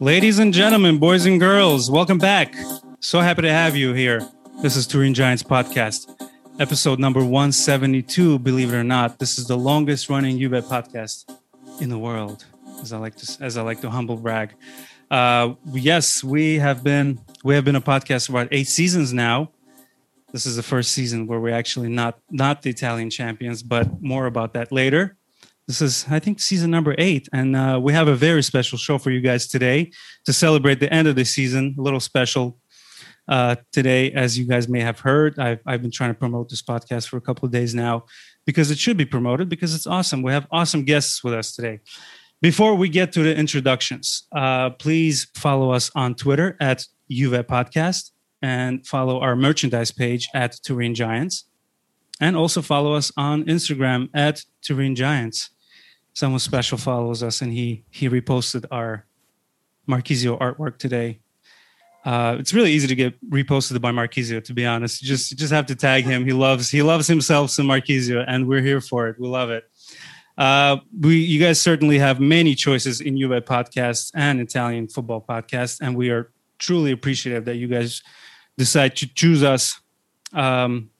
[0.00, 2.52] Ladies and gentlemen, boys and girls, welcome back.
[2.98, 4.28] So happy to have you here.
[4.60, 6.12] This is Turin Giants Podcast,
[6.58, 8.40] episode number 172.
[8.40, 11.32] Believe it or not, this is the longest running Juve podcast
[11.80, 12.44] in the world,
[12.82, 14.54] as I like to as I like to humble brag.
[15.10, 19.52] Uh, yes, we have been we have been a podcast about eight seasons now.
[20.32, 24.26] This is the first season where we're actually not not the Italian champions, but more
[24.26, 25.16] about that later.
[25.68, 28.98] This is, I think, season number eight, and uh, we have a very special show
[28.98, 29.92] for you guys today
[30.24, 31.76] to celebrate the end of the season.
[31.78, 32.58] A little special
[33.28, 35.38] uh, today, as you guys may have heard.
[35.38, 38.06] I've, I've been trying to promote this podcast for a couple of days now
[38.44, 40.22] because it should be promoted because it's awesome.
[40.22, 41.78] We have awesome guests with us today.
[42.42, 48.12] Before we get to the introductions, uh, please follow us on Twitter at Juve Podcast
[48.42, 51.44] and follow our merchandise page at Turin Giants.
[52.20, 55.50] And also follow us on Instagram at Turin Giants
[56.16, 59.04] someone special follows us and he he reposted our
[59.86, 61.20] Marchisio artwork today.
[62.06, 65.02] Uh, it's really easy to get reposted by Marchisio, to be honest.
[65.02, 66.24] You just you just have to tag him.
[66.24, 69.20] He loves he loves himself some Marchisio, and we're here for it.
[69.20, 69.64] We love it.
[70.38, 75.80] Uh, we you guys certainly have many choices in Juve podcasts and Italian football podcasts,
[75.80, 78.02] and we are truly appreciative that you guys
[78.58, 79.80] decide to choose us
[80.32, 80.90] um,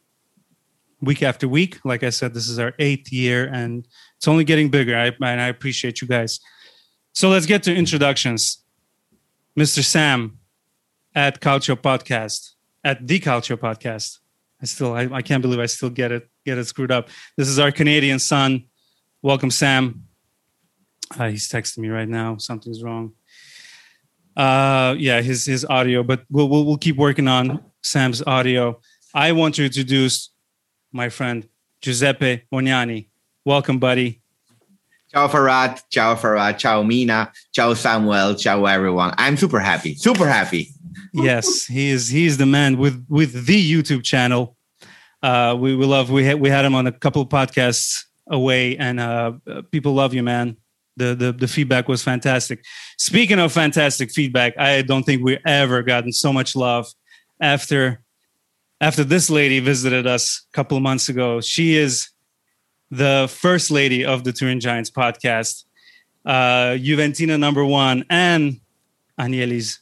[1.01, 1.79] week after week.
[1.85, 4.97] Like I said, this is our eighth year, and it's only getting bigger.
[4.97, 6.41] I, and I appreciate you guys.
[7.13, 8.63] So let's get to introductions.
[9.59, 9.83] Mr.
[9.83, 10.39] Sam
[11.15, 12.53] at Culture Podcast,
[12.85, 14.19] at the Culture Podcast.
[14.61, 17.09] I still, I, I can't believe I still get it, get it screwed up.
[17.37, 18.65] This is our Canadian son.
[19.27, 20.05] Welcome, Sam.
[21.19, 22.37] Uh, he's texting me right now.
[22.37, 23.15] Something's wrong.
[24.37, 28.81] Uh, yeah, his his audio, but we'll, we'll we'll keep working on Sam's audio.
[29.15, 30.31] I want to introduce
[30.93, 31.49] my friend
[31.81, 33.09] Giuseppe Moniani.
[33.45, 34.23] Welcome, buddy.
[35.11, 39.13] Ciao Farhad, ciao Farhad, ciao Mina, ciao Samuel, ciao everyone.
[39.19, 40.69] I'm super happy, super happy.
[41.13, 42.09] yes, he is.
[42.09, 44.57] He is the man with with the YouTube channel.
[45.21, 46.13] Uh, we we love.
[46.13, 49.33] We had we had him on a couple of podcasts away, and uh,
[49.71, 50.57] people love you, man.
[50.97, 52.65] The, the the feedback was fantastic.
[52.97, 56.87] Speaking of fantastic feedback, I don't think we ever gotten so much love
[57.41, 58.01] after
[58.81, 61.41] after this lady visited us a couple of months ago.
[61.41, 62.09] She is
[62.91, 65.65] the first lady of the Turin Giants podcast,
[66.25, 68.61] uh, Juventina number one, and
[69.19, 69.81] Agnelli's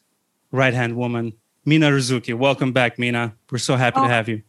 [0.50, 1.32] right hand woman,
[1.64, 2.34] Mina Rzouki.
[2.36, 3.34] Welcome back, Mina.
[3.50, 4.42] We're so happy oh, to have you.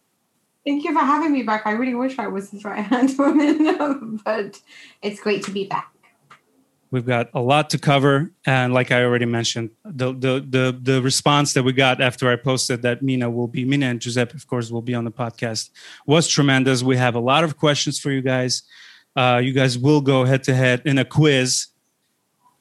[0.65, 1.63] Thank you for having me back.
[1.65, 4.59] I really wish I was his right hand woman, but
[5.01, 5.91] it's great to be back.
[6.91, 11.01] We've got a lot to cover, and like I already mentioned, the the the the
[11.01, 14.47] response that we got after I posted that Mina will be Mina and Giuseppe, of
[14.47, 15.71] course, will be on the podcast
[16.05, 16.83] was tremendous.
[16.83, 18.63] We have a lot of questions for you guys.
[19.15, 21.67] Uh, you guys will go head to head in a quiz.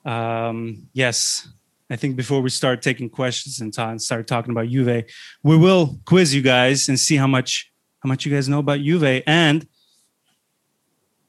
[0.05, 1.49] Um, yes,
[1.89, 5.05] I think before we start taking questions and start talking about Juve,
[5.43, 7.73] we will quiz you guys and see how much
[8.05, 9.25] how much you guys know about Juve.
[9.27, 9.67] And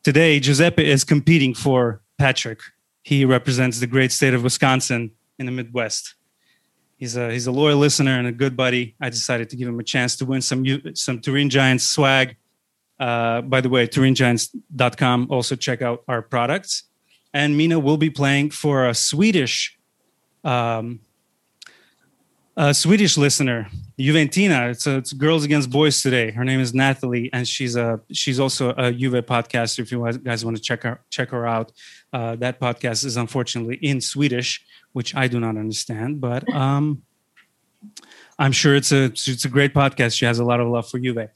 [0.04, 2.60] today, Giuseppe is competing for Patrick
[3.06, 6.16] he represents the great state of Wisconsin in the Midwest.
[6.98, 8.96] He's a he's a loyal listener and a good buddy.
[9.00, 10.66] I decided to give him a chance to win some
[10.96, 12.36] some Turin Giants swag.
[13.00, 15.28] Uh, by the way, TurinGiants.com.
[15.30, 16.84] Also check out our products.
[17.32, 19.78] And Mina will be playing for a Swedish
[20.44, 21.02] um,
[22.58, 23.68] a Swedish listener,
[24.00, 24.70] Juventina.
[24.72, 26.32] It's, a, it's girls against boys today.
[26.32, 29.80] Her name is Natalie, and she's a she's also a Juve podcaster.
[29.80, 31.72] If you guys want to check her check her out,
[32.14, 37.04] uh, that podcast is unfortunately in Swedish, which I do not understand, but um,
[38.40, 40.18] I'm sure it's a it's a great podcast.
[40.18, 41.30] She has a lot of love for Juve.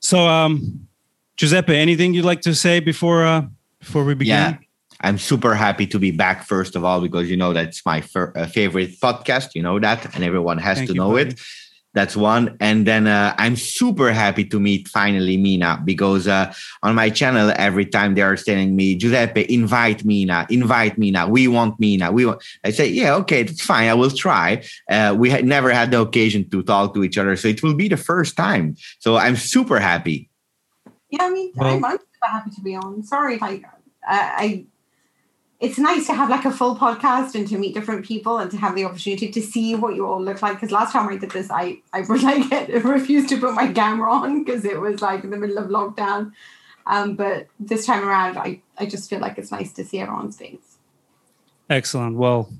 [0.00, 0.88] So, um,
[1.36, 3.46] Giuseppe, anything you'd like to say before uh,
[3.78, 4.34] before we begin?
[4.34, 4.56] Yeah.
[5.00, 8.32] I'm super happy to be back, first of all, because you know that's my fir-
[8.36, 9.54] uh, favorite podcast.
[9.54, 11.30] You know that, and everyone has Thank to you, know buddy.
[11.30, 11.40] it.
[11.94, 12.56] That's one.
[12.58, 16.52] And then uh, I'm super happy to meet finally Mina because uh,
[16.82, 21.28] on my channel, every time they are telling me, Giuseppe, invite Mina, invite Mina.
[21.28, 22.10] We want Mina.
[22.10, 22.42] We want.
[22.64, 23.88] I say, yeah, okay, that's fine.
[23.88, 24.64] I will try.
[24.90, 27.74] Uh, we had never had the occasion to talk to each other, so it will
[27.74, 28.74] be the first time.
[28.98, 30.28] So I'm super happy.
[31.10, 33.04] Yeah, I mean, well, I'm super happy to be on.
[33.04, 33.62] Sorry if I,
[34.04, 34.66] I
[35.64, 38.58] it's nice to have like a full podcast and to meet different people and to
[38.58, 40.56] have the opportunity to see what you all look like.
[40.56, 44.44] Because last time I did this, I I like refused to put my camera on
[44.44, 46.32] because it was like in the middle of lockdown.
[46.86, 50.36] Um, but this time around, I I just feel like it's nice to see everyone's
[50.36, 50.76] face.
[51.70, 52.16] Excellent.
[52.16, 52.50] Well,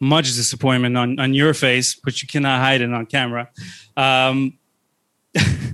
[0.00, 3.50] much disappointment on, on your face, but you cannot hide it on camera.
[3.98, 4.58] Um,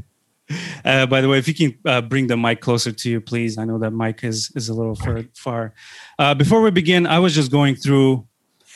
[0.84, 3.58] uh, by the way, if you can uh, bring the mic closer to you, please.
[3.58, 5.25] I know that mic is is a little far.
[5.34, 5.75] far.
[6.19, 8.26] Uh, before we begin, I was just going through.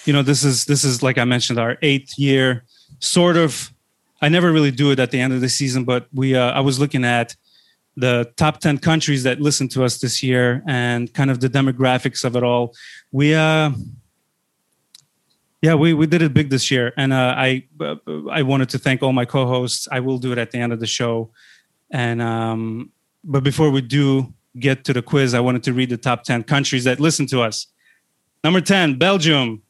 [0.05, 2.65] You know, this is this is like I mentioned, our eighth year.
[3.01, 3.73] Sort of.
[4.23, 6.35] I never really do it at the end of the season, but we.
[6.35, 7.37] Uh, I was looking at
[7.97, 12.25] the top 10 countries that listened to us this year and kind of the demographics
[12.25, 12.75] of it all
[13.11, 13.71] we uh
[15.63, 17.97] yeah we, we did it big this year and uh, i uh,
[18.31, 20.81] i wanted to thank all my co-hosts i will do it at the end of
[20.81, 21.31] the show
[21.91, 22.91] and um
[23.25, 26.45] but before we do get to the quiz i wanted to read the top 10
[26.45, 27.67] countries that listen to us.
[28.45, 29.63] Number 10 belgium.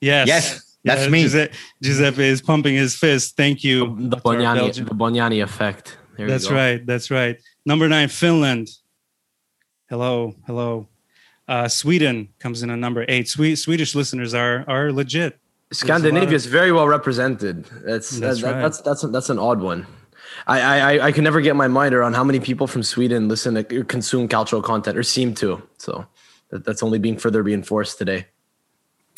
[0.00, 0.28] Yes.
[0.28, 1.22] Yes that's me.
[1.22, 3.36] Giuseppe, giuseppe, is pumping his fist.
[3.36, 5.98] Thank you the Bonyani, the Bonyani effect.
[6.16, 7.40] There that's right that's right.
[7.66, 8.68] Number nine finland.
[9.88, 10.88] Hello hello.
[11.46, 13.28] Uh, Sweden comes in at number eight.
[13.28, 15.38] Swe- Swedish listeners are are legit.
[15.72, 17.64] Scandinavia is very well represented.
[17.84, 18.62] That's that's, that, right.
[18.62, 19.86] that's that's that's an odd one.
[20.46, 23.54] I, I I can never get my mind around how many people from Sweden listen
[23.54, 25.62] to consume cultural content or seem to.
[25.78, 26.06] So
[26.50, 28.26] that, that's only being further reinforced today.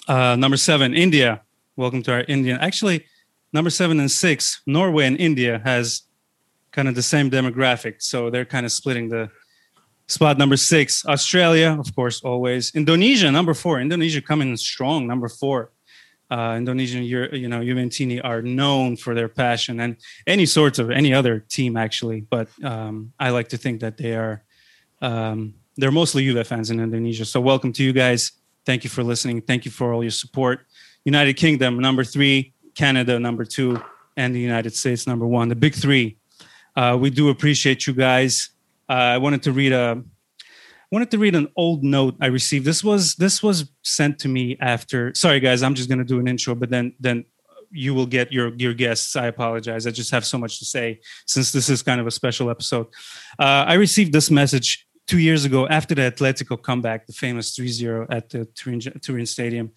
[0.09, 1.43] Uh, number seven, India.
[1.77, 2.59] Welcome to our Indian.
[2.59, 3.07] Actually,
[3.53, 6.03] number seven and six, Norway and India has
[6.71, 9.31] kind of the same demographic, so they're kind of splitting the
[10.13, 12.75] Spot number six, Australia, of course, always.
[12.75, 13.81] Indonesia, number four.
[13.81, 15.71] Indonesia coming strong, number four.
[16.33, 19.97] Uh, Indonesian, you know, Juventini are known for their passion and
[20.27, 22.23] any sorts of any other team actually.
[22.23, 24.43] But um, I like to think that they are
[25.03, 27.27] um, they're mostly Juve fans in Indonesia.
[27.27, 28.33] So welcome to you guys.
[28.65, 29.43] Thank you for listening.
[29.43, 30.61] Thank you for all your support.
[31.05, 33.83] United Kingdom number three, Canada number two,
[34.17, 35.49] and the United States number one.
[35.49, 36.17] The big three.
[36.75, 38.53] Uh, we do appreciate you guys
[38.93, 40.03] uh, I wanted to read a
[40.93, 42.67] wanted to read an old note I received.
[42.67, 45.15] This was this was sent to me after.
[45.15, 47.25] Sorry, guys, I'm just going to do an intro, but then then
[47.71, 49.17] you will get your your guests.
[49.17, 49.87] I apologize.
[49.87, 52.87] I just have so much to say since this is kind of a special episode.
[53.39, 58.07] Uh, I received this message two years ago after the Atletico comeback, the famous 3-0
[58.11, 59.73] at the Turin, Turin Stadium.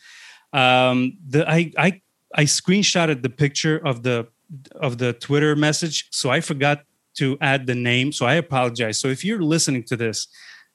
[0.53, 2.01] Um, the I I
[2.35, 4.27] I screenshotted the picture of the
[4.75, 6.83] of the Twitter message, so I forgot
[7.15, 8.11] to add the name.
[8.11, 8.99] So I apologize.
[8.99, 10.27] So if you're listening to this,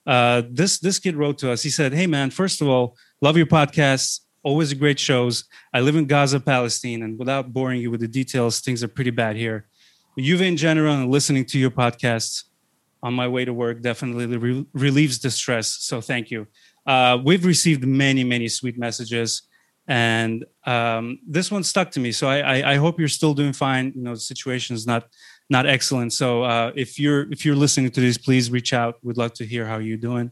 [0.06, 1.62] uh, this this kid wrote to us.
[1.62, 4.20] He said, "Hey man, first of all, love your podcasts.
[4.42, 5.44] Always great shows.
[5.74, 9.10] I live in Gaza, Palestine, and without boring you with the details, things are pretty
[9.10, 9.68] bad here.
[10.18, 12.44] Juve in general and listening to your podcasts
[13.02, 15.68] on my way to work definitely re- relieves the stress.
[15.68, 16.46] So thank you.
[16.86, 19.42] Uh, we've received many many sweet messages."
[19.90, 22.12] and um, this one stuck to me.
[22.12, 23.92] So I, I, I, hope you're still doing fine.
[23.96, 25.08] You know, the situation is not
[25.50, 26.12] not excellent.
[26.12, 28.98] So uh, if you're if you're listening to this, please reach out.
[29.02, 30.30] We'd love to hear how you're doing.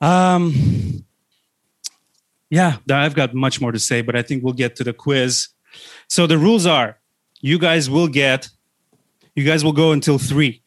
[0.00, 1.04] Um,
[2.48, 5.48] yeah, I've got much more to say, but I think we'll get to the quiz.
[6.08, 6.98] So the rules are:
[7.40, 8.48] you guys will get,
[9.36, 10.62] you guys will go until three.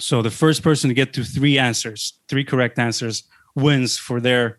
[0.00, 3.22] So the first person to get to three answers, three correct answers,
[3.54, 4.58] wins for their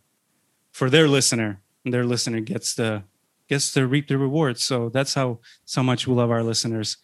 [0.72, 3.04] for their listener, and their listener gets the
[3.50, 4.64] gets to reap the rewards.
[4.64, 6.98] So that's how so much we love our listeners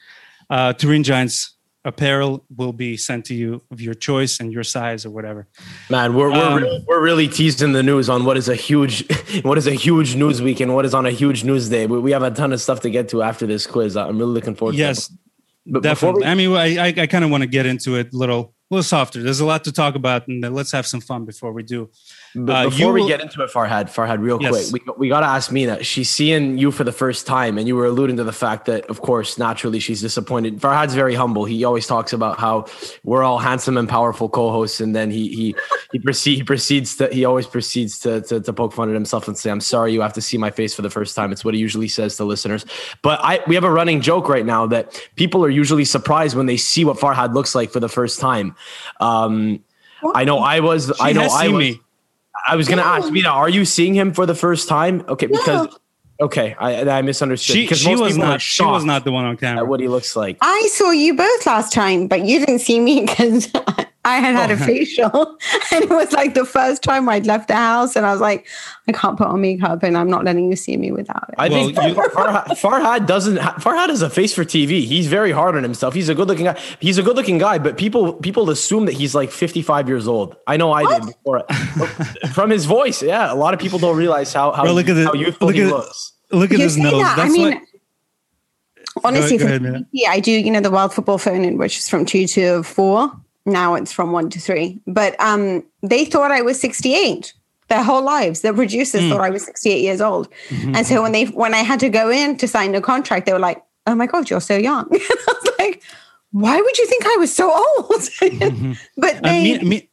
[0.49, 1.55] uh, Turin Giants
[1.85, 5.47] apparel will be sent to you of your choice and your size or whatever.
[5.89, 9.05] Man, we're we're, um, really, we're really teasing the news on what is a huge
[9.43, 11.85] what is a huge news week and what is on a huge news day.
[11.85, 13.95] We, we have a ton of stuff to get to after this quiz.
[13.95, 14.75] I'm really looking forward.
[14.75, 15.19] Yes, to it.
[15.67, 16.21] But definitely.
[16.21, 18.55] We, I mean, I I, I kind of want to get into it a little
[18.71, 19.21] a little softer.
[19.21, 21.89] There's a lot to talk about, and let's have some fun before we do.
[22.35, 24.69] But uh, before we will, get into it, Farhad, Farhad, real yes.
[24.69, 25.83] quick, we, we got to ask Mina.
[25.83, 28.85] She's seeing you for the first time, and you were alluding to the fact that,
[28.87, 30.59] of course, naturally she's disappointed.
[30.59, 31.45] Farhad's very humble.
[31.45, 32.65] He always talks about how
[33.03, 35.55] we're all handsome and powerful co-hosts, and then he he
[35.93, 39.27] he, proceed, he proceeds to he always proceeds to, to, to poke fun at himself
[39.27, 41.45] and say, "I'm sorry, you have to see my face for the first time." It's
[41.45, 42.65] what he usually says to listeners.
[43.01, 46.47] But I we have a running joke right now that people are usually surprised when
[46.47, 48.55] they see what Farhad looks like for the first time.
[48.99, 49.63] Um,
[50.13, 50.87] I know I was.
[50.87, 51.59] She I know I was.
[51.59, 51.81] Me.
[52.45, 55.03] I was going to ask Mina, are you seeing him for the first time?
[55.07, 55.67] Okay, because
[56.21, 57.55] okay, I, I misunderstood.
[57.55, 58.41] She, she was not.
[58.41, 59.65] She was not the one on camera.
[59.65, 60.37] what he looks like.
[60.41, 63.51] I saw you both last time, but you didn't see me because
[64.05, 64.65] I had had a oh.
[64.65, 65.37] facial,
[65.71, 68.47] and it was like the first time I'd left the house, and I was like,
[68.87, 71.35] I can't put on makeup, and I'm not letting you see me without it.
[71.39, 73.37] I well, think you, Farhad, Farhad doesn't.
[73.37, 74.85] Farhad has a face for TV.
[74.85, 75.95] He's very hard on himself.
[75.95, 76.59] He's a good looking guy.
[76.79, 80.35] He's a good looking guy, but people people assume that he's like 55 years old.
[80.45, 81.01] I know I what?
[81.01, 81.43] did before.
[82.33, 85.13] From his voice, yeah, a lot of people don't realize how how, look at how
[85.13, 86.13] youthful look he looks.
[86.31, 87.01] Look at his nose.
[87.01, 87.17] That.
[87.17, 89.03] That's I mean, what.
[89.03, 90.31] Honestly, go, go ahead, I do.
[90.31, 93.11] You know the World Football Phone In, which is from two to oh four
[93.45, 94.81] now it's from one to three.
[94.87, 97.33] But um, they thought I was 68.
[97.67, 98.41] their whole lives.
[98.41, 99.09] The producers mm.
[99.09, 100.29] thought I was 68 years old.
[100.49, 100.75] Mm-hmm.
[100.75, 103.33] And so when they when I had to go in to sign the contract, they
[103.33, 105.83] were like, "Oh my god, you're so young." I was like,
[106.31, 108.73] "Why would you think I was so old?" mm-hmm.
[108.97, 109.89] But they uh, me,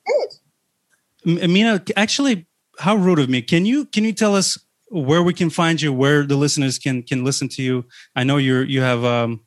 [1.24, 2.46] Mina, actually,
[2.78, 3.42] how rude of me.
[3.42, 7.02] Can you can you tell us where we can find you, where the listeners can
[7.02, 7.84] can listen to you?
[8.14, 9.40] I know you're you have um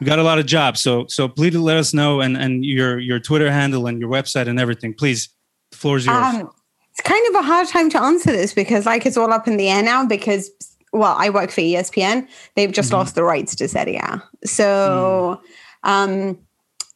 [0.00, 2.98] you got a lot of jobs, so so please let us know and and your
[2.98, 4.94] your Twitter handle and your website and everything.
[4.94, 5.28] Please,
[5.70, 6.34] the floor is yours.
[6.34, 6.50] Um,
[6.90, 9.56] it's kind of a hard time to answer this because like it's all up in
[9.56, 10.50] the air now because
[10.92, 12.26] well, I work for ESPN.
[12.56, 12.96] They've just mm-hmm.
[12.96, 14.22] lost the rights to Serie A.
[14.44, 15.40] So
[15.84, 15.88] mm.
[15.88, 16.38] um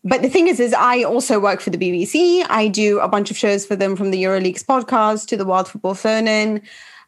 [0.06, 2.44] but the thing is, is I also work for the BBC.
[2.50, 5.66] I do a bunch of shows for them from the EuroLeagues podcast to the World
[5.66, 6.60] Football Phone-In.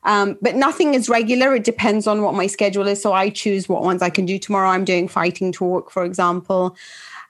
[0.06, 1.54] Um, but nothing is regular.
[1.54, 3.02] It depends on what my schedule is.
[3.02, 4.70] So I choose what ones I can do tomorrow.
[4.70, 6.76] I'm doing fighting talk, for example.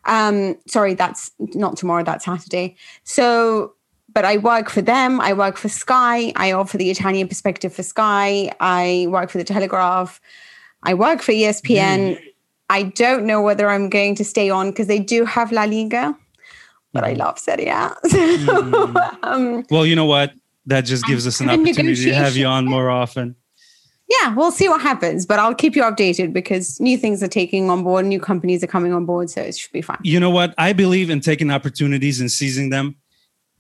[0.04, 2.76] Um, sorry, that's not tomorrow, that's Saturday.
[3.02, 3.72] So
[4.16, 5.20] but I work for them.
[5.20, 6.32] I work for Sky.
[6.36, 8.50] I offer the Italian perspective for Sky.
[8.60, 10.22] I work for the Telegraph.
[10.82, 12.16] I work for ESPN.
[12.16, 12.20] Mm.
[12.70, 16.16] I don't know whether I'm going to stay on because they do have La Liga,
[16.94, 17.08] but mm.
[17.08, 17.94] I love Serie A.
[18.06, 19.18] mm.
[19.22, 20.32] um, well, you know what?
[20.66, 23.36] That just gives us an opportunity to have you on more often.
[24.08, 27.70] Yeah, we'll see what happens, but I'll keep you updated because new things are taking
[27.70, 29.98] on board, new companies are coming on board, so it should be fine.
[30.02, 30.54] You know what?
[30.58, 32.96] I believe in taking opportunities and seizing them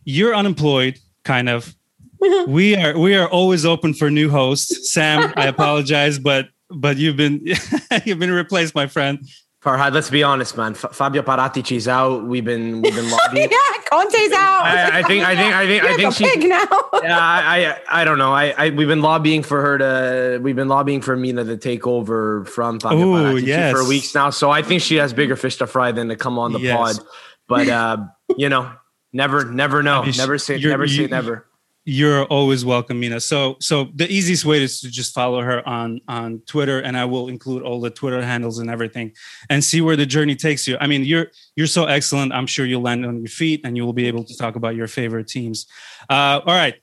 [0.06, 1.76] you're unemployed, kind of.
[2.48, 4.90] we are we are always open for new hosts.
[4.94, 7.44] Sam, I apologize, but but you've been
[8.06, 9.18] you've been replaced, my friend.
[9.66, 10.72] Farhad, let's be honest, man.
[10.72, 12.24] F- Fabio Paratici's out.
[12.24, 13.50] We've been we've been lobbying.
[13.50, 14.62] yeah, Conte's out.
[14.64, 16.66] I, I, think I think I think You're I think she's now.
[17.02, 18.32] yeah, I, I I don't know.
[18.32, 20.38] I, I we've been lobbying for her to.
[20.40, 23.72] We've been lobbying for Mina to take over from Fabio Ooh, Paratici yes.
[23.72, 24.30] for weeks now.
[24.30, 26.76] So I think she has bigger fish to fry than to come on the yes.
[26.76, 27.06] pod.
[27.48, 27.96] But uh,
[28.36, 28.70] you know,
[29.16, 30.02] Never, never know.
[30.02, 31.46] I mean, never say, never say never.
[31.88, 33.20] You're always welcome, Mina.
[33.20, 37.04] So, so the easiest way is to just follow her on on Twitter, and I
[37.04, 39.12] will include all the Twitter handles and everything,
[39.50, 40.76] and see where the journey takes you.
[40.80, 42.32] I mean, you're you're so excellent.
[42.32, 44.74] I'm sure you'll land on your feet, and you will be able to talk about
[44.74, 45.66] your favorite teams.
[46.10, 46.74] Uh, all right,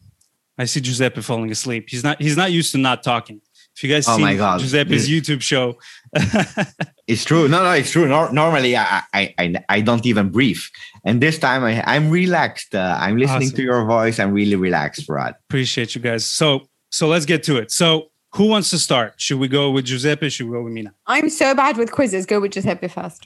[0.57, 1.89] I see Giuseppe falling asleep.
[1.89, 3.41] He's not he's not used to not talking.
[3.75, 5.77] If you guys oh see Giuseppe's YouTube show,
[7.07, 7.47] it's true.
[7.47, 8.07] No, no, it's true.
[8.07, 10.61] normally, I, I, I, don't even breathe,
[11.03, 12.75] and this time I, I'm relaxed.
[12.75, 13.55] Uh, I'm listening awesome.
[13.55, 14.19] to your voice.
[14.19, 15.33] I'm really relaxed, Rod.
[15.49, 16.23] Appreciate you guys.
[16.23, 17.71] So, so let's get to it.
[17.71, 19.15] So, who wants to start?
[19.17, 20.29] Should we go with Giuseppe?
[20.29, 20.93] Should we go with Mina?
[21.07, 22.27] I'm so bad with quizzes.
[22.27, 23.25] Go with Giuseppe first.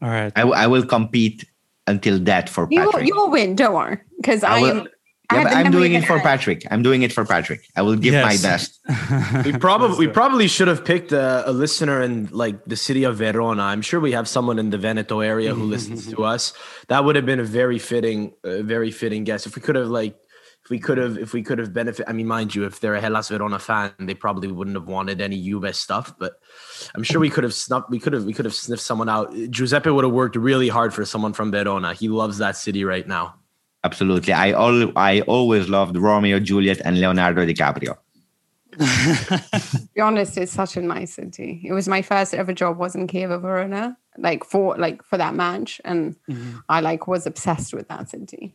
[0.00, 0.32] All right.
[0.34, 1.44] I, I will compete
[1.86, 2.94] until that for you Patrick.
[2.94, 3.56] Will, you will win.
[3.56, 4.88] Don't worry, because I, I am
[5.30, 6.66] yeah, but I'm doing it for Patrick.
[6.70, 7.68] I'm doing it for Patrick.
[7.76, 8.24] I will give yes.
[8.24, 8.80] my best.
[9.46, 13.16] we probably we probably should have picked a, a, listener in like the city of
[13.16, 13.62] Verona.
[13.62, 16.52] I'm sure we have someone in the Veneto area who listens to us.
[16.88, 19.46] That would have been a very fitting, uh, very fitting guess.
[19.46, 20.16] If we could have like,
[20.64, 22.06] if we could have, if we could have benefit.
[22.08, 25.20] I mean, mind you, if they're a Hellas Verona fan, they probably wouldn't have wanted
[25.20, 26.14] any Juve stuff.
[26.18, 26.34] But
[26.94, 27.90] I'm sure we could have snuffed.
[27.90, 28.24] We could have.
[28.24, 29.34] We could have sniffed someone out.
[29.50, 31.94] Giuseppe would have worked really hard for someone from Verona.
[31.94, 33.36] He loves that city right now.
[33.84, 34.32] Absolutely.
[34.32, 37.96] I all I always loved Romeo, Juliet, and Leonardo DiCaprio.
[38.78, 41.60] to be honest, it's such a nice city.
[41.64, 45.34] It was my first ever job was in Chievo Verona, like for like for that
[45.34, 46.58] match, and mm-hmm.
[46.68, 48.54] I like was obsessed with that city.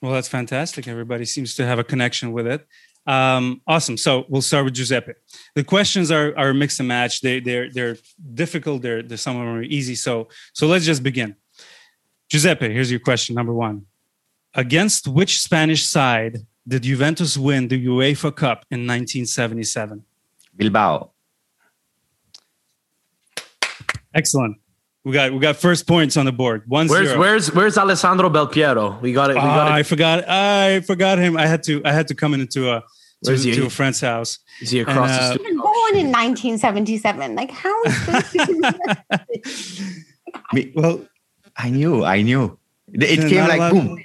[0.00, 0.88] Well, that's fantastic.
[0.88, 2.66] Everybody seems to have a connection with it.
[3.06, 3.96] Um, awesome.
[3.96, 5.12] So we'll start with Giuseppe.
[5.54, 7.20] The questions are are mix and match.
[7.20, 7.98] They they're they're
[8.34, 8.82] difficult.
[8.82, 9.94] They're, they're some of them are easy.
[9.94, 11.36] So so let's just begin.
[12.28, 13.86] Giuseppe, here's your question number one.
[14.54, 20.04] Against which Spanish side did Juventus win the UEFA Cup in 1977?
[20.56, 21.10] Bilbao.
[24.14, 24.58] Excellent.
[25.04, 26.62] We got we got first points on the board.
[26.68, 27.18] One where's zero.
[27.18, 28.98] where's where's Alessandro Del Piero?
[29.00, 29.34] We got it.
[29.34, 29.72] We got it.
[29.72, 30.28] I forgot.
[30.28, 31.36] I forgot him.
[31.36, 32.84] I had to I had to come into a
[33.24, 34.38] to, to a friend's house.
[34.60, 35.56] Is he across and, uh, the street?
[35.56, 37.34] Born in 1977.
[37.34, 39.94] Like how is this?
[40.74, 41.04] well,
[41.56, 42.04] I knew.
[42.04, 42.58] I knew.
[42.92, 44.04] It came like boom.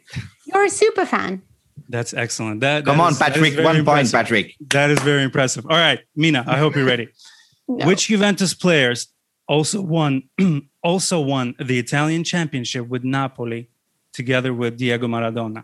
[0.57, 1.43] You're a super fan.
[1.87, 2.61] That's excellent.
[2.61, 3.57] That, Come that on, is, Patrick.
[3.63, 3.85] One impressive.
[3.85, 4.55] point, Patrick.
[4.71, 5.65] That is very impressive.
[5.69, 7.09] All right, Mina, I hope you're ready.
[7.67, 7.85] no.
[7.85, 9.07] Which Juventus players
[9.47, 10.23] also won
[10.83, 13.69] also won the Italian championship with Napoli
[14.13, 15.63] together with Diego Maradona?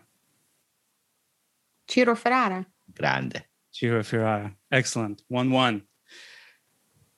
[1.87, 2.63] Ciro Ferrara.
[2.95, 3.43] Grande.
[3.71, 4.53] Ciro Ferrara.
[4.71, 5.23] Excellent.
[5.27, 5.81] 1 1.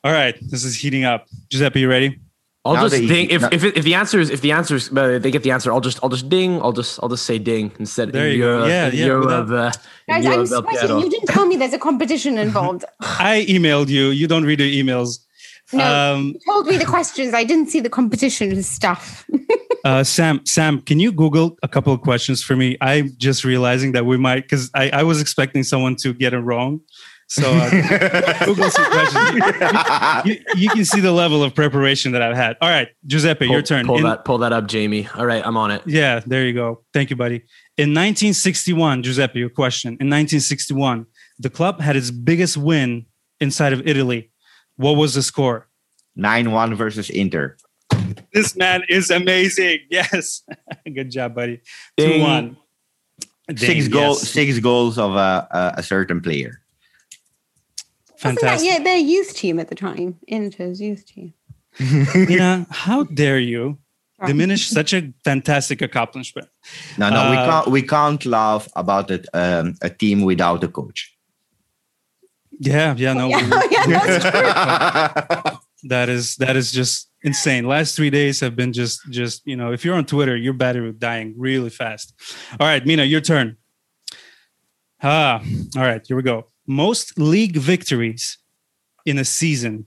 [0.06, 1.28] All right, this is heating up.
[1.50, 2.20] Giuseppe, you ready?
[2.66, 5.20] I'll now just ding if, if if the answer is if the answer is uh,
[5.20, 5.72] they get the answer.
[5.72, 6.60] I'll just I'll just ding.
[6.62, 8.12] I'll just I'll just say ding instead.
[8.12, 8.66] There you go.
[8.66, 9.12] Yeah, yeah.
[9.12, 9.72] Of, uh,
[10.08, 11.00] Guys, I'm sweating.
[11.00, 12.84] You didn't tell me there's a competition involved.
[13.00, 14.08] I emailed you.
[14.08, 15.20] You don't read the emails.
[15.74, 17.34] No, um, you told me the questions.
[17.36, 19.26] I didn't see the competition stuff.
[19.86, 22.76] Uh, Sam, Sam, can you Google a couple of questions for me?
[22.82, 26.40] I'm just realizing that we might, because I, I was expecting someone to get it
[26.40, 26.82] wrong.
[27.28, 27.70] So uh,
[28.46, 29.26] Google some questions.
[30.26, 32.56] You, you, you, can see the level of preparation that I've had.
[32.62, 33.86] All right, Giuseppe, pull, your turn.
[33.86, 35.08] Pull In, that, pull that up, Jamie.
[35.16, 35.82] All right, I'm on it.
[35.86, 36.84] Yeah, there you go.
[36.94, 37.38] Thank you, buddy.
[37.78, 39.90] In 1961, Giuseppe, your question.
[39.90, 41.06] In 1961,
[41.40, 43.06] the club had its biggest win
[43.40, 44.32] inside of Italy.
[44.78, 45.68] What was the score?
[46.16, 47.58] 9 1 versus Inter.
[48.34, 49.80] This man is amazing.
[49.90, 50.44] Yes.
[50.86, 51.62] Good job, buddy.
[51.98, 52.58] 2 1.
[53.58, 54.32] Six goals, yes.
[54.32, 56.62] six goals of a, a, a certain player.
[58.18, 58.44] Fantastic.
[58.44, 61.34] Wasn't that, yeah, their youth team at the time, Inter's youth team.
[61.80, 63.78] you know, how dare you
[64.26, 66.48] diminish such a fantastic accomplishment?
[66.98, 67.68] No, no, uh, we can't.
[67.68, 71.16] We can't laugh about it, um, a team without a coach.
[72.60, 73.28] Yeah, yeah, no.
[73.30, 73.50] Yeah,
[73.88, 77.68] yeah, that is that is just insane.
[77.68, 80.94] Last three days have been just just you know, if you're on Twitter, your battery
[80.94, 82.14] dying really fast.
[82.60, 83.58] All right, Mina, your turn.
[85.04, 85.44] Ah,
[85.76, 86.48] all right, here we go.
[86.68, 88.38] Most league victories
[89.06, 89.86] in a season.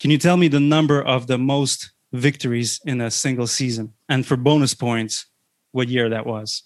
[0.00, 3.94] Can you tell me the number of the most victories in a single season?
[4.08, 5.26] And for bonus points,
[5.72, 6.64] what year that was?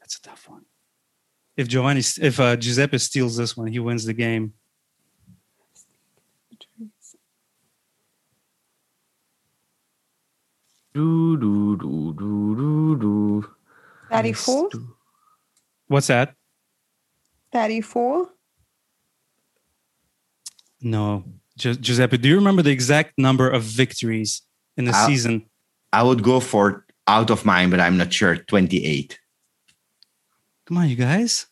[0.00, 0.64] That's a tough one.
[1.56, 4.54] If Giovanni, if uh, Giuseppe steals this one, he wins the game.
[10.94, 13.50] Do, do, do, do, do, do.
[14.10, 14.68] 34?
[15.88, 16.34] What's that?
[17.52, 18.28] 34?
[20.80, 21.24] No.
[21.58, 24.42] Gi- Giuseppe, do you remember the exact number of victories
[24.76, 25.46] in the I, season?
[25.92, 28.36] I would go for out of mind, but I'm not sure.
[28.36, 29.18] 28.
[30.66, 31.46] Come on, you guys.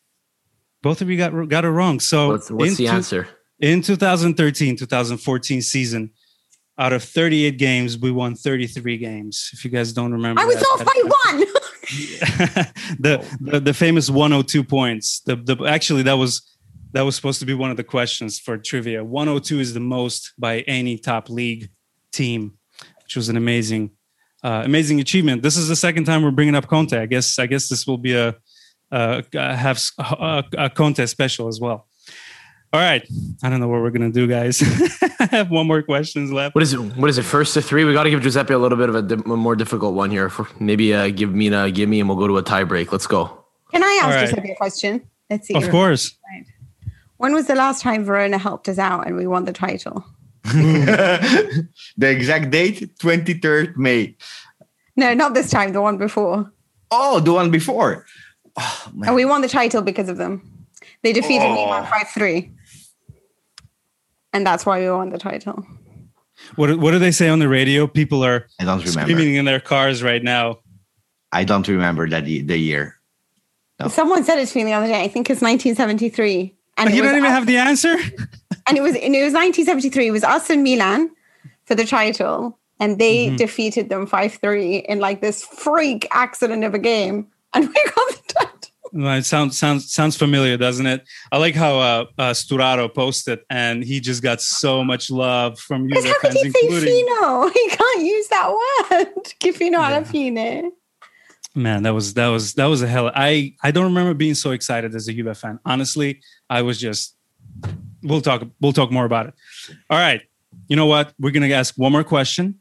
[0.81, 1.99] Both of you got got it wrong.
[1.99, 3.27] So what's, what's the answer?
[3.59, 6.11] In 2013, 2014 season,
[6.79, 9.51] out of 38 games, we won 33 games.
[9.53, 11.45] If you guys don't remember, I was that, off by one.
[12.99, 15.21] the, the, the famous 102 points.
[15.21, 16.41] The the actually that was
[16.93, 19.03] that was supposed to be one of the questions for trivia.
[19.03, 21.69] 102 is the most by any top league
[22.11, 22.57] team,
[23.03, 23.91] which was an amazing
[24.43, 25.41] uh, amazing achievement.
[25.41, 26.97] This is the second time we're bringing up Conte.
[26.97, 28.35] I guess I guess this will be a
[28.91, 31.87] uh, have a, a contest special as well.
[32.73, 33.05] All right,
[33.43, 34.61] I don't know what we're gonna do, guys.
[35.19, 36.55] I have one more questions left.
[36.55, 36.77] What is it?
[36.77, 37.23] What is it?
[37.23, 37.83] First to three.
[37.83, 40.09] We got to give Giuseppe a little bit of a, di- a more difficult one
[40.09, 40.29] here.
[40.29, 42.93] For maybe uh, give Mina, give me, and we'll go to a tie break.
[42.93, 43.43] Let's go.
[43.71, 44.29] Can I ask right.
[44.29, 45.05] Giuseppe a question?
[45.29, 45.53] Let's see.
[45.53, 46.17] Of course.
[46.31, 46.45] Right.
[47.17, 50.05] When was the last time Verona helped us out and we won the title?
[50.45, 51.67] the
[51.99, 54.15] exact date, twenty third May.
[54.95, 55.73] No, not this time.
[55.73, 56.49] The one before.
[56.89, 58.05] Oh, the one before.
[58.57, 60.41] Oh, and we won the title because of them.
[61.03, 61.55] They defeated oh.
[61.55, 62.51] Milan 5 3.
[64.33, 65.65] And that's why we won the title.
[66.55, 67.87] What, what do they say on the radio?
[67.87, 69.01] People are I don't remember.
[69.01, 70.59] screaming in their cars right now.
[71.31, 72.97] I don't remember that the year.
[73.79, 73.87] No.
[73.87, 75.01] Someone said it to me the other day.
[75.01, 76.53] I think it's 1973.
[76.77, 77.95] And you don't even us, have the answer?
[78.67, 80.07] and it was and it was 1973.
[80.07, 81.11] It was us and Milan
[81.65, 82.57] for the title.
[82.79, 83.35] And they mm-hmm.
[83.35, 88.09] defeated them 5 3 in like this freak accident of a game and we got
[88.09, 88.50] the title.
[88.93, 91.07] Well, it sounds sounds sounds familiar, doesn't it?
[91.31, 95.87] I like how uh, uh, Sturaro posted, and he just got so much love from
[95.87, 95.95] you.
[95.95, 97.47] How could he say fino?
[97.47, 99.07] He can't use that word.
[99.39, 99.87] Che fino yeah.
[99.87, 100.71] alla fine.
[101.55, 103.11] Man, that was that was that was a hell.
[103.15, 105.59] I I don't remember being so excited as a Juve fan.
[105.65, 107.15] Honestly, I was just.
[108.03, 108.43] We'll talk.
[108.59, 109.33] We'll talk more about it.
[109.89, 110.21] All right.
[110.67, 111.13] You know what?
[111.19, 112.59] We're gonna ask one more question.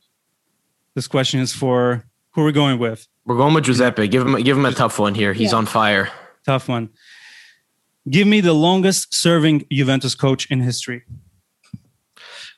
[0.94, 3.06] This question is for who are we going with?
[3.24, 4.08] We're going with Giuseppe.
[4.08, 5.32] Give him give him a tough one here.
[5.32, 5.58] He's yeah.
[5.58, 6.10] on fire.
[6.44, 6.90] Tough one.
[8.08, 11.02] Give me the longest serving Juventus coach in history.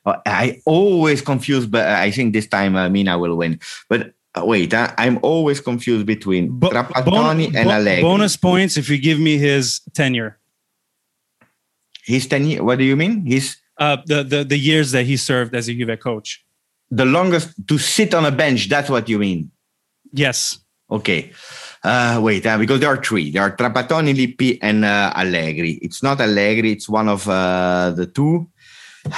[0.04, 3.60] Uh, I always confused, but I think this time uh, Mina will win.
[3.88, 7.04] But uh, wait, uh, I'm always confused between Bo- Trapattoni
[7.52, 8.02] bon- and Allegri.
[8.02, 10.38] Bonus points if you give me his tenure.
[12.04, 12.64] His tenure?
[12.64, 13.26] What do you mean?
[13.26, 16.44] His uh, the, the the years that he served as a Juve coach.
[16.90, 18.68] The longest to sit on a bench.
[18.68, 19.50] That's what you mean.
[20.12, 20.58] Yes.
[20.90, 21.32] Okay.
[21.84, 23.30] Uh, wait, uh, because there are three.
[23.30, 25.72] There are Trapattoni, Lippi, and uh, Allegri.
[25.82, 26.72] It's not Allegri.
[26.72, 28.48] It's one of uh, the two.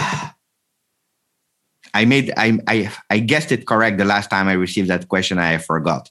[1.96, 5.38] I made I, I I guessed it correct the last time I received that question.
[5.38, 6.10] I forgot.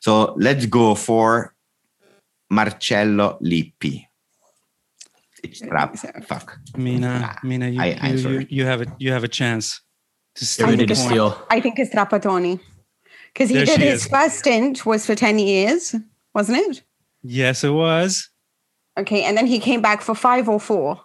[0.00, 1.54] So let's go for
[2.50, 4.06] Marcello Lippi.
[5.42, 5.96] It's trap.
[6.24, 6.58] Fuck.
[6.76, 9.80] Mina, Mina, you, I, you, you, you, have a you have a chance
[10.34, 10.66] to steal.
[10.66, 11.00] I think, it's,
[11.50, 12.60] I think it's Trapattoni.
[13.34, 14.06] Because he did his is.
[14.06, 15.94] first stint was for 10 years,
[16.34, 16.82] wasn't it?
[17.24, 18.30] Yes, it was.
[18.96, 21.00] Okay, and then he came back for five or four.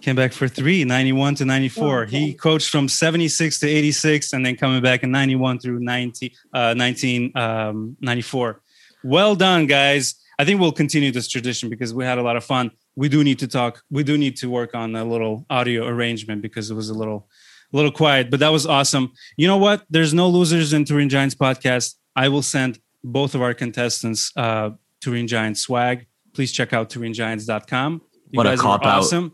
[0.00, 2.02] Came back for three, 91 to 94.
[2.02, 2.18] okay.
[2.18, 6.74] He coached from 76 to 86 and then coming back in 91 through 90, uh,
[6.74, 8.48] 1994.
[8.48, 8.60] Um,
[9.04, 10.14] well done, guys.
[10.38, 12.70] I think we'll continue this tradition because we had a lot of fun.
[12.94, 13.82] We do need to talk.
[13.90, 17.28] We do need to work on a little audio arrangement because it was a little,
[17.72, 18.30] a little quiet.
[18.30, 19.12] But that was awesome.
[19.36, 19.84] You know what?
[19.90, 21.94] There's no losers in Turin Giants podcast.
[22.16, 26.06] I will send both of our contestants uh, Turin Giants swag.
[26.34, 28.02] Please check out turingiants.com.
[28.30, 29.24] You what guys a cop awesome.
[29.24, 29.32] out.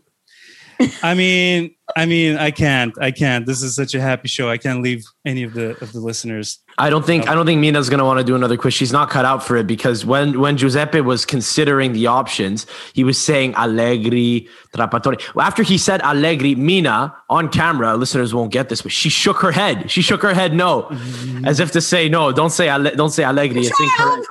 [1.03, 3.45] I mean, I mean, I can't, I can't.
[3.45, 4.49] This is such a happy show.
[4.49, 6.59] I can't leave any of the of the listeners.
[6.77, 8.73] I don't think, I don't think Mina's going to want to do another quiz.
[8.73, 13.03] She's not cut out for it because when when Giuseppe was considering the options, he
[13.03, 15.21] was saying Allegri, Trapattoni.
[15.41, 19.51] After he said Allegri, Mina on camera, listeners won't get this, but she shook her
[19.51, 19.89] head.
[19.89, 21.45] She shook her head no, mm-hmm.
[21.45, 22.31] as if to say no.
[22.31, 23.61] Don't say don't say Allegri.
[23.61, 24.27] It's incorrect.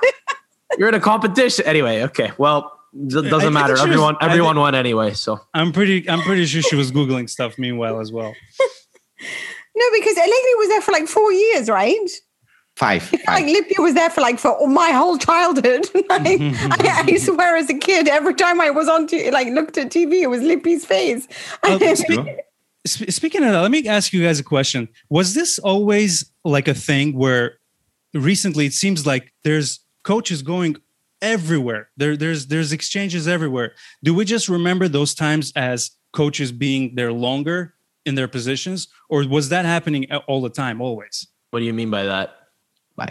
[0.77, 2.03] You're in a competition anyway.
[2.03, 2.74] Okay, well
[3.07, 3.77] doesn't matter.
[3.77, 5.13] Everyone, was, everyone won anyway.
[5.13, 8.33] So I'm pretty, I'm pretty sure she was googling stuff meanwhile as well.
[9.75, 12.09] no, because Allegri was there for like four years, right?
[12.75, 13.03] Five.
[13.03, 13.19] five.
[13.27, 15.89] Like Lippi was there for like for my whole childhood.
[16.09, 19.77] like, I, I, swear, as a kid, every time I was on, t- like looked
[19.77, 21.27] at TV, it was Lippi's face.
[22.85, 24.89] Spe- speaking of that, let me ask you guys a question.
[25.09, 27.57] Was this always like a thing where
[28.13, 30.77] recently it seems like there's coaches going
[31.25, 31.89] everywhere.
[31.97, 33.73] There, there's there's exchanges everywhere.
[34.03, 37.73] Do we just remember those times as coaches being there longer
[38.05, 41.27] in their positions, or was that happening all the time, always?
[41.51, 42.35] What do you mean by that?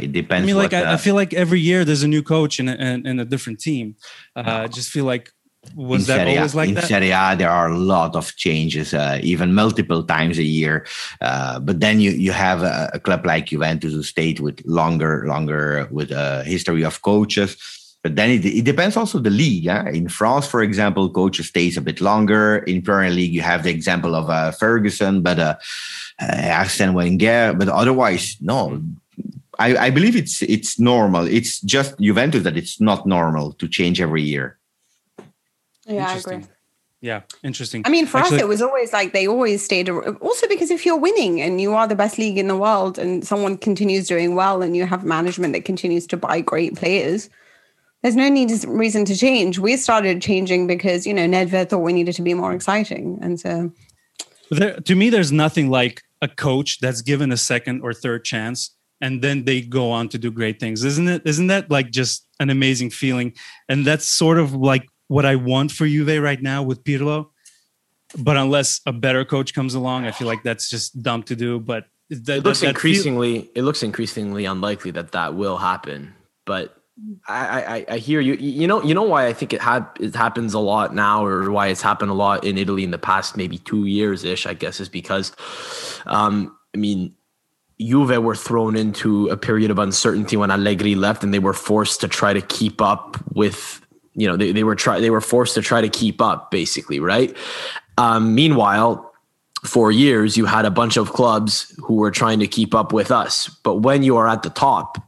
[0.00, 0.44] It depends.
[0.44, 2.74] I mean, like I, I, feel like every year there's a new coach in a,
[2.74, 3.96] in, in a different team.
[4.35, 5.31] Uh, I just feel like
[5.74, 6.85] was in that Serie always like in that?
[6.85, 10.87] Serie A, there are a lot of changes, uh, even multiple times a year.
[11.20, 15.24] Uh, but then you you have a, a, club like Juventus who stayed with longer,
[15.27, 17.57] longer with a history of coaches.
[18.04, 19.64] But then it, it depends also the league.
[19.64, 19.88] Yeah?
[19.88, 22.58] In France, for example, coach stays a bit longer.
[22.58, 25.56] In Premier League, you have the example of uh, Ferguson, but uh,
[26.20, 27.54] uh, Arsene Wenger.
[27.56, 28.82] But otherwise, no.
[29.58, 31.26] I, I believe it's it's normal.
[31.26, 34.58] It's just Juventus that it's not normal to change every year.
[35.86, 36.44] Yeah, I agree.
[37.00, 37.82] Yeah, interesting.
[37.86, 39.88] I mean, for Actually, us, it was always like they always stayed.
[39.88, 43.24] Also, because if you're winning and you are the best league in the world, and
[43.24, 47.30] someone continues doing well, and you have management that continues to buy great players,
[48.04, 49.58] there's no need reason to change.
[49.58, 53.40] We started changing because you know Nedved thought we needed to be more exciting, and
[53.40, 53.72] so.
[54.50, 58.76] There, to me, there's nothing like a coach that's given a second or third chance,
[59.00, 61.22] and then they go on to do great things, isn't it?
[61.24, 63.32] Isn't that like just an amazing feeling?
[63.70, 67.30] And that's sort of like what I want for Juve right now with Pirlo.
[68.18, 71.58] But unless a better coach comes along, I feel like that's just dumb to do.
[71.58, 75.56] But that, it looks that, that increasingly, feel- it looks increasingly unlikely that that will
[75.56, 76.14] happen.
[76.44, 76.84] But
[77.26, 78.35] I, I, I hear you.
[78.35, 81.50] You know, you know why I think it had it happens a lot now, or
[81.50, 84.46] why it's happened a lot in Italy in the past maybe two years ish.
[84.46, 85.33] I guess is because,
[86.07, 87.14] um, I mean,
[87.80, 92.00] Juve were thrown into a period of uncertainty when Allegri left, and they were forced
[92.02, 93.80] to try to keep up with.
[94.16, 97.00] You know, they, they were try they were forced to try to keep up, basically,
[97.00, 97.37] right?
[97.98, 99.12] Um, meanwhile,
[99.64, 103.11] for years, you had a bunch of clubs who were trying to keep up with
[103.11, 103.48] us.
[103.64, 104.98] But when you are at the top,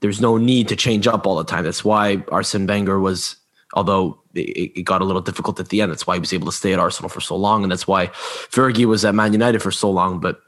[0.00, 1.64] there's no need to change up all the time.
[1.64, 3.36] That's why Arsene Wenger was,
[3.74, 5.90] although it, it, got a little difficult at the end.
[5.90, 8.08] That's why he was able to stay at Arsenal for so long, and that's why
[8.08, 10.20] Fergie was at Man United for so long.
[10.20, 10.40] But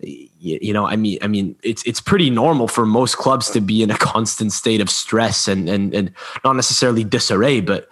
[0.00, 3.82] you know, I mean, I mean, it's it's pretty normal for most clubs to be
[3.82, 6.12] in a constant state of stress and and and
[6.44, 7.88] not necessarily disarray, but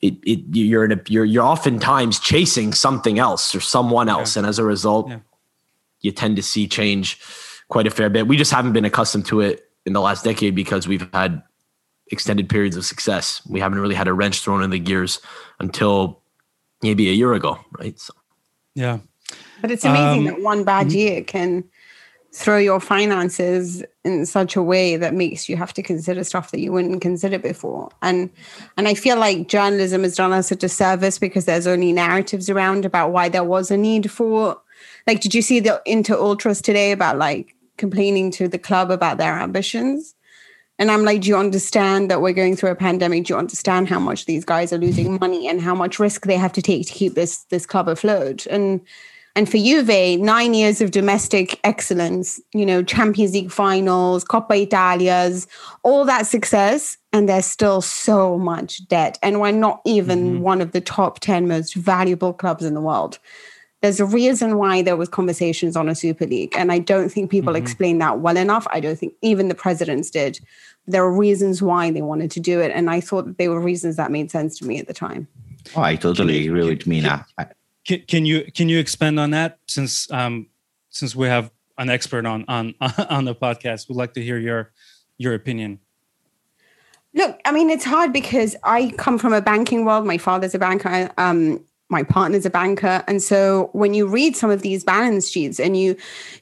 [0.00, 4.40] it, it you're in a you're you're oftentimes chasing something else or someone else, yeah.
[4.40, 5.18] and as a result, yeah.
[6.00, 7.20] you tend to see change
[7.68, 8.26] quite a fair bit.
[8.26, 11.42] We just haven't been accustomed to it in the last decade because we've had
[12.10, 13.42] extended periods of success.
[13.48, 15.20] We haven't really had a wrench thrown in the gears
[15.58, 16.20] until
[16.82, 17.98] maybe a year ago, right?
[17.98, 18.14] So.
[18.74, 18.98] Yeah.
[19.60, 20.98] But it's amazing um, that one bad mm-hmm.
[20.98, 21.64] year can
[22.34, 26.60] throw your finances in such a way that makes you have to consider stuff that
[26.60, 27.90] you wouldn't consider before.
[28.00, 28.30] And
[28.76, 32.84] and I feel like journalism has done us a disservice because there's only narratives around
[32.84, 34.60] about why there was a need for
[35.06, 39.18] like did you see the inter ultras today about like complaining to the club about
[39.18, 40.14] their ambitions.
[40.78, 43.24] And I'm like, do you understand that we're going through a pandemic?
[43.24, 46.36] Do you understand how much these guys are losing money and how much risk they
[46.36, 48.46] have to take to keep this this club afloat?
[48.46, 48.80] And
[49.34, 55.48] and for Juve, nine years of domestic excellence, you know, Champions League finals, Coppa Italia's,
[55.82, 59.18] all that success, and there's still so much debt.
[59.22, 60.42] And we're not even mm-hmm.
[60.42, 63.18] one of the top 10 most valuable clubs in the world
[63.82, 67.30] there's a reason why there was conversations on a super league and i don't think
[67.30, 67.62] people mm-hmm.
[67.62, 68.66] explain that well enough.
[68.70, 70.40] I don't think even the presidents did.
[70.86, 73.60] There are reasons why they wanted to do it and i thought that they were
[73.60, 75.28] reasons that made sense to me at the time.
[75.76, 77.26] Oh i totally agree with mina.
[77.84, 79.58] can, can you can you expand on that?
[79.66, 80.46] Since um
[80.90, 82.74] since we have an expert on on
[83.10, 84.72] on the podcast we'd like to hear your
[85.18, 85.80] your opinion.
[87.14, 90.06] Look i mean it's hard because i come from a banking world.
[90.06, 91.10] My father's a banker.
[91.18, 95.60] Um my partner's a banker and so when you read some of these balance sheets
[95.60, 95.94] and you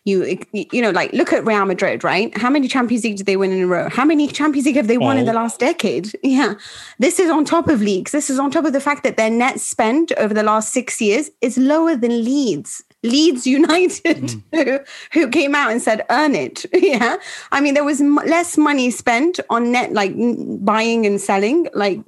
[0.04, 3.36] you you know like look at real madrid right how many champions league did they
[3.36, 5.20] win in a row how many champions league have they won oh.
[5.20, 6.54] in the last decade yeah
[6.98, 9.30] this is on top of leagues this is on top of the fact that their
[9.30, 14.42] net spend over the last six years is lower than leeds Leeds United, mm.
[14.52, 14.78] who,
[15.12, 16.66] who came out and said, earn it.
[16.80, 17.16] Yeah.
[17.52, 21.68] I mean, there was m- less money spent on net, like buying and selling.
[21.72, 22.00] Like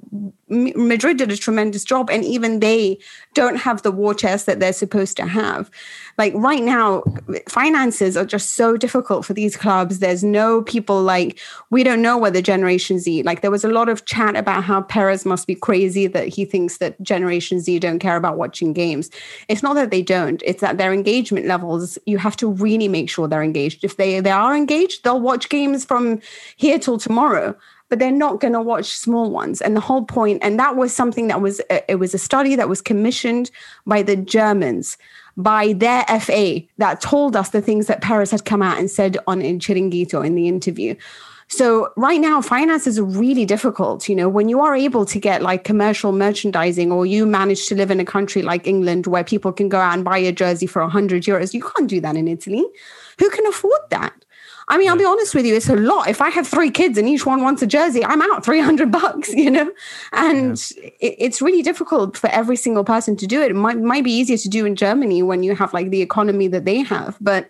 [0.49, 2.99] Madrid did a tremendous job, and even they
[3.33, 5.71] don't have the war chest that they're supposed to have.
[6.17, 7.03] Like right now,
[7.47, 9.99] finances are just so difficult for these clubs.
[9.99, 13.23] There's no people like we don't know whether Generation Z.
[13.23, 16.43] Like there was a lot of chat about how Perez must be crazy that he
[16.43, 19.09] thinks that Generation Z don't care about watching games.
[19.47, 21.97] It's not that they don't; it's that their engagement levels.
[22.05, 23.83] You have to really make sure they're engaged.
[23.83, 26.19] If they they are engaged, they'll watch games from
[26.57, 27.55] here till tomorrow
[27.93, 29.61] but they're not going to watch small ones.
[29.61, 32.55] And the whole point, and that was something that was, uh, it was a study
[32.55, 33.51] that was commissioned
[33.85, 34.97] by the Germans,
[35.37, 39.19] by their FA, that told us the things that Perez had come out and said
[39.27, 40.95] on in Chiringuito in the interview.
[41.49, 44.09] So right now, finances are really difficult.
[44.09, 47.75] You know, when you are able to get like commercial merchandising, or you manage to
[47.75, 50.65] live in a country like England where people can go out and buy a jersey
[50.65, 52.65] for 100 euros, you can't do that in Italy.
[53.19, 54.22] Who can afford that?
[54.67, 56.07] I mean, I'll be honest with you, it's a lot.
[56.07, 59.33] If I have three kids and each one wants a jersey, I'm out 300 bucks,
[59.33, 59.71] you know?
[60.13, 60.89] And yeah.
[60.99, 63.51] it, it's really difficult for every single person to do it.
[63.51, 66.47] It might, might be easier to do in Germany when you have like the economy
[66.47, 67.17] that they have.
[67.19, 67.49] But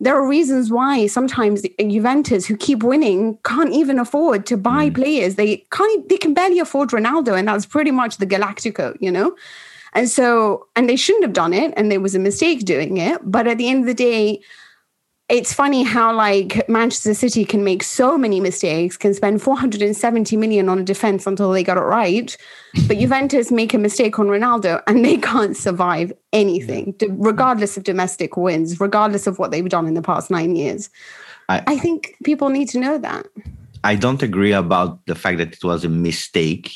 [0.00, 4.94] there are reasons why sometimes Juventus, who keep winning, can't even afford to buy mm.
[4.94, 5.36] players.
[5.36, 9.34] They can't, they can barely afford Ronaldo, and that's pretty much the Galactico, you know?
[9.94, 13.20] And so, and they shouldn't have done it, and there was a mistake doing it.
[13.22, 14.42] But at the end of the day,
[15.30, 20.68] it's funny how like Manchester City can make so many mistakes, can spend 470 million
[20.68, 22.36] on a defense until they got it right,
[22.86, 28.36] but Juventus make a mistake on Ronaldo and they can't survive anything, regardless of domestic
[28.36, 30.90] wins, regardless of what they've done in the past nine years.
[31.48, 33.26] I, I think people need to know that.
[33.82, 36.72] I don't agree about the fact that it was a mistake,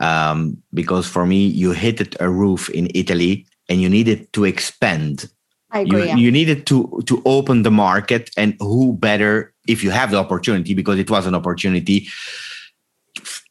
[0.00, 5.30] um, because for me, you hit a roof in Italy and you needed to expand
[5.76, 6.02] I agree.
[6.02, 6.16] You, yeah.
[6.16, 10.74] you needed to to open the market, and who better if you have the opportunity
[10.74, 12.08] because it was an opportunity.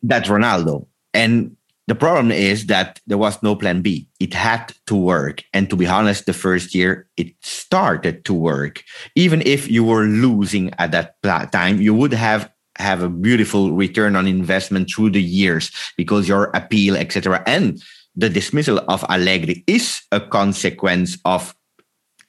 [0.02, 1.56] That's Ronaldo, and
[1.88, 4.08] the problem is that there was no plan B.
[4.20, 8.84] It had to work, and to be honest, the first year it started to work.
[9.16, 14.16] Even if you were losing at that time, you would have have a beautiful return
[14.16, 17.82] on investment through the years because your appeal, etc., and
[18.16, 21.54] the dismissal of Allegri is a consequence of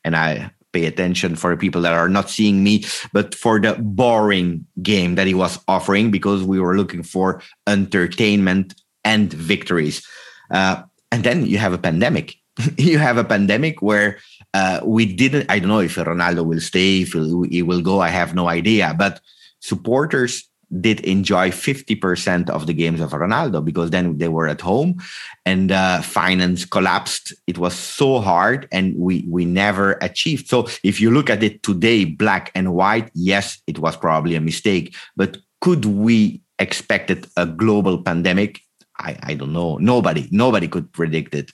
[0.06, 4.66] and I pay attention for people that are not seeing me, but for the boring
[4.82, 10.06] game that he was offering because we were looking for entertainment and victories.
[10.50, 12.36] Uh, and then you have a pandemic.
[12.78, 14.18] you have a pandemic where
[14.54, 15.50] uh, we didn't.
[15.50, 18.00] I don't know if Ronaldo will stay, if he will go.
[18.00, 18.94] I have no idea.
[18.96, 19.20] But
[19.60, 20.48] supporters
[20.80, 25.00] did enjoy 50% of the games of Ronaldo because then they were at home
[25.44, 27.32] and uh, finance collapsed.
[27.46, 30.48] It was so hard and we, we never achieved.
[30.48, 34.40] So if you look at it today, black and white, yes, it was probably a
[34.40, 34.94] mistake.
[35.16, 38.60] But could we expect expected a global pandemic?
[38.98, 39.76] I, I don't know.
[39.78, 41.50] Nobody, nobody could predict it.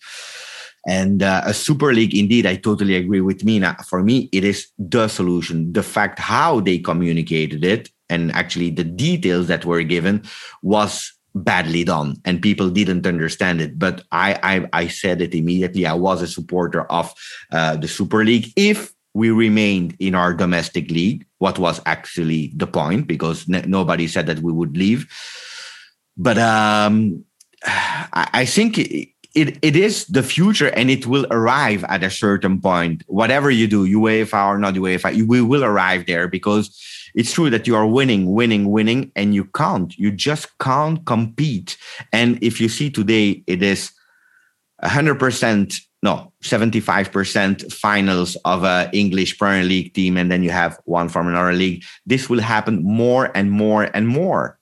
[0.87, 3.77] And uh, a super league, indeed, I totally agree with Mina.
[3.89, 5.73] For me, it is the solution.
[5.73, 10.23] The fact how they communicated it and actually the details that were given
[10.63, 13.79] was badly done and people didn't understand it.
[13.79, 15.87] But i i, I said it immediately.
[15.87, 17.13] I was a supporter of
[17.51, 18.53] uh, the super league.
[18.55, 23.09] If we remained in our domestic league what was actually the point?
[23.09, 25.11] Because nobody said that we would leave.
[26.17, 27.25] But um,
[27.67, 28.79] I think
[29.35, 33.67] it, it, is the future and it will arrive at a certain point whatever you
[33.67, 36.79] do uefa or not uefa we will arrive there because
[37.15, 39.97] it's true that you are winning, winning, winning, and you can't.
[39.99, 41.77] You just can't compete.
[42.13, 43.93] And if you see today, it is
[44.83, 51.09] 100%, no, 75% finals of a English Premier League team, and then you have one
[51.09, 51.85] from another league.
[52.07, 54.59] This will happen more and more and more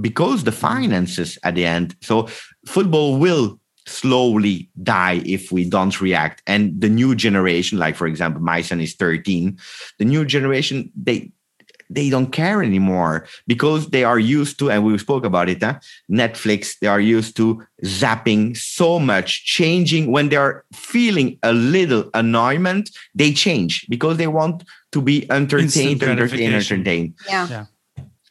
[0.00, 1.96] because the finances at the end.
[2.02, 2.28] So
[2.66, 8.40] football will slowly die if we don't react and the new generation like for example
[8.40, 9.58] my son is 13
[9.98, 11.30] the new generation they
[11.90, 15.78] they don't care anymore because they are used to, and we spoke about it, huh?
[16.10, 22.90] Netflix, they are used to zapping so much, changing when they're feeling a little annoyment,
[23.14, 27.14] they change because they want to be entertained, entertained, entertained.
[27.28, 27.48] Yeah.
[27.48, 27.64] yeah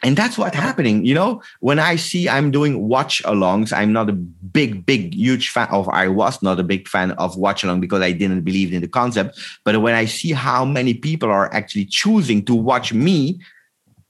[0.04, 1.42] and that's what's happening you know?
[1.60, 5.90] When i see i'm doing watch alongs i'm not a big big huge fan of
[5.90, 8.88] i was not a big fan of watch along because i didn't believe in the
[8.88, 9.40] concept.
[9.64, 13.40] But when i see how many people are actually choosing to watch me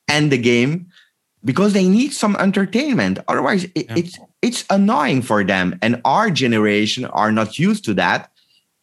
[0.07, 0.87] and the game
[1.45, 3.19] because they need some entertainment.
[3.27, 3.95] Otherwise it, yeah.
[3.95, 5.77] it's it's annoying for them.
[5.81, 8.29] And our generation are not used to that.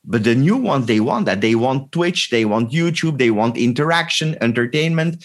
[0.04, 1.40] But the new ones they want that.
[1.40, 5.24] They want twitch they want youtube they want interaction entertainment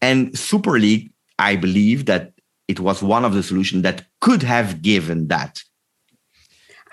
[0.00, 2.32] and super league I believe that
[2.68, 5.62] it was one of the solutions that could have given that.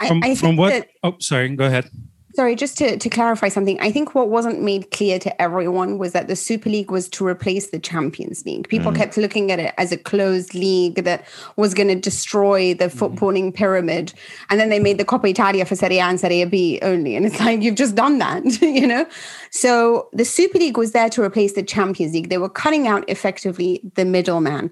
[0.08, 0.69] From, I, I from what?
[0.69, 1.56] That, oh, sorry.
[1.56, 1.89] Go ahead.
[2.33, 6.13] Sorry, just to, to clarify something, I think what wasn't made clear to everyone was
[6.13, 8.69] that the Super League was to replace the Champions League.
[8.69, 8.95] People mm.
[8.95, 11.25] kept looking at it as a closed league that
[11.57, 12.95] was going to destroy the mm.
[12.95, 13.53] footballing mm.
[13.53, 14.13] pyramid.
[14.49, 17.15] And then they made the Coppa Italia for Serie A and Serie B only.
[17.15, 19.05] And it's like, you've just done that, you know?
[19.49, 22.29] So the Super League was there to replace the Champions League.
[22.29, 24.71] They were cutting out effectively the middleman.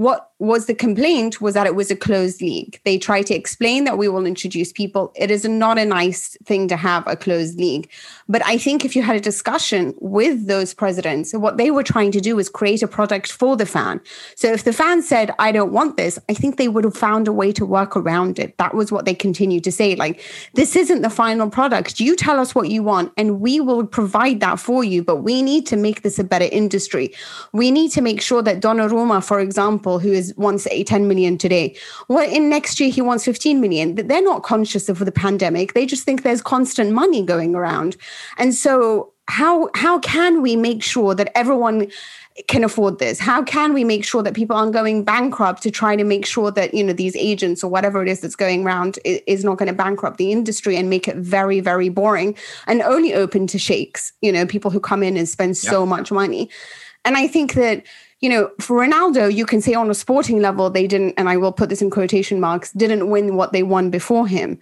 [0.00, 2.80] What was the complaint was that it was a closed league.
[2.86, 5.12] They tried to explain that we will introduce people.
[5.14, 7.86] It is not a nice thing to have a closed league.
[8.30, 12.12] But I think if you had a discussion with those presidents, what they were trying
[12.12, 14.00] to do was create a product for the fan.
[14.36, 17.26] So if the fan said, I don't want this, I think they would have found
[17.26, 18.56] a way to work around it.
[18.58, 19.96] That was what they continued to say.
[19.96, 20.22] Like,
[20.54, 21.98] this isn't the final product.
[21.98, 25.02] You tell us what you want, and we will provide that for you.
[25.02, 27.12] But we need to make this a better industry.
[27.52, 31.36] We need to make sure that Donnarumma, for example, who is wants a 10 million
[31.36, 31.76] today.
[32.06, 33.96] Well, in next year he wants 15 million.
[33.96, 35.74] They're not conscious of the pandemic.
[35.74, 37.96] They just think there's constant money going around.
[38.38, 41.90] And so how how can we make sure that everyone
[42.48, 45.94] can afford this how can we make sure that people aren't going bankrupt to try
[45.94, 48.98] to make sure that you know these agents or whatever it is that's going around
[49.04, 52.34] is not going to bankrupt the industry and make it very very boring
[52.66, 55.70] and only open to sheikhs you know people who come in and spend yeah.
[55.70, 56.48] so much money
[57.04, 57.84] and i think that
[58.20, 61.38] you know, for Ronaldo, you can say on a sporting level, they didn't, and I
[61.38, 64.58] will put this in quotation marks, didn't win what they won before him.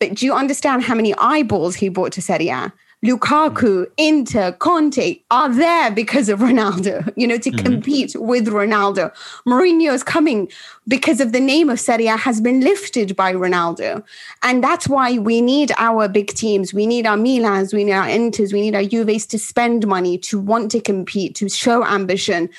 [0.00, 2.72] But do you understand how many eyeballs he brought to Serie A?
[3.04, 7.64] Lukaku, Inter, Conte are there because of Ronaldo, you know, to mm-hmm.
[7.64, 9.10] compete with Ronaldo.
[9.46, 10.50] Mourinho is coming
[10.86, 14.04] because of the name of Serie A has been lifted by Ronaldo.
[14.42, 16.74] And that's why we need our big teams.
[16.74, 20.18] We need our Milans, we need our Inters, we need our Juves to spend money,
[20.18, 22.50] to want to compete, to show ambition.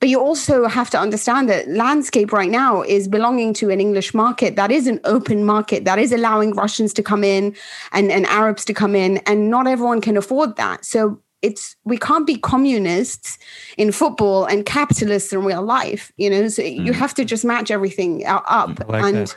[0.00, 4.14] But you also have to understand that landscape right now is belonging to an English
[4.14, 7.54] market that is an open market that is allowing Russians to come in
[7.92, 10.86] and, and Arabs to come in, and not everyone can afford that.
[10.86, 13.38] So it's we can't be communists
[13.76, 16.12] in football and capitalists in real life.
[16.16, 16.84] You know, so mm.
[16.84, 19.34] you have to just match everything up like and.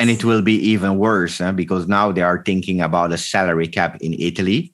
[0.00, 1.52] and it will be even worse huh?
[1.52, 4.73] because now they are thinking about a salary cap in Italy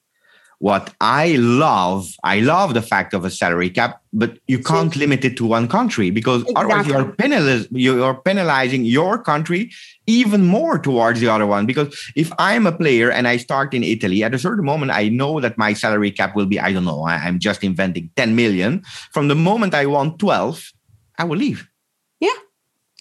[0.61, 5.25] what I love, I love the fact of a salary cap, but you can't limit
[5.25, 6.55] it to one country because exactly.
[6.57, 9.73] otherwise you are, penaliz- you penalizing your country
[10.07, 11.65] even more towards the other one.
[11.65, 15.09] Because if I'm a player and I start in Italy, at a certain moment, I
[15.09, 18.37] know that my salary cap will be, I don't know, I, I'm just inventing 10
[18.37, 18.83] million.
[19.13, 20.73] From the moment I want 12,
[21.17, 21.67] I will leave.
[22.21, 22.29] Yeah.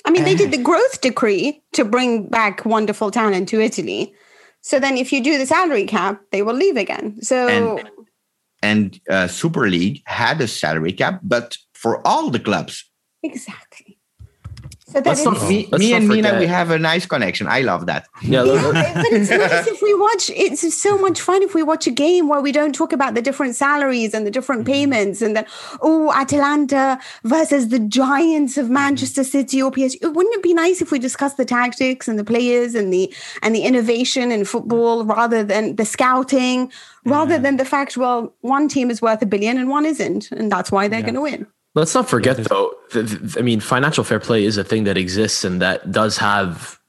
[0.06, 0.58] I mean, they did eh.
[0.58, 4.14] the growth decree to bring back wonderful talent to Italy.
[4.62, 7.22] So then, if you do the salary cap, they will leave again.
[7.22, 7.90] So, and,
[8.62, 12.84] and uh, Super League had a salary cap, but for all the clubs.
[13.24, 13.69] Exactly.
[14.92, 17.46] So that not, me, me and Mina, we have a nice connection.
[17.46, 18.08] I love that.
[18.24, 20.32] Yeah, yeah but it's nice if we watch.
[20.32, 23.22] It's so much fun if we watch a game where we don't talk about the
[23.22, 24.74] different salaries and the different mm-hmm.
[24.74, 25.46] payments, and then
[25.82, 30.02] oh, Atalanta versus the giants of Manchester City or PSG.
[30.02, 33.54] Wouldn't it be nice if we discuss the tactics and the players and the and
[33.54, 36.72] the innovation in football rather than the scouting,
[37.06, 37.44] rather mm-hmm.
[37.44, 40.72] than the fact well, one team is worth a billion and one isn't, and that's
[40.72, 41.06] why they're yeah.
[41.06, 41.48] going to win.
[41.76, 42.74] Let's not forget, though.
[43.38, 46.80] I mean, financial fair play is a thing that exists and that does have,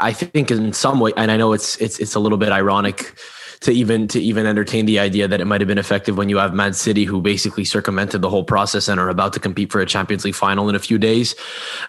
[0.00, 3.14] I think, in some way, and I know it's it's it's a little bit ironic
[3.60, 6.38] to even to even entertain the idea that it might have been effective when you
[6.38, 9.80] have Man City, who basically circumvented the whole process and are about to compete for
[9.80, 11.34] a Champions League final in a few days.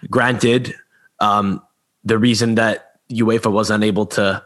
[0.10, 0.74] Granted,
[1.20, 1.62] um,
[2.04, 4.44] the reason that UEFA was unable to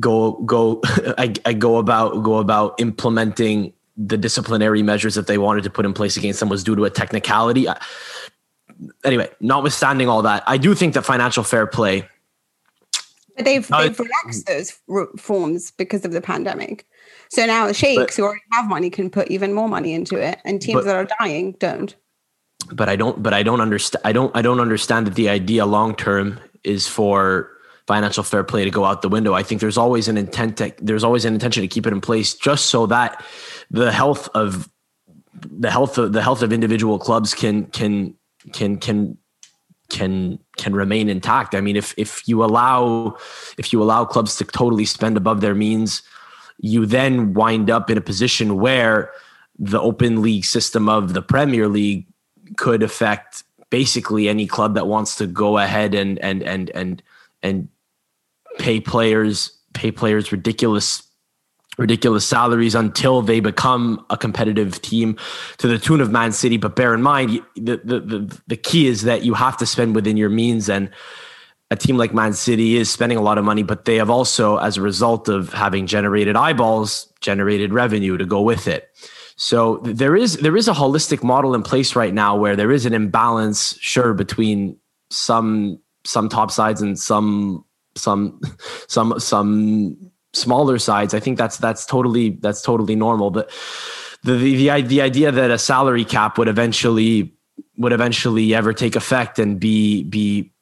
[0.00, 0.80] go go
[1.18, 5.86] I, I go about go about implementing the disciplinary measures that they wanted to put
[5.86, 7.66] in place against them was due to a technicality.
[9.04, 12.06] Anyway, notwithstanding all that, I do think that financial fair play
[13.36, 14.78] But they've no, they've relaxed those
[15.18, 16.86] forms because of the pandemic.
[17.30, 20.16] So now the sheikhs but, who already have money can put even more money into
[20.16, 21.94] it, and teams but, that are dying don't.
[22.72, 23.22] But I don't.
[23.22, 24.02] But I don't understand.
[24.04, 24.34] I don't.
[24.36, 27.55] I don't understand that the idea long term is for
[27.86, 29.34] financial fair play to go out the window.
[29.34, 30.58] I think there's always an intent.
[30.58, 33.24] To, there's always an intention to keep it in place, just so that
[33.70, 34.68] the health of
[35.34, 38.14] the health of the health of individual clubs can can
[38.52, 39.18] can can
[39.88, 41.54] can can remain intact.
[41.54, 43.16] I mean, if if you allow
[43.58, 46.02] if you allow clubs to totally spend above their means,
[46.58, 49.10] you then wind up in a position where
[49.58, 52.06] the open league system of the Premier League
[52.56, 57.02] could affect basically any club that wants to go ahead and and and and
[57.42, 57.68] and
[58.58, 61.02] pay players pay players ridiculous
[61.78, 65.16] ridiculous salaries until they become a competitive team
[65.58, 66.56] to the tune of Man City.
[66.56, 69.94] But bear in mind, the, the, the, the, key is that you have to spend
[69.94, 70.70] within your means.
[70.70, 70.90] And
[71.70, 74.56] a team like Man City is spending a lot of money, but they have also,
[74.56, 78.88] as a result of having generated eyeballs, generated revenue to go with it.
[79.36, 82.86] So there is there is a holistic model in place right now where there is
[82.86, 84.78] an imbalance, sure, between
[85.10, 87.65] some some top sides and some
[87.96, 88.40] some
[88.88, 89.96] some some
[90.32, 93.30] smaller sides, I think that's that's totally that's totally normal.
[93.30, 93.50] But
[94.22, 97.32] the the the idea that a salary cap would eventually
[97.78, 100.52] would eventually ever take effect and be be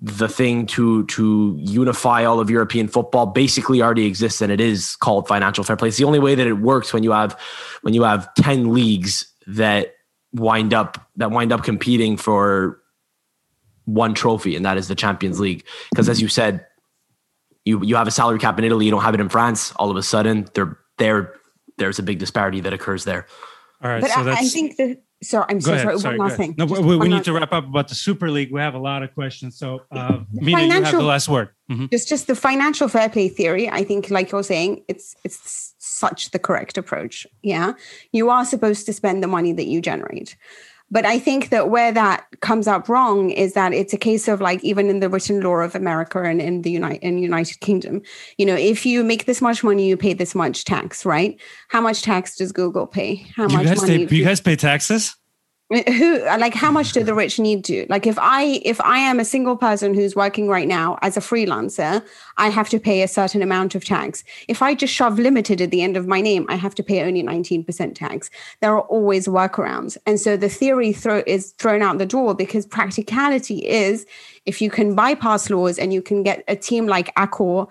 [0.00, 4.96] the thing to to unify all of European football basically already exists and it is
[4.96, 5.88] called financial fair play.
[5.88, 7.38] It's the only way that it works when you have
[7.82, 9.94] when you have 10 leagues that
[10.32, 12.80] wind up that wind up competing for
[13.84, 16.64] one trophy and that is the Champions League because as you said
[17.64, 19.72] you you have a salary cap in Italy, you don't have it in France.
[19.76, 21.34] All of a sudden, there there
[21.78, 23.26] there's a big disparity that occurs there.
[23.82, 25.02] All right, but so I, I think that.
[25.24, 26.18] Sorry, I'm so ahead, sorry.
[26.18, 26.56] One last thing.
[26.58, 28.50] No, we, we need to wrap up about the Super League.
[28.50, 31.50] We have a lot of questions, so uh, Mina, you have the last word.
[31.70, 31.86] Mm-hmm.
[31.92, 33.70] Just, just the financial fair play theory.
[33.70, 37.24] I think, like you're saying, it's it's such the correct approach.
[37.42, 37.74] Yeah,
[38.10, 40.34] you are supposed to spend the money that you generate.
[40.92, 44.42] But I think that where that comes up wrong is that it's a case of
[44.42, 48.02] like even in the written law of America and in the United in United Kingdom,
[48.36, 51.40] you know, if you make this much money, you pay this much tax, right?
[51.68, 53.26] How much tax does Google pay?
[53.34, 54.06] How you much guys money?
[54.06, 55.16] Pay, you guys pay taxes?
[55.72, 57.86] Who like how much do the rich need to?
[57.88, 61.20] Like if i if i am a single person who's working right now as a
[61.20, 62.04] freelancer
[62.36, 64.22] i have to pay a certain amount of tax.
[64.48, 67.02] If i just shove limited at the end of my name i have to pay
[67.02, 68.30] only 19% tax.
[68.60, 69.96] There are always workarounds.
[70.06, 74.06] And so the theory throw is thrown out the door because practicality is
[74.44, 77.70] if you can bypass laws and you can get a team like Accor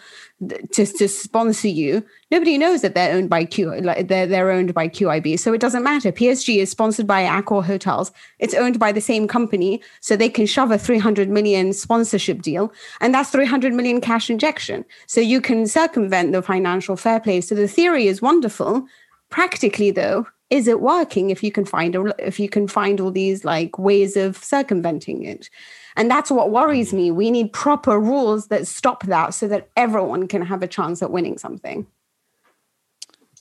[0.71, 4.87] to, to sponsor you, nobody knows that they're owned by Q, they're, they're owned by
[4.87, 5.37] QIB.
[5.37, 6.11] So it doesn't matter.
[6.11, 8.11] PSG is sponsored by Accor Hotels.
[8.39, 9.81] It's owned by the same company.
[9.99, 14.85] So they can shove a 300 million sponsorship deal and that's 300 million cash injection.
[15.07, 17.41] So you can circumvent the financial fair play.
[17.41, 18.85] So the theory is wonderful.
[19.29, 23.43] Practically though, is it working if you can find if you can find all these
[23.45, 25.49] like ways of circumventing it
[25.95, 26.97] and that's what worries mm-hmm.
[26.97, 27.11] me.
[27.11, 31.11] We need proper rules that stop that so that everyone can have a chance at
[31.11, 31.87] winning something.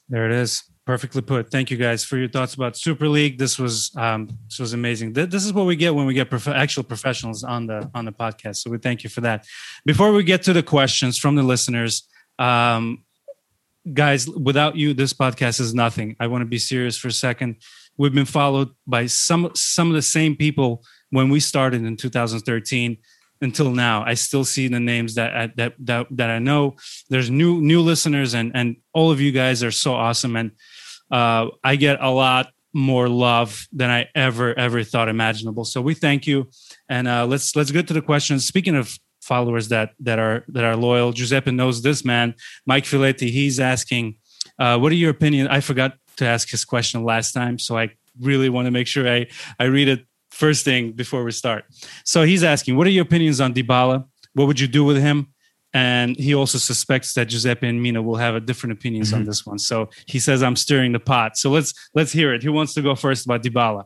[0.08, 0.64] There it is.
[0.86, 1.50] Perfectly put.
[1.50, 3.38] Thank you guys for your thoughts about Super League.
[3.38, 5.12] This was um, this was amazing.
[5.12, 8.12] This is what we get when we get prof- actual professionals on the on the
[8.12, 8.56] podcast.
[8.56, 9.46] So we thank you for that.
[9.84, 12.08] Before we get to the questions from the listeners,
[12.40, 13.04] um,
[13.92, 16.16] guys, without you, this podcast is nothing.
[16.18, 17.56] I want to be serious for a second.
[17.96, 22.96] We've been followed by some some of the same people when we started in 2013
[23.42, 26.76] until now i still see the names that I, that that that i know.
[27.08, 30.36] There's new new listeners and and all of you guys are so awesome.
[30.36, 30.52] And
[31.10, 35.64] uh, i get a lot more love than i ever ever thought imaginable.
[35.64, 36.50] So we thank you.
[36.88, 38.46] And uh, let's let's get to the questions.
[38.46, 42.34] Speaking of followers that that are that are loyal giuseppe knows this man.
[42.66, 44.16] Mike filetti he's asking
[44.58, 47.90] uh, what are your opinion i forgot to ask his question last time so i
[48.20, 49.26] really want to make sure i
[49.58, 50.06] i read it
[50.40, 51.64] first thing before we start.
[52.04, 54.04] So he's asking, what are your opinions on Dybala?
[54.36, 55.18] What would you do with him?
[55.72, 59.20] And he also suspects that Giuseppe and Mina will have a different opinions mm-hmm.
[59.20, 59.58] on this one.
[59.58, 61.36] So he says, I'm stirring the pot.
[61.36, 62.42] So let's let's hear it.
[62.42, 63.84] Who wants to go first about Dybala?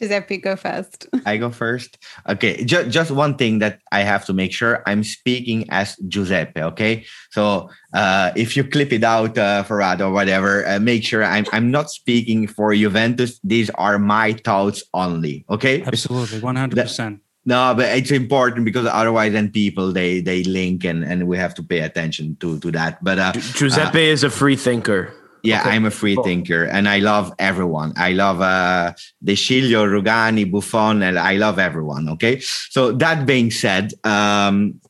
[0.00, 1.08] Giuseppe, go first.
[1.26, 1.98] I go first.
[2.26, 6.62] Okay, just just one thing that I have to make sure I'm speaking as Giuseppe.
[6.72, 11.22] Okay, so uh, if you clip it out, uh, Farhad or whatever, uh, make sure
[11.22, 13.38] I'm I'm not speaking for Juventus.
[13.44, 15.44] These are my thoughts only.
[15.50, 17.20] Okay, absolutely, one hundred percent.
[17.44, 21.52] No, but it's important because otherwise, then people they they link and and we have
[21.56, 23.04] to pay attention to to that.
[23.04, 25.12] But uh, Giuseppe is a free thinker.
[25.42, 25.70] Yeah, okay.
[25.70, 27.92] I'm a free thinker and I love everyone.
[27.96, 32.08] I love uh, De Sciglio, Rugani, Buffon, and I love everyone.
[32.10, 32.40] Okay.
[32.40, 34.80] So that being said, um,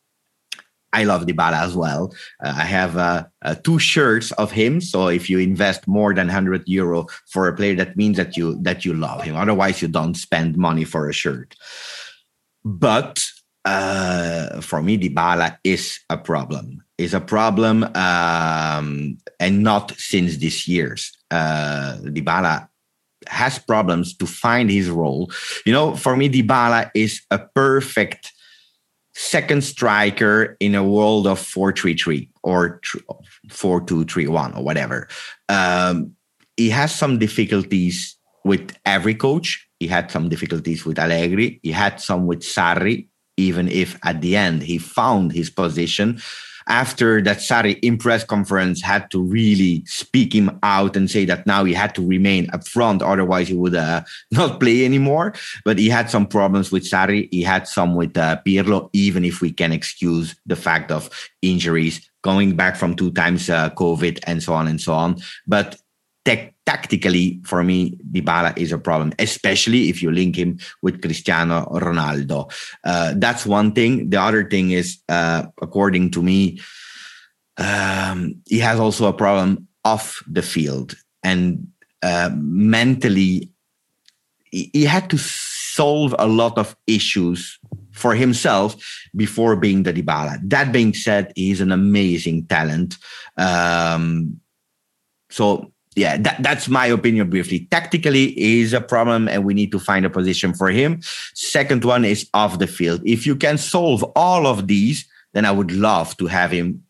[0.93, 2.13] I love Dybala as well.
[2.43, 4.81] Uh, I have uh, uh, two shirts of him.
[4.81, 8.61] So if you invest more than 100 euro for a player, that means that you
[8.63, 9.37] that you love him.
[9.37, 11.55] Otherwise, you don't spend money for a shirt.
[12.65, 13.25] But
[13.65, 16.83] uh, for me, Dybala is a problem.
[16.99, 21.17] Is a problem, um, and not since this year's.
[21.31, 22.69] Uh, Dybala
[23.27, 25.31] has problems to find his role.
[25.65, 28.33] You know, for me, Dybala is a perfect
[29.15, 32.81] second striker in a world of 4-3-3 or
[33.49, 35.09] 4-2-3-1 or whatever.
[35.49, 36.17] Um,
[36.57, 39.69] he has some difficulties with every coach.
[39.79, 41.61] He had some difficulties with Allegri.
[41.63, 43.09] He had some with Sarri,
[43.41, 46.21] even if at the end he found his position
[46.71, 51.47] after that Sarri in press conference had to really speak him out and say that
[51.47, 55.35] now he had to remain up front, otherwise he would uh, not play anymore.
[55.65, 59.41] But he had some problems with Sarri, He had some with uh, Pirlo, even if
[59.41, 61.11] we can excuse the fact of
[61.43, 65.17] injuries, going back from two times uh, COVID and so on and so on.
[65.47, 65.77] But
[66.25, 71.67] tech, tactically, for me, Dybala is a problem, especially if you link him with Cristiano
[71.87, 72.49] Ronaldo.
[72.85, 74.11] Uh, that's one thing.
[74.11, 76.61] The other thing is, uh, according to me,
[77.57, 80.95] um, he has also a problem off the field
[81.25, 81.67] and
[82.03, 83.51] uh, mentally.
[84.53, 87.59] He, had to solve a lot of issues
[87.93, 88.77] for himself
[89.15, 90.39] before being the Dybala.
[90.43, 92.97] That being said, he's an amazing talent.
[93.37, 94.41] Um,
[95.31, 97.67] so yeah, that, that's my opinion briefly.
[97.71, 101.01] Tactically is a problem and we need to find a position for him.
[101.35, 103.03] Second one is off the field.
[103.05, 106.85] If you can solve all of these, then I would love to have him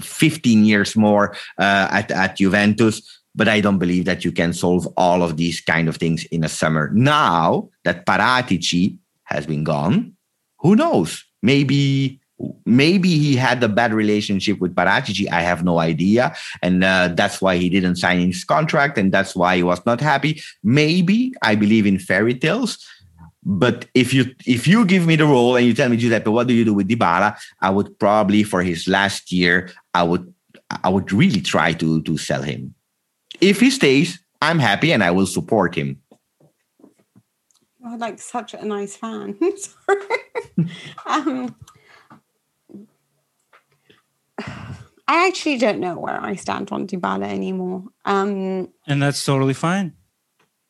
[0.00, 3.02] 15 years more uh, at, at Juventus.
[3.34, 6.42] But I don't believe that you can solve all of these kind of things in
[6.42, 6.90] a summer.
[6.94, 10.16] Now that Paratici has been gone,
[10.60, 11.24] who knows?
[11.42, 12.20] Maybe
[12.64, 15.30] maybe he had a bad relationship with Paratici.
[15.30, 16.34] I have no idea.
[16.62, 18.98] And uh, that's why he didn't sign his contract.
[18.98, 20.42] And that's why he was not happy.
[20.62, 22.84] Maybe I believe in fairy tales.
[23.48, 26.48] But if you if you give me the role and you tell me Giuseppe, what
[26.48, 27.38] do you do with Dybala?
[27.60, 30.34] I would probably for his last year, I would
[30.82, 32.74] I would really try to to sell him.
[33.40, 36.02] If he stays, I'm happy and I will support him.
[37.84, 39.38] Oh, like such a nice fan.
[41.06, 41.54] um,
[45.08, 47.84] I actually don't know where I stand on Dybala anymore.
[48.04, 49.94] Um, and that's totally fine.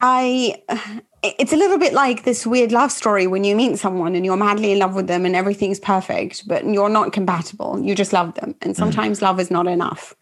[0.00, 0.62] I
[1.22, 4.36] it's a little bit like this weird love story when you meet someone and you're
[4.36, 7.80] madly in love with them and everything's perfect, but you're not compatible.
[7.80, 8.54] You just love them.
[8.62, 8.76] And mm.
[8.76, 9.22] sometimes mm.
[9.22, 10.14] love is not enough.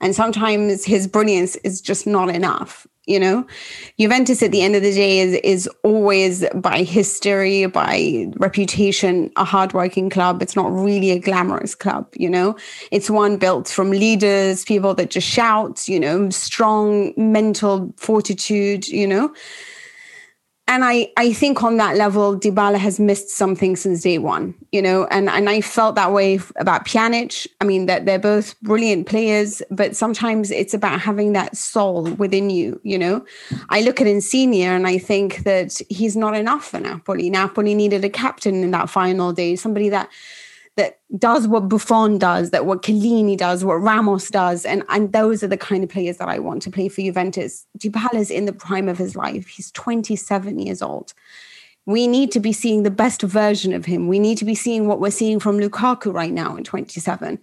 [0.00, 3.46] And sometimes his brilliance is just not enough you know?
[3.98, 9.44] Juventus at the end of the day is is always by history by reputation a
[9.44, 10.42] hardworking club.
[10.42, 12.56] It's not really a glamorous club you know?
[12.90, 19.06] It's one built from leaders people that just shout you know strong mental fortitude you
[19.06, 19.32] know
[20.68, 24.80] and I, I think on that level, Dybala has missed something since day one, you
[24.80, 27.46] know, and, and I felt that way about Pjanic.
[27.60, 32.48] I mean, that they're both brilliant players, but sometimes it's about having that soul within
[32.48, 33.24] you, you know.
[33.70, 37.28] I look at Insigne and I think that he's not enough for Napoli.
[37.28, 40.08] Napoli needed a captain in that final day, somebody that
[40.76, 45.42] that does what Buffon does, that what Chiellini does, what Ramos does, and and those
[45.42, 47.66] are the kind of players that I want to play for Juventus.
[47.82, 49.46] is in the prime of his life.
[49.46, 51.12] He's 27 years old.
[51.84, 54.08] We need to be seeing the best version of him.
[54.08, 57.38] We need to be seeing what we're seeing from Lukaku right now in 27.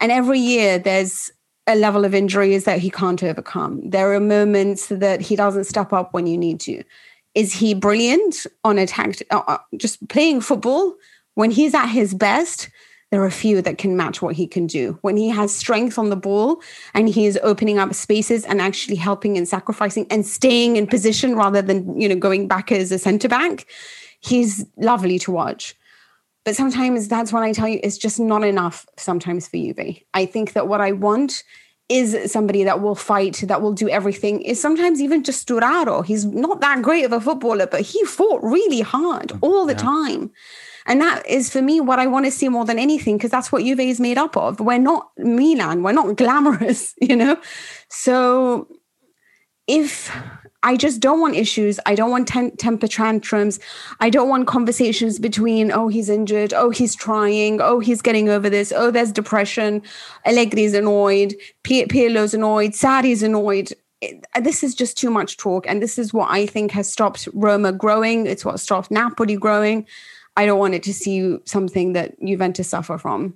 [0.00, 1.30] And every year there's
[1.66, 3.80] a level of injuries that he can't overcome.
[3.88, 6.82] There are moments that he doesn't step up when you need to.
[7.34, 10.94] Is he brilliant on attack, uh, uh, just playing football?
[11.34, 12.68] When he's at his best,
[13.10, 14.98] there are few that can match what he can do.
[15.02, 16.62] When he has strength on the ball
[16.94, 21.34] and he is opening up spaces and actually helping and sacrificing and staying in position
[21.34, 23.66] rather than, you know, going back as a center back,
[24.20, 25.74] he's lovely to watch.
[26.44, 30.02] But sometimes that's when I tell you it's just not enough sometimes for Juve.
[30.14, 31.42] I think that what I want
[31.88, 36.04] is somebody that will fight, that will do everything, is sometimes even just Sturaro.
[36.04, 39.72] He's not that great of a footballer, but he fought really hard mm, all the
[39.72, 39.78] yeah.
[39.78, 40.30] time.
[40.86, 43.52] And that is for me what I want to see more than anything, because that's
[43.52, 44.60] what Juve is made up of.
[44.60, 47.36] We're not Milan, we're not glamorous, you know?
[47.88, 48.68] So
[49.66, 50.10] if
[50.62, 51.80] I just don't want issues.
[51.86, 53.58] I don't want tem- temper tantrums.
[53.98, 56.52] I don't want conversations between, oh, he's injured.
[56.52, 57.60] Oh, he's trying.
[57.60, 58.72] Oh, he's getting over this.
[58.74, 59.82] Oh, there's depression.
[60.26, 61.34] Allegri's annoyed.
[61.62, 62.72] P- Pirlo's annoyed.
[62.72, 63.72] Sarri's annoyed.
[64.02, 65.66] It, this is just too much talk.
[65.66, 68.26] And this is what I think has stopped Roma growing.
[68.26, 69.86] It's what stopped Napoli growing.
[70.40, 73.34] I don't want it to see something that Juventus suffer from.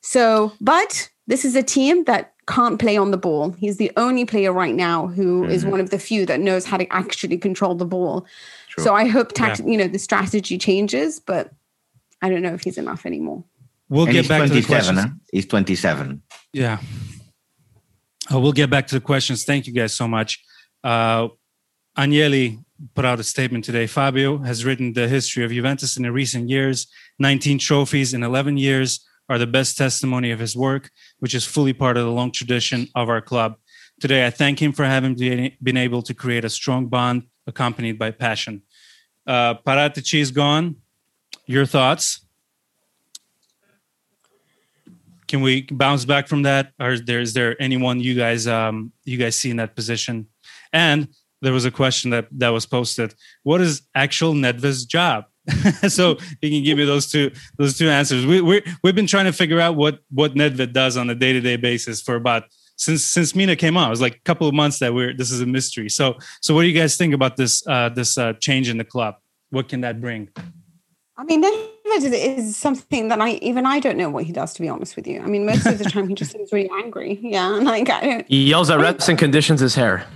[0.00, 3.50] So, but this is a team that can't play on the ball.
[3.52, 5.50] He's the only player right now who mm-hmm.
[5.50, 8.26] is one of the few that knows how to actually control the ball.
[8.70, 8.84] True.
[8.84, 9.66] So I hope tact- yeah.
[9.66, 11.52] you know the strategy changes, but
[12.22, 13.44] I don't know if he's enough anymore.
[13.90, 15.00] We'll and get back to the questions.
[15.00, 15.08] Huh?
[15.30, 16.22] He's 27.
[16.54, 16.78] Yeah.
[18.32, 19.44] Uh, we'll get back to the questions.
[19.44, 20.42] Thank you guys so much.
[20.82, 21.28] Uh,
[21.98, 22.64] Agnelli
[22.94, 23.86] put out a statement today.
[23.86, 26.86] Fabio has written the history of Juventus in the recent years.
[27.18, 31.72] 19 trophies in 11 years are the best testimony of his work, which is fully
[31.72, 33.56] part of the long tradition of our club.
[34.00, 38.12] Today, I thank him for having been able to create a strong bond accompanied by
[38.12, 38.62] passion.
[39.26, 40.76] Uh, Paratici is gone.
[41.46, 42.24] Your thoughts?
[45.26, 48.92] Can we bounce back from that, or is there, is there anyone you guys um,
[49.04, 50.28] you guys see in that position?
[50.72, 51.08] And
[51.40, 53.14] there was a question that that was posted.
[53.42, 55.24] What is actual Nedved's job?
[55.88, 58.26] so you can give me those two those two answers.
[58.26, 61.32] We we we've been trying to figure out what what Nedved does on a day
[61.32, 62.44] to day basis for about
[62.76, 63.86] since since Mina came on.
[63.86, 65.88] It was like a couple of months that we're this is a mystery.
[65.88, 68.84] So so what do you guys think about this uh, this uh, change in the
[68.84, 69.16] club?
[69.50, 70.28] What can that bring?
[71.16, 74.54] I mean, Nedved is something that I even I don't know what he does.
[74.54, 76.70] To be honest with you, I mean, most of the time he just seems really
[76.84, 77.18] angry.
[77.22, 78.28] Yeah, like I don't.
[78.28, 80.06] He yells at reps and conditions his hair.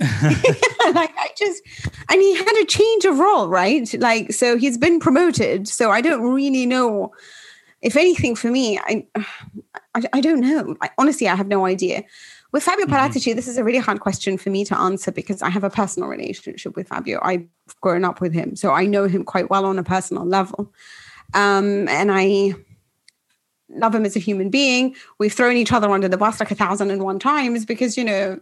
[0.00, 1.62] Like I just,
[2.10, 3.92] and he had a change of role, right?
[3.98, 5.68] Like, so he's been promoted.
[5.68, 7.12] So I don't really know.
[7.80, 9.06] If anything, for me, I,
[9.94, 10.76] I, I don't know.
[10.82, 12.04] I, honestly, I have no idea.
[12.52, 12.94] With Fabio mm-hmm.
[12.94, 15.70] Paratici, this is a really hard question for me to answer because I have a
[15.70, 17.18] personal relationship with Fabio.
[17.22, 17.46] I've
[17.80, 20.72] grown up with him, so I know him quite well on a personal level,
[21.34, 22.54] um, and I
[23.68, 24.94] love him as a human being.
[25.18, 28.04] We've thrown each other under the bus like a thousand and one times because you
[28.04, 28.40] know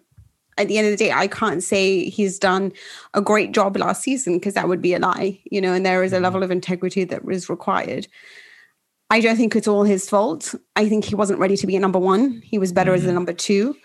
[0.59, 2.73] at the end of the day, I can't say he's done
[3.15, 6.03] a great job last season because that would be a lie, you know, and there
[6.03, 6.45] is a level mm-hmm.
[6.45, 8.07] of integrity that was required.
[9.11, 10.55] I don't think it's all his fault.
[10.77, 12.41] I think he wasn't ready to be a number one.
[12.43, 12.97] He was better mm-hmm.
[12.97, 13.15] as a mm-hmm.
[13.15, 13.77] number two.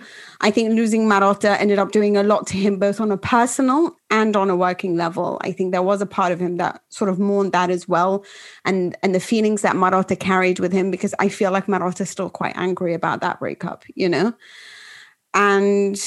[0.42, 3.98] I think losing Marotta ended up doing a lot to him, both on a personal
[4.10, 5.38] and on a working level.
[5.42, 8.24] I think there was a part of him that sort of mourned that as well,
[8.64, 12.30] and and the feelings that Marotta carried with him, because I feel like Marotta's still
[12.30, 14.34] quite angry about that breakup, you know.
[15.34, 16.00] And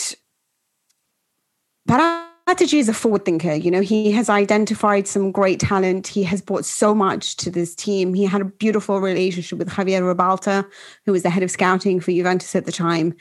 [1.93, 3.53] Paratici is a forward thinker.
[3.53, 6.07] You know, he has identified some great talent.
[6.07, 8.15] He has brought so much to this team.
[8.15, 10.67] He had a beautiful relationship with Javier Ribalta,
[11.05, 13.15] who was the head of scouting for Juventus at the time.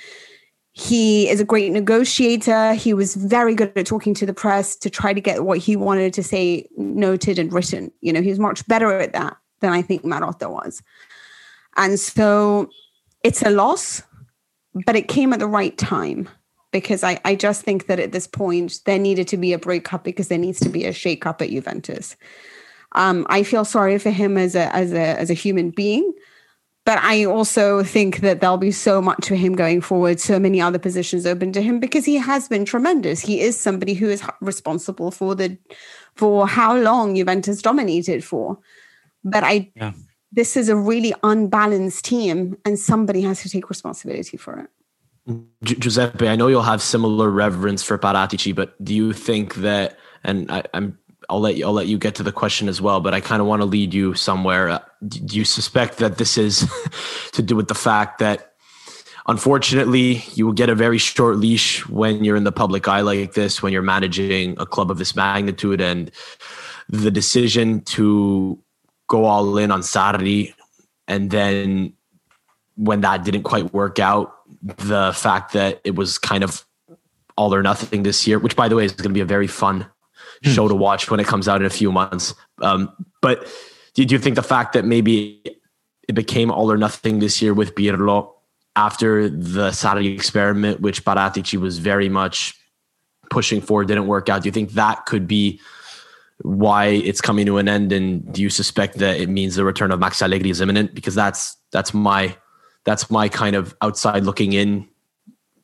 [0.72, 2.74] He is a great negotiator.
[2.76, 5.76] He was very good at talking to the press to try to get what he
[5.76, 7.92] wanted to say noted and written.
[8.00, 10.82] You know, he was much better at that than I think Marotta was.
[11.76, 12.70] And so
[13.22, 14.02] it's a loss,
[14.86, 16.30] but it came at the right time
[16.72, 20.04] because I, I just think that at this point there needed to be a breakup
[20.04, 22.16] because there needs to be a shakeup at Juventus.
[22.94, 26.14] Um, I feel sorry for him as a as a as a human being,
[26.84, 30.60] but I also think that there'll be so much for him going forward, so many
[30.60, 33.22] other positions open to him because he has been tremendous.
[33.22, 35.58] He is somebody who is responsible for the
[36.16, 38.58] for how long Juventus dominated for.
[39.24, 39.94] But I yeah.
[40.32, 44.70] this is a really unbalanced team, and somebody has to take responsibility for it.
[45.64, 49.98] Giuseppe, I know you'll have similar reverence for Paratici, but do you think that?
[50.24, 50.98] And I, am
[51.30, 53.42] I'll let you I'll let you get to the question as well, but I kind
[53.42, 54.70] of want to lead you somewhere.
[54.70, 56.70] Uh, do you suspect that this is
[57.34, 58.54] to do with the fact that
[59.28, 63.34] unfortunately you will get a very short leash when you're in the public eye like
[63.34, 66.12] this, when you're managing a club of this magnitude, and
[66.90, 68.60] the decision to
[69.08, 70.54] go all in on Sarri,
[71.08, 71.94] and then
[72.76, 76.66] when that didn't quite work out the fact that it was kind of
[77.38, 79.48] all or nothing this year, which by the way is going to be a very
[79.48, 79.86] fun
[80.44, 80.50] hmm.
[80.52, 82.34] show to watch when it comes out in a few months.
[82.62, 82.92] Um,
[83.22, 83.48] but
[83.94, 85.42] did you think the fact that maybe
[86.08, 88.34] it became all or nothing this year with Pirlo
[88.76, 92.56] after the Sarri experiment, which Paratici was very much
[93.30, 94.44] pushing for, didn't work out?
[94.44, 95.60] Do you think that could be
[96.44, 97.92] why it's coming to an end?
[97.92, 100.94] And do you suspect that it means the return of Max Allegri is imminent?
[100.94, 102.36] Because that's that's my
[102.84, 104.88] that's my kind of outside looking in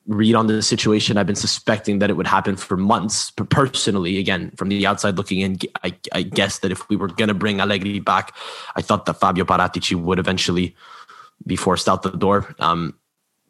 [0.07, 1.17] read on the situation.
[1.17, 3.31] I've been suspecting that it would happen for months.
[3.31, 7.09] But personally, again, from the outside looking in, I, I guess that if we were
[7.09, 8.33] going to bring Allegri back,
[8.75, 10.75] I thought that Fabio Paratici would eventually
[11.45, 12.55] be forced out the door.
[12.59, 12.95] Um,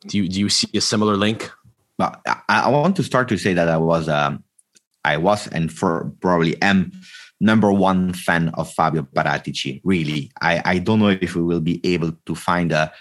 [0.07, 1.51] do you do you see a similar link?
[1.97, 4.43] Well, I, want to start to say that I was um,
[5.03, 6.91] I was and for probably am
[7.39, 9.81] number one fan of Fabio Paratici.
[9.83, 12.93] Really, I I don't know if we will be able to find a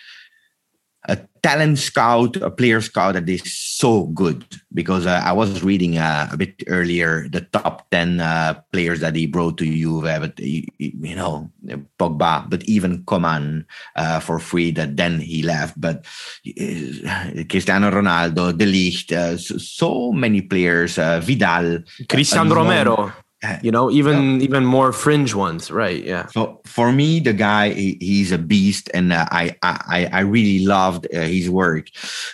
[1.09, 4.45] a talent scout, a player scout that is so good
[4.75, 9.15] because uh, I was reading uh, a bit earlier the top 10 uh, players that
[9.15, 11.51] he brought to Juve, but you know,
[11.99, 15.81] Pogba, but even Coman uh, for free that then he left.
[15.81, 16.05] But
[16.47, 23.13] uh, Cristiano Ronaldo, De Ligt, uh, so, so, many players, Vidal, Cristiano Romero
[23.63, 24.45] you know even yeah.
[24.45, 26.27] even more fringe ones right yeah.
[26.27, 30.65] So for me the guy he, he's a beast and uh, I, I i really
[30.65, 31.89] loved uh, his work.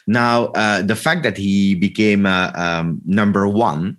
[0.06, 3.98] Now uh, the fact that he became uh, um, number one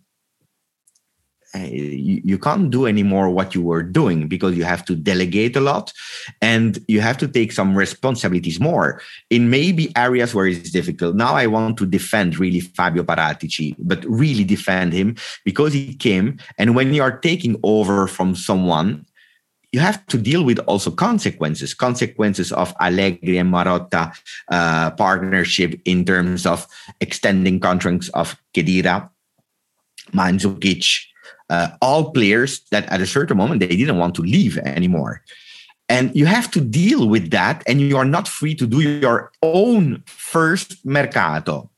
[1.55, 5.61] you, you can't do anymore what you were doing because you have to delegate a
[5.61, 5.93] lot
[6.41, 11.15] and you have to take some responsibilities more in maybe areas where it's difficult.
[11.15, 16.39] Now I want to defend really Fabio Paratici, but really defend him because he came.
[16.57, 19.05] And when you are taking over from someone,
[19.71, 24.15] you have to deal with also consequences, consequences of Allegri and Marotta
[24.51, 26.67] uh, partnership in terms of
[27.01, 29.09] extending contracts of Khedira,
[30.11, 31.12] Mandzukic,
[31.53, 35.21] uh, all players that at a certain moment they didn't want to leave anymore.
[35.89, 39.31] And you have to deal with that, and you are not free to do your
[39.41, 41.69] own first mercato.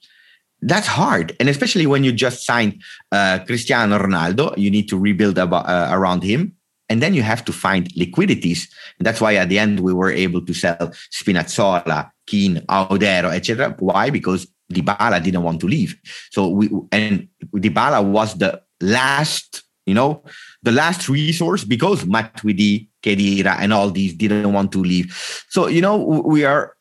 [0.62, 2.74] That's hard, and especially when you just signed
[3.12, 6.56] uh, Cristiano Ronaldo, you need to rebuild uh, around him,
[6.90, 8.70] and then you have to find liquidities.
[8.98, 13.76] And that's why at the end we were able to sell Spinazzola, Kean, Audero, etc.
[13.80, 14.10] Why?
[14.10, 15.92] Because Dybala didn't want to leave.
[16.32, 20.24] So we and Dybala was the last, you know,
[20.64, 25.46] the last resource because Matuidi, Khedira, and all these didn't want to leave.
[25.50, 26.76] So you know, we are.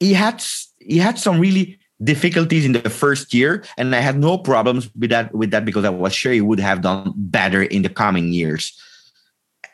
[0.00, 0.42] He had
[0.78, 5.10] he had some really difficulties in the first year, and I had no problems with
[5.10, 8.32] that with that because I was sure he would have done better in the coming
[8.32, 8.80] years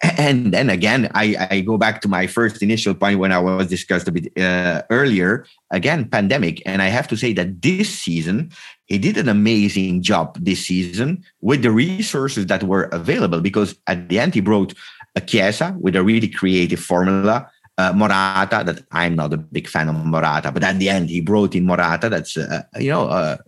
[0.19, 3.69] and then again, I, I go back to my first initial point when I was
[3.69, 5.47] discussed a bit uh, earlier.
[5.71, 8.51] Again, pandemic, and I have to say that this season
[8.87, 13.41] he did an amazing job this season with the resources that were available.
[13.41, 14.75] Because at the end, he brought
[15.17, 17.51] a Chiesa with a really creative formula.
[17.77, 21.21] Uh, Morata, that I'm not a big fan of Morata, but at the end he
[21.21, 22.09] brought in Morata.
[22.09, 23.39] That's uh, you know uh,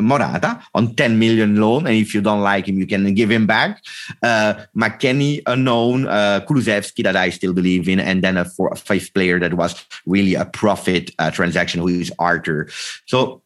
[0.00, 1.86] Morata on 10 million loan.
[1.86, 3.82] And if you don't like him, you can give him back.
[4.22, 8.00] Uh, McKennie, unknown, uh, Kulusevski, that I still believe in.
[8.00, 11.88] And then a, four, a fifth player that was really a profit uh, transaction, who
[11.88, 12.68] is Arthur.
[13.06, 13.42] So,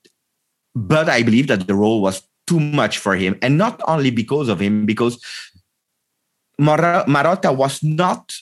[0.75, 3.39] but I believe that the role was too much for him.
[3.43, 5.23] And not only because of him, because
[6.59, 8.35] Mar- Marotta was not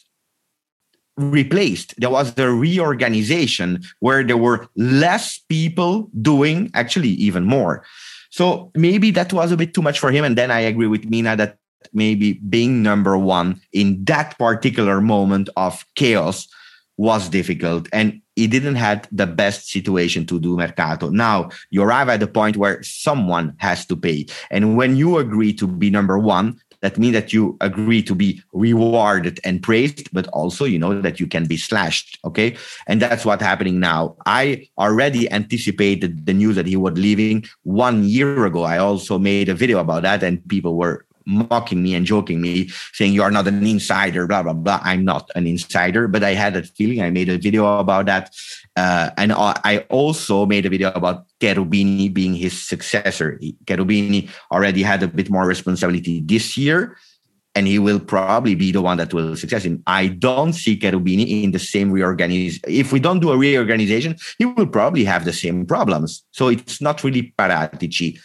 [1.16, 1.94] replaced.
[1.98, 7.84] There was the reorganization where there were less people doing actually even more.
[8.30, 10.24] So maybe that was a bit too much for him.
[10.24, 11.56] And then I agree with Mina that
[11.92, 16.48] maybe being number one in that particular moment of chaos
[16.98, 22.08] was difficult and he didn't have the best situation to do mercato now you arrive
[22.08, 26.18] at the point where someone has to pay and when you agree to be number
[26.18, 31.01] one that means that you agree to be rewarded and praised but also you know
[31.01, 32.57] that you can be slashed okay?
[32.87, 34.14] And that's what's happening now.
[34.24, 38.62] I already anticipated the news that he was leaving one year ago.
[38.62, 42.70] I also made a video about that and people were mocking me and joking me,
[42.92, 44.80] saying you are not an insider, blah blah blah.
[44.82, 47.02] I'm not an insider, but I had that feeling.
[47.02, 48.34] I made a video about that,
[48.76, 53.38] uh, and I also made a video about Cherubini being his successor.
[53.64, 56.96] Cherubini already had a bit more responsibility this year,
[57.54, 59.82] and he will probably be the one that will success him.
[59.86, 62.62] I don't see Cherubini in the same reorganization.
[62.68, 66.22] If we don't do a reorganization, he will probably have the same problems.
[66.30, 68.20] So it's not really Paratici.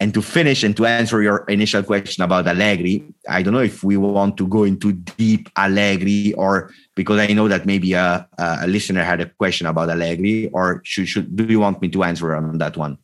[0.00, 3.84] And to finish and to answer your initial question about Allegri, I don't know if
[3.84, 8.66] we want to go into deep Allegri or because I know that maybe a, a
[8.66, 12.34] listener had a question about Allegri, or should, should do you want me to answer
[12.34, 12.98] on that one?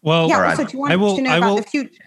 [0.00, 0.40] Well, yeah.
[0.40, 0.56] Right.
[0.56, 2.04] So do you want I will, to know I will, about the future?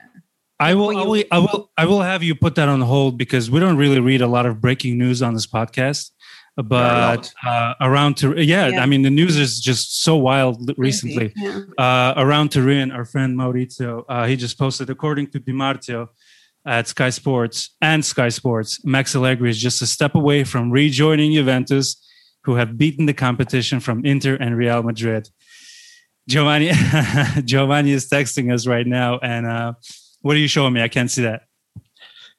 [0.60, 3.52] I will, I will, I will, I will have you put that on hold because
[3.52, 6.12] we don't really read a lot of breaking news on this podcast
[6.56, 11.34] but uh, around to yeah, yeah, I mean the news is just so wild recently.
[11.36, 11.62] Yeah.
[11.78, 16.10] Uh, around Turin, our friend Maurizio, uh, he just posted according to Di Marzio
[16.66, 21.34] at Sky Sports and Sky Sports, Max Allegri is just a step away from rejoining
[21.34, 21.96] Juventus,
[22.44, 25.30] who have beaten the competition from Inter and Real Madrid.
[26.28, 26.72] Giovanni,
[27.46, 29.74] Giovanni is texting us right now, and uh,
[30.22, 30.82] what are you showing me?
[30.82, 31.44] I can't see that.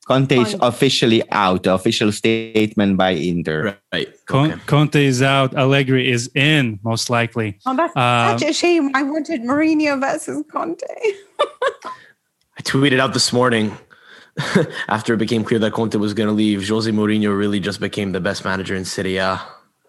[0.07, 1.67] Conte is officially out.
[1.67, 3.77] Official statement by Inter.
[3.93, 4.09] Right.
[4.27, 4.63] Con- okay.
[4.67, 5.55] Conte is out.
[5.55, 7.59] Allegri is in, most likely.
[7.67, 8.91] Oh, that's um, such a shame.
[8.95, 10.85] I wanted Mourinho versus Conte.
[12.59, 13.77] I tweeted out this morning
[14.89, 16.69] after it became clear that Conte was going to leave.
[16.69, 19.43] Jose Mourinho really just became the best manager in Serie A.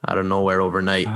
[0.07, 1.07] out of nowhere overnight.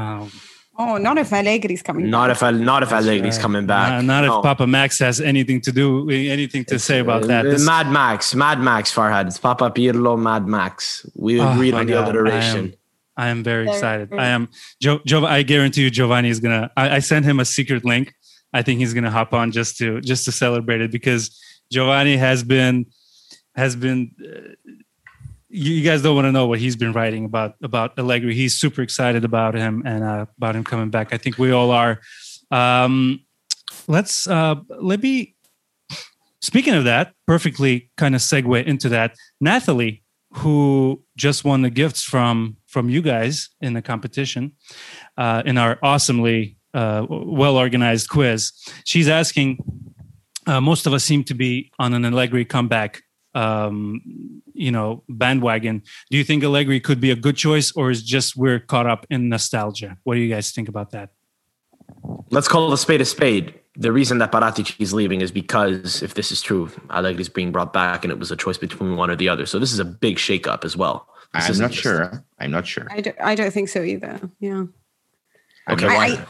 [0.84, 2.10] Oh, not if Allegri's coming.
[2.10, 2.42] Not back.
[2.42, 3.42] if not if Allegri's right.
[3.42, 3.90] coming back.
[3.92, 4.42] Not, not if no.
[4.42, 7.46] Papa Max has anything to do, anything to it's, say about uh, that.
[7.46, 9.28] Uh, this, Mad Max, Mad Max, Farhad.
[9.28, 11.06] It's Papa Pirlo, Mad Max.
[11.14, 12.76] We ah, oh agreed on the alliteration.
[13.16, 14.12] I am very excited.
[14.12, 14.50] I am.
[14.82, 16.72] Joe, Joe, I guarantee you, Giovanni is gonna.
[16.76, 18.16] I, I sent him a secret link.
[18.52, 21.40] I think he's gonna hop on just to just to celebrate it because
[21.72, 22.88] Giovanni has been
[23.56, 24.12] has been.
[24.20, 24.72] Uh,
[25.52, 28.34] You, you, guys don't want to know what he's been writing about about Allegri.
[28.34, 31.14] He's super excited about him and uh, about him coming back.
[31.14, 32.00] I think we all are.
[32.52, 33.26] Um,
[33.88, 35.36] let's uh, let me.
[36.42, 39.16] Speaking of that, perfectly kind of segue into that.
[39.40, 44.54] Nathalie, who just won the gifts from from you guys in the competition,
[45.18, 48.52] uh, in our awesomely uh, well organized quiz,
[48.86, 49.58] she's asking.
[50.48, 54.02] Uh, most of us seem to be on an Allegri comeback um,
[54.54, 55.84] you know bandwagon.
[56.10, 59.06] Do you think Allegri could be a good choice, or is just we're caught up
[59.10, 59.98] in nostalgia?
[60.04, 61.12] What do you guys think about that?
[62.30, 63.54] Let's call a spade a spade.
[63.76, 67.52] The reason that Paratici is leaving is because, if this is true, Allegri is being
[67.52, 69.46] brought back, and it was a choice between one or the other.
[69.46, 71.08] So this is a big shakeup as well.
[71.34, 72.26] This I'm not sure.
[72.40, 72.88] I'm not sure.
[72.92, 74.20] I don't, I don't think so either.
[74.40, 74.66] Yeah.
[75.70, 75.88] Okay.
[75.88, 76.26] I, I,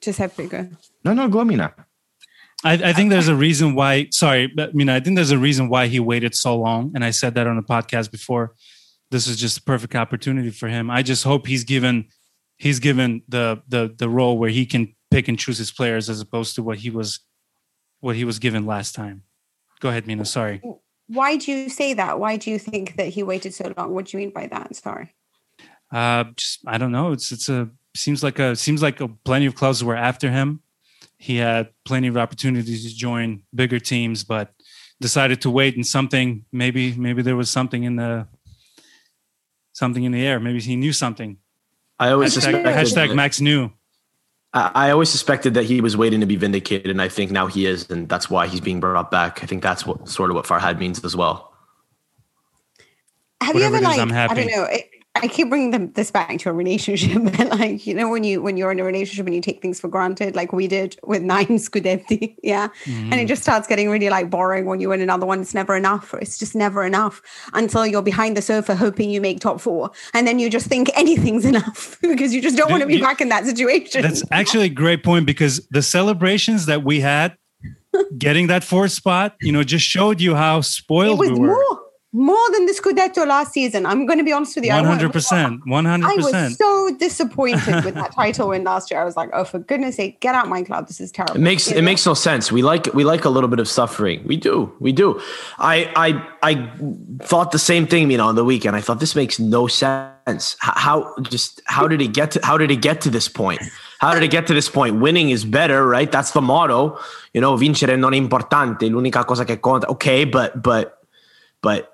[0.00, 0.68] just have to go.
[1.04, 1.74] No, no, go, Mina.
[2.62, 4.08] I, I, think there's a reason why.
[4.10, 7.04] Sorry, but I mean, I think there's a reason why he waited so long, and
[7.04, 8.54] I said that on the podcast before.
[9.10, 10.90] This is just a perfect opportunity for him.
[10.90, 12.08] I just hope he's given
[12.58, 16.20] he's given the the the role where he can pick and choose his players as
[16.20, 17.20] opposed to what he was
[18.00, 19.22] what he was given last time.
[19.80, 20.24] Go ahead, Mina.
[20.24, 20.62] Sorry.
[21.06, 22.20] Why do you say that?
[22.20, 23.92] Why do you think that he waited so long?
[23.94, 24.76] What do you mean by that?
[24.76, 25.14] Sorry.
[25.90, 27.12] Uh, just I don't know.
[27.12, 30.60] It's it's a seems like a seems like a, plenty of clubs were after him
[31.20, 34.54] he had plenty of opportunities to join bigger teams, but
[35.02, 38.26] decided to wait and something maybe maybe there was something in the
[39.74, 40.40] something in the air.
[40.40, 41.36] Maybe he knew something.
[41.98, 43.70] I always hashtag, hashtag Max knew.
[44.54, 47.46] I, I always suspected that he was waiting to be vindicated, and I think now
[47.46, 49.42] he is, and that's why he's being brought back.
[49.42, 51.52] I think that's what sort of what Farhad means as well.
[53.42, 54.30] Have Whatever you ever like?
[54.30, 54.64] I don't know.
[54.64, 54.88] It,
[55.22, 58.42] I keep bringing them, this back to a relationship, but like you know, when you
[58.42, 61.22] when you're in a relationship and you take things for granted, like we did with
[61.22, 62.90] nine Scudetti, yeah, mm-hmm.
[62.90, 63.26] and it mm-hmm.
[63.26, 65.40] just starts getting really like boring when you win another one.
[65.40, 66.14] It's never enough.
[66.14, 70.26] It's just never enough until you're behind the sofa hoping you make top four, and
[70.26, 73.20] then you just think anything's enough because you just don't want to be you, back
[73.20, 74.02] in that situation.
[74.02, 77.36] That's actually a great point because the celebrations that we had
[78.16, 81.48] getting that fourth spot, you know, just showed you how spoiled we were.
[81.48, 81.79] More
[82.12, 83.86] more than the Scudetto last season.
[83.86, 84.72] I'm going to be honest with you.
[84.72, 85.60] One hundred percent.
[85.64, 86.34] One hundred percent.
[86.34, 89.00] I was so disappointed with that title win last year.
[89.00, 90.88] I was like, oh, for goodness sake, get out my club.
[90.88, 91.36] This is terrible.
[91.36, 92.50] It makes it makes no sense.
[92.50, 94.22] We like we like a little bit of suffering.
[94.26, 94.72] We do.
[94.80, 95.20] We do.
[95.58, 96.70] I I I
[97.22, 98.10] thought the same thing.
[98.10, 100.56] You know, on the weekend, I thought this makes no sense.
[100.60, 103.60] How, just how did it get to how did it get to this point?
[103.98, 105.00] How did it get to this point?
[105.00, 106.10] Winning is better, right?
[106.10, 106.98] That's the motto.
[107.34, 108.88] You know, vincere non è importante.
[108.88, 109.88] L'unica cosa che conta.
[109.90, 110.98] Okay, but but
[111.62, 111.89] but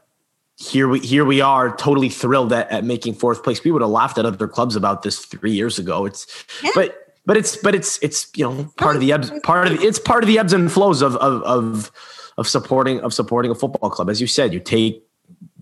[0.57, 3.63] here we here we are totally thrilled at, at making fourth place.
[3.63, 6.07] We would have laughed at other clubs about this three years ago.
[6.07, 6.27] It's
[6.63, 6.71] yeah.
[6.75, 9.87] but but it's but it's it's you know part of the ebbs part of the,
[9.87, 11.93] it's part of the ebbs and flows of of of
[12.39, 14.09] of supporting of supporting a football club.
[14.09, 15.03] As you said you take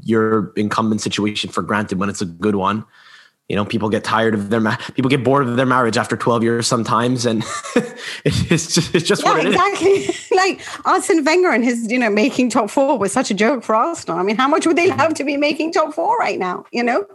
[0.03, 2.85] your incumbent situation for granted when it's a good one
[3.49, 6.17] you know people get tired of their ma- people get bored of their marriage after
[6.17, 7.45] 12 years sometimes and
[8.25, 9.91] it's just it's just yeah, what it exactly.
[9.91, 10.31] is.
[10.35, 13.75] like Arsene Wenger and his you know making top four was such a joke for
[13.75, 16.65] Arsenal I mean how much would they love to be making top four right now
[16.73, 17.07] you know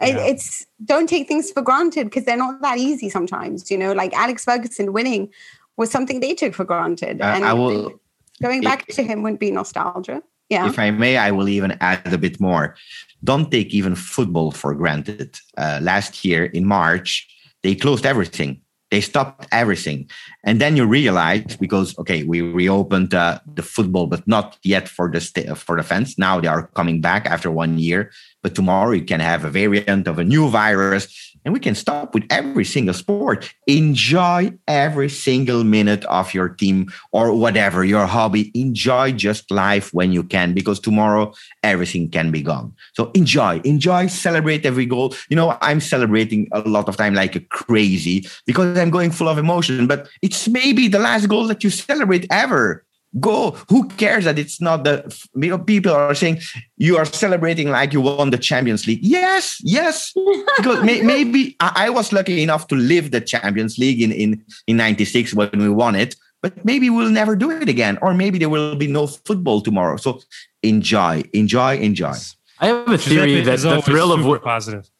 [0.00, 0.18] yeah.
[0.18, 4.12] it's don't take things for granted because they're not that easy sometimes you know like
[4.14, 5.30] Alex Ferguson winning
[5.76, 7.92] was something they took for granted uh, and I will
[8.40, 10.22] going back it, to him wouldn't be nostalgia
[10.52, 10.68] yeah.
[10.68, 12.76] If I may, I will even add a bit more.
[13.24, 15.40] Don't take even football for granted.
[15.56, 17.26] Uh, last year in March,
[17.62, 18.60] they closed everything.
[18.90, 20.10] They stopped everything.
[20.44, 25.10] And then you realize because, okay, we reopened uh, the football, but not yet for
[25.10, 26.18] the, st- for the fans.
[26.18, 28.10] Now they are coming back after one year.
[28.42, 32.14] But tomorrow you can have a variant of a new virus and we can stop
[32.14, 33.52] with every single sport.
[33.66, 38.50] Enjoy every single minute of your team or whatever your hobby.
[38.54, 41.32] Enjoy just life when you can, because tomorrow
[41.62, 42.72] everything can be gone.
[42.94, 45.14] So enjoy, enjoy, celebrate every goal.
[45.28, 49.28] You know, I'm celebrating a lot of time like a crazy because I'm going full
[49.28, 52.84] of emotion, but it's maybe the last goal that you celebrate ever
[53.20, 53.52] go.
[53.68, 56.40] Who cares that it's not the you know, people are saying
[56.76, 59.00] you are celebrating like you won the champions league.
[59.02, 60.12] Yes yes.
[60.56, 64.44] Because may, maybe I, I, was lucky enough to live the champions league in in
[64.66, 68.38] in 96 when we won it but maybe we'll never do it again or maybe
[68.38, 69.96] there will be no football tomorrow.
[69.96, 70.20] So
[70.62, 72.14] enjoy enjoy enjoy.
[72.58, 74.90] I have a theory that the thrill of positive.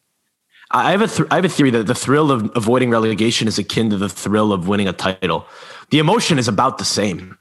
[0.71, 3.59] I have a th- I have a theory that the thrill of avoiding relegation is
[3.59, 5.45] akin to the thrill of winning a title.
[5.91, 7.37] The emotion is about the same.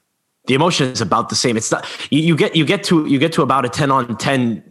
[0.47, 1.57] The emotion is about the same.
[1.57, 4.17] It's not you, you get you get to you get to about a ten on
[4.17, 4.65] ten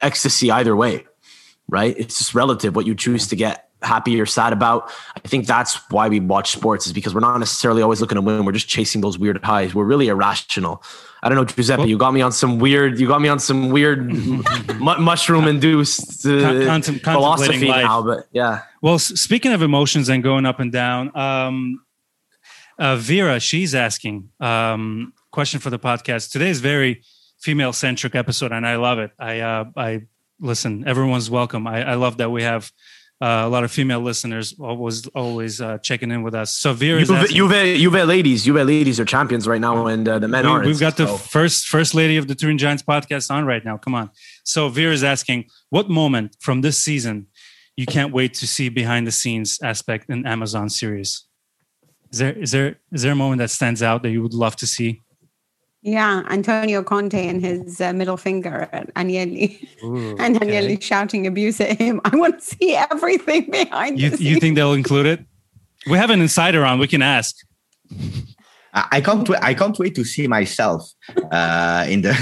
[0.00, 1.06] ecstasy either way,
[1.68, 1.94] right?
[1.98, 4.90] It's just relative what you choose to get happy or sad about.
[5.16, 8.22] I think that's why we watch sports is because we're not necessarily always looking to
[8.22, 8.44] win.
[8.44, 9.74] We're just chasing those weird highs.
[9.74, 10.82] We're really irrational.
[11.22, 11.78] I don't know, Giuseppe.
[11.80, 12.98] Well, you got me on some weird.
[12.98, 14.10] You got me on some weird
[14.80, 17.84] mushroom induced uh, Contem- philosophy life.
[17.84, 18.02] now.
[18.02, 18.62] But yeah.
[18.82, 21.82] Well, speaking of emotions and going up and down, um,
[22.78, 26.32] uh, Vera, she's asking um, question for the podcast.
[26.32, 27.04] Today is very
[27.38, 29.12] female centric episode, and I love it.
[29.20, 30.00] I uh, I
[30.40, 30.82] listen.
[30.84, 31.64] Everyone's welcome.
[31.68, 32.72] I, I love that we have
[33.22, 36.58] uh, a lot of female listeners always always uh, checking in with us.
[36.58, 40.26] So Vera, Juve, Juve, Juve ladies, Juve ladies are champions right now, and uh, the
[40.26, 40.66] men we, aren't.
[40.66, 41.06] We've got so.
[41.06, 43.76] the first first lady of the Turin Giants podcast on right now.
[43.76, 44.10] Come on.
[44.42, 47.28] So Vera is asking, what moment from this season
[47.76, 51.26] you can't wait to see behind the scenes aspect in Amazon series?
[52.10, 54.56] Is there is there is there a moment that stands out that you would love
[54.56, 55.04] to see?
[55.88, 60.80] Yeah, Antonio Conte and his uh, middle finger at Agnelli, Ooh, and Agnelli okay.
[60.80, 62.02] shouting abuse at him.
[62.04, 63.98] I want to see everything behind.
[63.98, 65.24] You, you think they'll include it?
[65.88, 66.78] We have an insider on.
[66.78, 67.34] We can ask.
[68.74, 69.26] I can't.
[69.26, 70.82] Wait, I can't wait to see myself
[71.32, 72.12] uh, in the.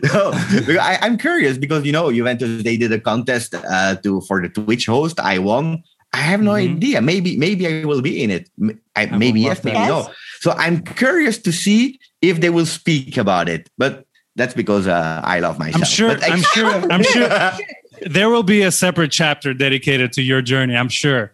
[0.14, 4.40] no, I, am curious because you know Juventus they did a contest uh, to for
[4.40, 5.20] the Twitch host.
[5.20, 5.84] I won.
[6.16, 6.76] I have no mm-hmm.
[6.76, 7.02] idea.
[7.02, 8.48] Maybe maybe I will be in it.
[8.96, 9.88] I, maybe yes, maybe yes.
[9.88, 10.10] no.
[10.40, 13.68] So I'm curious to see if they will speak about it.
[13.76, 15.82] But that's because uh, I love myself.
[15.82, 16.10] I'm sure.
[16.10, 16.92] I, am sure.
[16.92, 17.28] I'm sure.
[18.02, 20.76] There will be a separate chapter dedicated to your journey.
[20.76, 21.32] I'm sure.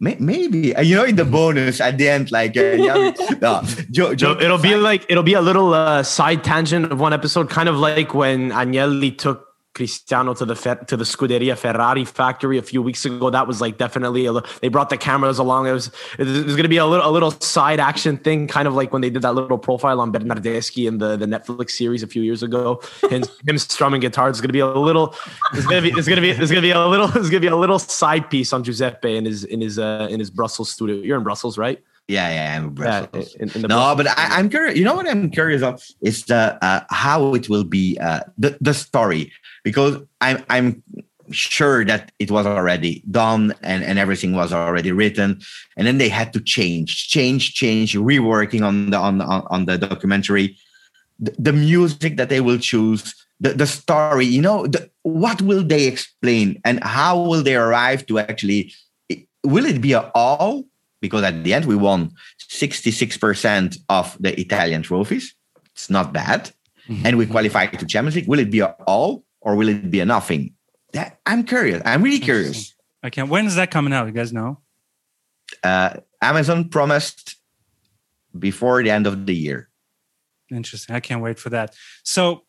[0.00, 3.12] Maybe you know in the bonus at the end, like uh, yeah,
[3.42, 7.12] no, Joe, Joe, it'll be like it'll be a little uh, side tangent of one
[7.12, 9.47] episode, kind of like when Agnelli took
[9.78, 10.56] Cristiano to the
[10.88, 13.30] to the Scuderia Ferrari factory a few weeks ago.
[13.30, 15.68] That was like definitely a, they brought the cameras along.
[15.68, 18.66] It was it was going to be a little a little side action thing, kind
[18.66, 22.02] of like when they did that little profile on Bernardeschi in the, the Netflix series
[22.02, 22.82] a few years ago.
[23.08, 24.28] Him, him strumming guitar.
[24.28, 25.14] It's going to be a little.
[25.54, 25.96] It's going to be.
[25.96, 26.30] It's going to be.
[26.30, 27.06] It's going to be a little.
[27.18, 30.08] It's going to be a little side piece on Giuseppe in his in his uh,
[30.10, 30.96] in his Brussels studio.
[30.96, 31.82] You're in Brussels, right?
[32.08, 33.36] Yeah, yeah, I'm Brussels.
[33.36, 34.78] Yeah, in, in no, but I, am curious.
[34.78, 35.84] You know what I'm curious of?
[36.00, 39.30] Is the uh, how it will be uh, the the story.
[39.62, 40.82] Because I'm I'm
[41.30, 45.38] sure that it was already done and, and everything was already written.
[45.76, 50.56] And then they had to change change change reworking on the on on the documentary.
[51.20, 55.62] The, the music that they will choose the, the story you know the, what will
[55.62, 56.58] they explain?
[56.64, 58.72] And how will they arrive to actually
[59.44, 60.64] will it be a all
[61.00, 62.10] because at the end we won
[62.50, 65.34] 66% of the italian trophies
[65.72, 66.50] it's not bad
[66.88, 67.06] mm-hmm.
[67.06, 70.00] and we qualified to champions league will it be a all or will it be
[70.00, 70.54] a nothing?
[70.92, 71.82] That I'm curious.
[71.84, 72.74] I'm really curious.
[73.02, 73.28] I can't.
[73.28, 74.06] When is that coming out?
[74.06, 74.60] You guys know?
[75.62, 77.36] Uh, Amazon promised
[78.38, 79.68] before the end of the year.
[80.50, 80.94] Interesting.
[80.94, 81.74] I can't wait for that.
[82.02, 82.44] So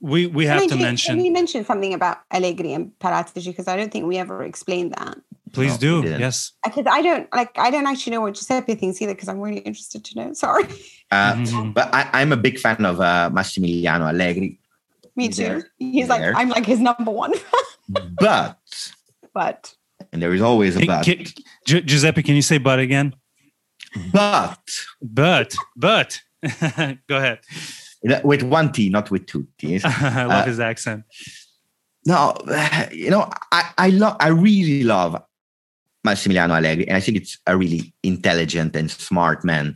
[0.00, 1.16] we we have to mention.
[1.16, 4.94] Can you mention something about Allegri and Paratici because I don't think we ever explained
[4.98, 5.18] that.
[5.52, 6.08] Please no, do.
[6.08, 6.52] Yes.
[6.64, 7.50] Because I don't like.
[7.58, 9.14] I don't actually know what Giuseppe thinks either.
[9.14, 10.32] Because I'm really interested to know.
[10.44, 10.64] Sorry.
[11.10, 11.70] Uh, mm-hmm.
[11.72, 14.58] But I, am a big fan of uh, Massimiliano Allegri.
[15.14, 15.42] Me too.
[15.42, 17.32] There, He's like, I'm like his number one.
[18.18, 18.58] but,
[19.34, 19.74] but,
[20.10, 21.04] and there is always a but.
[21.04, 21.26] Can,
[21.66, 23.14] Giuseppe, can you say but again?
[24.10, 24.58] But,
[25.02, 26.18] but, but,
[27.08, 27.40] go ahead.
[28.24, 29.84] With one T, not with two T's.
[29.84, 31.04] I love uh, his accent.
[32.06, 32.34] No,
[32.90, 35.22] you know, I, I love, I really love
[36.06, 39.74] Massimiliano Allegri, and I think it's a really intelligent and smart man.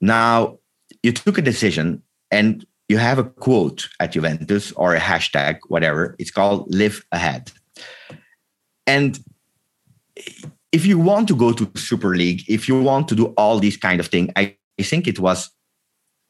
[0.00, 0.58] Now,
[1.02, 6.16] you took a decision, and you have a quote at Juventus or a hashtag, whatever.
[6.18, 7.52] It's called live ahead.
[8.86, 9.18] And
[10.72, 13.76] if you want to go to Super League, if you want to do all these
[13.76, 15.50] kind of things, I, I think it was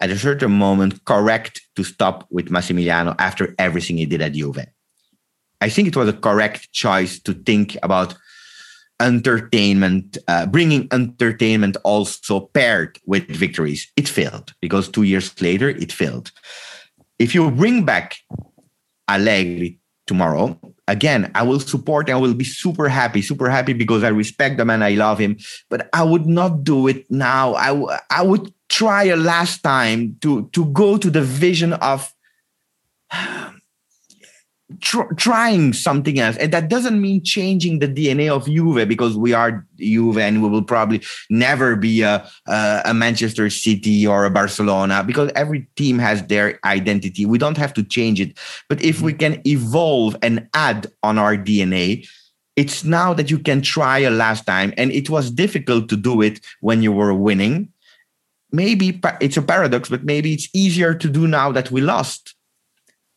[0.00, 4.66] at a certain moment correct to stop with Massimiliano after everything he did at Juve.
[5.60, 8.14] I think it was a correct choice to think about
[9.00, 13.90] entertainment, uh, bringing entertainment also paired with victories.
[13.96, 16.30] It failed because two years later it failed.
[17.18, 18.16] If you bring back
[19.08, 24.04] Allegri tomorrow, again, I will support and I will be super happy, super happy because
[24.04, 25.38] I respect the man, I love him.
[25.70, 27.54] But I would not do it now.
[27.54, 32.12] I, w- I would try a last time to to go to the vision of
[34.80, 36.36] tr- trying something else.
[36.36, 40.48] And that doesn't mean changing the DNA of Juve because we are Juve and we
[40.48, 45.98] will probably never be a, a, a, Manchester City or a Barcelona because every team
[45.98, 47.26] has their identity.
[47.26, 48.38] We don't have to change it.
[48.68, 49.34] But if we mm-hmm.
[49.34, 52.08] can evolve and add on our DNA,
[52.56, 56.22] it's now that you can try a last time and it was difficult to do
[56.22, 57.68] it when you were winning
[58.52, 62.33] maybe it's a paradox but maybe it's easier to do now that we lost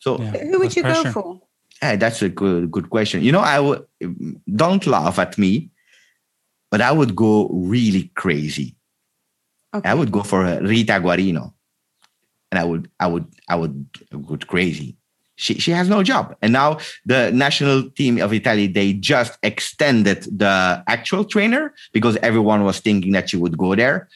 [0.08, 1.04] so yeah, who would you pressure.
[1.04, 1.42] go for
[1.82, 3.86] hey, that's a good good question you know i would
[4.56, 5.70] don't laugh at me
[6.72, 8.76] but i would go really crazy
[9.76, 9.90] okay.
[9.90, 11.54] i would go for rita guarino
[12.52, 13.76] and i would i would i would
[14.28, 14.98] go crazy
[15.38, 16.36] she, she has no job.
[16.42, 22.64] And now the national team of Italy, they just extended the actual trainer because everyone
[22.64, 24.10] was thinking that she would go there.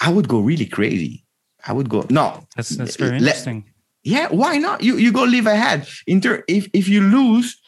[0.00, 1.24] I would go really crazy.
[1.66, 2.46] I would go, no.
[2.56, 3.64] That's, that's very interesting.
[4.04, 4.82] Yeah, why not?
[4.82, 5.88] You, you go live ahead.
[6.06, 7.60] Inter, if, if you lose,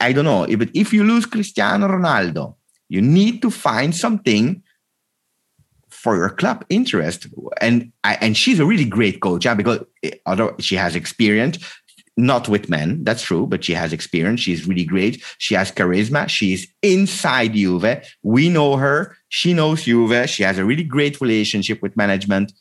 [0.00, 2.54] I don't know, but if you lose Cristiano Ronaldo,
[2.88, 4.62] you need to find something
[5.88, 7.26] for your club interest.
[7.60, 11.58] And I, and she's a really great coach, yeah, because eh, although she has experience,
[12.16, 14.40] not with men, that's true, but she has experience.
[14.40, 15.22] She's really great.
[15.38, 16.28] She has charisma.
[16.28, 18.02] She's inside Juve.
[18.22, 19.16] We know her.
[19.28, 20.28] She knows Juve.
[20.28, 22.52] She has a really great relationship with management.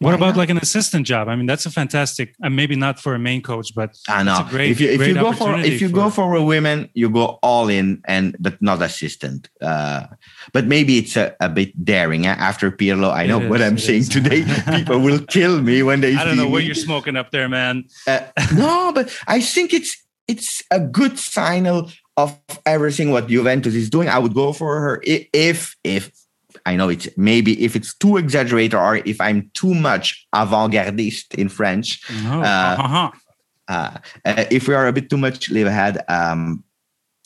[0.00, 1.28] What about like an assistant job?
[1.28, 4.46] I mean, that's a fantastic, uh, maybe not for a main coach, but I know.
[4.48, 7.10] Great, if you if you go for if you for, go for a women, you
[7.10, 9.50] go all in, and but not assistant.
[9.60, 10.06] Uh,
[10.54, 12.26] but maybe it's a, a bit daring.
[12.26, 12.30] Eh?
[12.32, 14.08] After Pirlo, I know is, what I'm saying is.
[14.20, 14.42] today.
[14.74, 16.16] People will kill me when they.
[16.16, 16.52] I don't know me.
[16.52, 17.84] what you're smoking up there, man.
[18.06, 18.20] Uh,
[18.54, 19.94] no, but I think it's
[20.26, 24.08] it's a good signal of everything what Juventus is doing.
[24.08, 26.10] I would go for her if if
[26.66, 31.48] I know it's maybe if it's too exaggerated or if I'm too much avant-gardiste in
[31.48, 32.02] French.
[32.10, 33.10] Uh, uh-huh.
[33.68, 36.64] uh, uh, if we are a bit too much live ahead, um,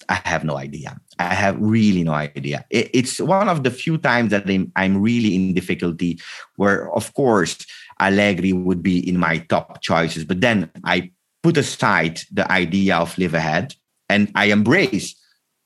[0.08, 1.00] I have no idea.
[1.18, 2.64] I have really no idea.
[2.70, 6.20] It, it's one of the few times that I'm, I'm really in difficulty
[6.56, 7.64] where, of course,
[8.00, 10.24] Allegri would be in my top choices.
[10.24, 11.12] But then I
[11.42, 13.74] put aside the idea of live ahead
[14.08, 15.14] and I embrace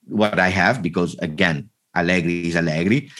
[0.04, 3.10] what I have because, again, Allegri is Allegri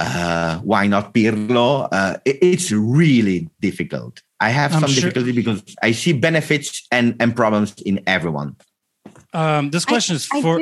[0.00, 1.88] uh, why not Pirlo?
[1.92, 4.22] Uh, it, it's really difficult.
[4.40, 5.10] I have I'm some sure.
[5.10, 8.56] difficulty because I see benefits and, and problems in everyone.
[9.34, 10.60] Um, this question I, is for.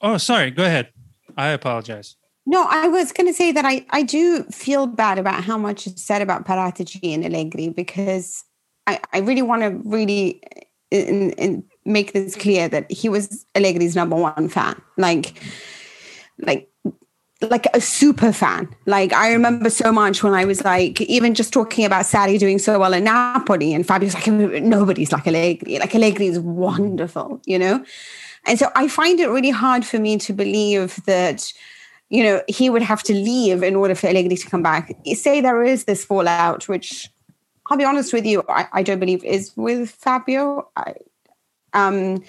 [0.00, 0.50] Oh, sorry.
[0.50, 0.90] Go ahead.
[1.36, 2.16] I apologize.
[2.44, 5.86] No, I was going to say that I, I do feel bad about how much
[5.86, 8.44] is said about Paratici and Allegri because
[8.86, 10.40] I, I really want to really
[10.90, 14.80] in, in make this clear that he was Allegri's number one fan.
[14.96, 15.42] Like,
[16.38, 16.70] like
[17.42, 18.68] like a super fan.
[18.86, 22.58] Like I remember so much when I was like, even just talking about Sarri doing
[22.58, 25.78] so well in Napoli, and Fabio's like, nobody's like Allegri.
[25.78, 27.84] Like Allegri is wonderful, you know.
[28.46, 31.52] And so I find it really hard for me to believe that,
[32.08, 34.92] you know, he would have to leave in order for Allegri to come back.
[35.14, 37.10] Say there is this fallout, which
[37.68, 40.68] I'll be honest with you, I, I don't believe is with Fabio.
[40.76, 40.94] I,
[41.72, 42.22] um,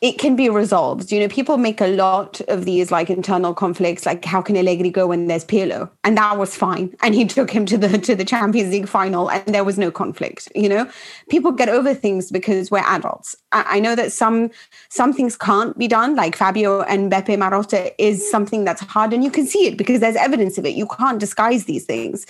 [0.00, 1.10] it can be resolved.
[1.10, 4.90] You know, people make a lot of these like internal conflicts, like how can Allegri
[4.90, 5.90] go when there's Pirlo?
[6.04, 6.94] And that was fine.
[7.02, 9.90] And he took him to the to the Champions League final and there was no
[9.90, 10.48] conflict.
[10.54, 10.90] You know,
[11.30, 13.36] people get over things because we're adults.
[13.52, 14.50] I, I know that some
[14.88, 19.24] some things can't be done, like Fabio and Beppe Marotta is something that's hard and
[19.24, 20.74] you can see it because there's evidence of it.
[20.74, 22.26] You can't disguise these things.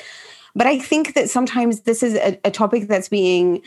[0.54, 3.62] But I think that sometimes this is a, a topic that's being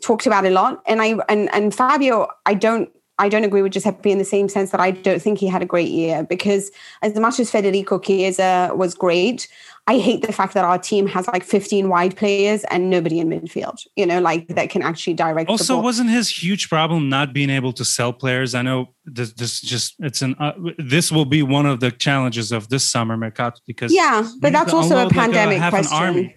[0.00, 0.82] talked about a lot.
[0.86, 2.90] And I and and Fabio, I don't
[3.22, 5.62] I don't agree with Giuseppe in the same sense that I don't think he had
[5.62, 9.46] a great year because as much as Federico Chiesa was great,
[9.86, 13.28] I hate the fact that our team has like 15 wide players and nobody in
[13.28, 15.48] midfield, you know, like that can actually direct.
[15.48, 18.56] Also, wasn't his huge problem not being able to sell players?
[18.56, 22.50] I know this, this just, it's an, uh, this will be one of the challenges
[22.50, 23.94] of this summer mercato because.
[23.94, 26.34] Yeah, but that's also a pandemic like question.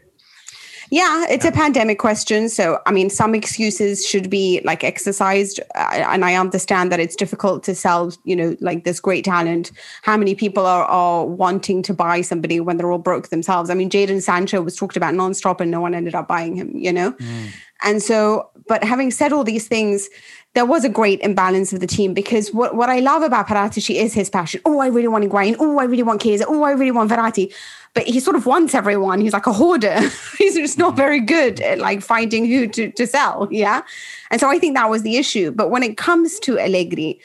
[0.96, 2.48] Yeah, it's a pandemic question.
[2.48, 5.60] So, I mean, some excuses should be like exercised.
[5.76, 9.74] And I understand that it's difficult to sell, you know, like this great talent.
[10.04, 13.70] How many people are, are wanting to buy somebody when they're all broke themselves?
[13.70, 16.72] I mean, Jaden Sancho was talked about nonstop and no one ended up buying him,
[16.74, 17.11] you know?
[17.11, 17.48] Mm.
[17.84, 20.07] And so, but having said all these things,
[20.56, 23.95] there was a great imbalance of the team because what, what I love about Paratici
[23.95, 24.61] is his passion.
[24.65, 25.57] Oh, I really want Higuain.
[25.60, 26.45] Oh, I really want Chiesa.
[26.48, 27.53] Oh, I really want Verratti
[27.95, 29.22] but he sort of wants everyone.
[29.22, 29.98] He's like a hoarder.
[30.38, 33.48] He's just not very good at like finding who to, to sell.
[33.49, 33.82] Yeah.
[34.30, 35.49] And so I think that was the issue.
[35.49, 37.22] But when it comes to Allegri,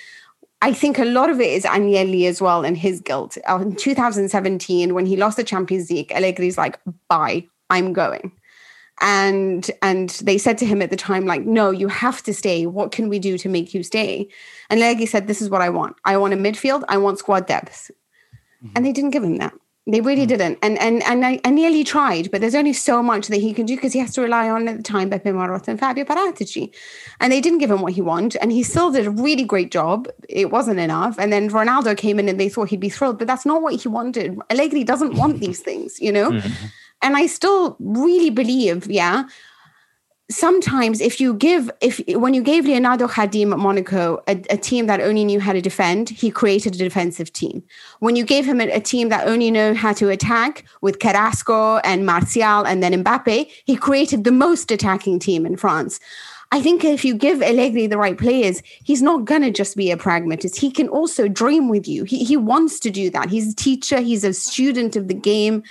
[0.62, 3.36] I think a lot of it is Agnelli as well and his guilt.
[3.48, 6.78] Uh, in 2017, when he lost the Champions League, Allegri's like,
[7.08, 8.30] bye, I'm going.
[9.00, 12.66] And and they said to him at the time, like, no, you have to stay.
[12.66, 14.28] What can we do to make you stay?
[14.68, 15.96] And Allegri said, This is what I want.
[16.04, 17.90] I want a midfield, I want squad depth.
[18.62, 18.72] Mm-hmm.
[18.76, 19.54] And they didn't give him that
[19.86, 20.28] They really mm.
[20.28, 20.58] didn't.
[20.62, 23.64] And and and I, I, nearly tried, but there's only so much that he can
[23.64, 26.70] do because he has to rely on at the time Beppe Marotta and Fabio Paratici.
[27.20, 28.40] And they didn't give him what he wanted.
[28.42, 30.08] And he still did a really great job.
[30.28, 31.18] It wasn't enough.
[31.18, 33.80] And then Ronaldo came in and they thought he'd be thrilled, but that's not what
[33.80, 34.38] he wanted.
[34.50, 36.30] Allegri doesn't want these things, you know?
[36.30, 36.66] Mm-hmm.
[37.02, 39.24] And I still really believe, yeah,
[40.30, 44.86] sometimes if you give if when you gave leonardo jardim at monaco a, a, team
[44.86, 47.62] that only knew how to defend he created a defensive team
[47.98, 51.78] when you gave him a, a, team that only knew how to attack with carrasco
[51.78, 55.98] and martial and then mbappe he created the most attacking team in france
[56.52, 59.92] I think if you give Allegri the right players, he's not going to just be
[59.92, 60.56] a pragmatist.
[60.56, 62.02] He can also dream with you.
[62.02, 63.30] He, he wants to do that.
[63.30, 65.62] He's a teacher, he's a student of the game.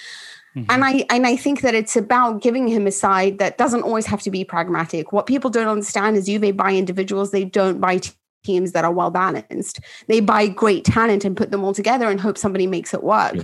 [0.55, 0.71] Mm-hmm.
[0.71, 4.05] And I and I think that it's about giving him a side that doesn't always
[4.07, 5.11] have to be pragmatic.
[5.13, 8.01] What people don't understand is you they buy individuals, they don't buy
[8.43, 9.79] teams that are well balanced.
[10.07, 13.35] They buy great talent and put them all together and hope somebody makes it work.
[13.35, 13.43] Yeah.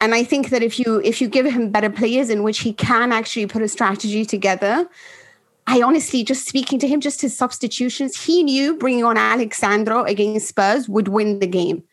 [0.00, 2.72] And I think that if you if you give him better players in which he
[2.72, 4.88] can actually put a strategy together,
[5.66, 10.02] I honestly just speaking to him, just his substitutions, he knew bringing on Alex Sandro
[10.02, 11.84] against Spurs would win the game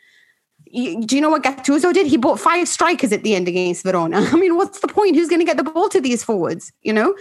[0.72, 2.07] do you know what Gattuso did?
[2.07, 4.18] He bought five strikers at the end against Verona.
[4.31, 5.15] I mean, what's the point?
[5.15, 6.72] Who's going to get the ball to these forwards?
[6.81, 7.15] You know,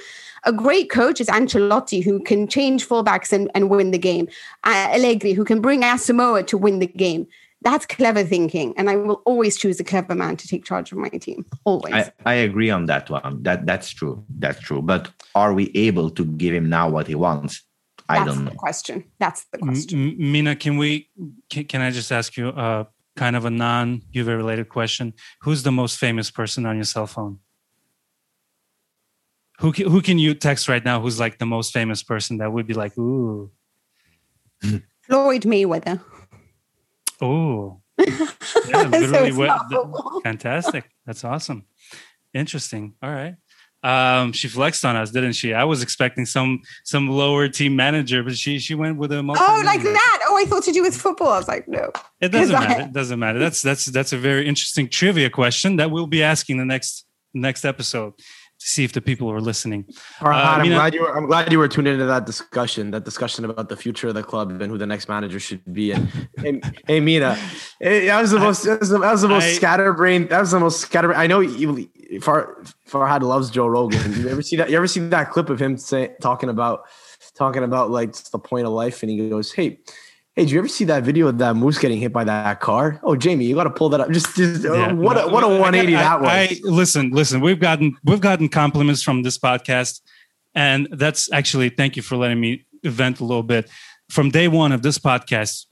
[0.44, 4.28] a great coach is Ancelotti, who can change fullbacks and, and win the game.
[4.64, 7.26] Uh, Allegri, who can bring Asamoah to win the game.
[7.62, 10.98] That's clever thinking, and I will always choose a clever man to take charge of
[10.98, 11.44] my team.
[11.64, 11.92] Always.
[11.92, 13.42] I, I agree on that one.
[13.42, 14.24] That that's true.
[14.38, 14.80] That's true.
[14.80, 17.62] But are we able to give him now what he wants?
[18.08, 18.32] I don't know.
[18.32, 19.04] That's the question.
[19.18, 20.08] That's the question.
[20.08, 21.10] M- Mina, can we?
[21.50, 22.48] Can, can I just ask you?
[22.48, 22.84] Uh,
[23.20, 25.12] kind of a non Juve related question.
[25.42, 27.38] Who's the most famous person on your cell phone?
[29.60, 31.02] Who can, who can you text right now?
[31.02, 33.50] Who's like the most famous person that would be like, ooh,
[35.02, 36.00] Floyd Mayweather.
[37.20, 39.32] Oh, yeah, literally.
[39.32, 40.88] so what, fantastic.
[41.04, 41.66] That's awesome.
[42.32, 42.94] Interesting.
[43.02, 43.34] All right.
[43.82, 45.54] Um, she flexed on us, didn't she?
[45.54, 49.62] I was expecting some some lower team manager, but she she went with a oh
[49.64, 50.20] like that.
[50.28, 51.28] Oh, I thought to do with football.
[51.28, 51.90] I was like, no,
[52.20, 52.82] it doesn't matter.
[52.82, 53.38] It doesn't matter.
[53.38, 57.64] That's that's that's a very interesting trivia question that we'll be asking the next next
[57.64, 58.12] episode
[58.60, 59.86] to see if the people are listening.
[60.20, 61.16] uh, I'm glad you were.
[61.16, 62.90] I'm glad you were tuned into that discussion.
[62.90, 65.92] That discussion about the future of the club and who the next manager should be.
[65.92, 67.38] And hey, hey Mina,
[67.80, 68.64] that was the most.
[68.64, 70.28] That was the, that was the most I, scatterbrained.
[70.28, 71.22] That was the most scatterbrained.
[71.22, 71.88] I know you.
[72.20, 74.12] Far Farhad loves Joe Rogan.
[74.20, 74.68] You ever see that?
[74.68, 76.82] You ever see that clip of him say, talking about
[77.34, 79.02] talking about like the point of life?
[79.02, 79.80] And he goes, "Hey."
[80.36, 83.00] Hey, did you ever see that video of that moose getting hit by that car?
[83.02, 84.10] Oh, Jamie, you got to pull that up.
[84.12, 86.30] Just, just uh, yeah, what, a, what a 180 I, that was.
[86.30, 87.40] I, listen, listen.
[87.40, 90.00] We've gotten we've gotten compliments from this podcast,
[90.54, 93.68] and that's actually thank you for letting me vent a little bit.
[94.08, 95.66] From day one of this podcast,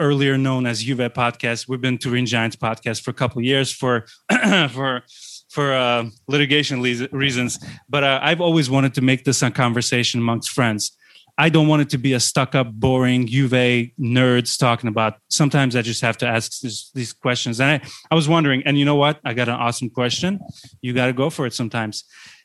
[0.00, 3.72] earlier known as Juve Podcast, we've been Turin Giants Podcast for a couple of years
[3.72, 4.06] for
[4.70, 5.02] for
[5.48, 7.58] for uh, litigation reasons.
[7.88, 10.96] But uh, I've always wanted to make this a conversation amongst friends.
[11.38, 15.18] I don't want it to be a stuck up, boring Juve nerds talking about.
[15.28, 17.60] Sometimes I just have to ask this, these questions.
[17.60, 19.20] And I, I was wondering, and you know what?
[19.24, 20.40] I got an awesome question.
[20.80, 22.04] You got to go for it sometimes.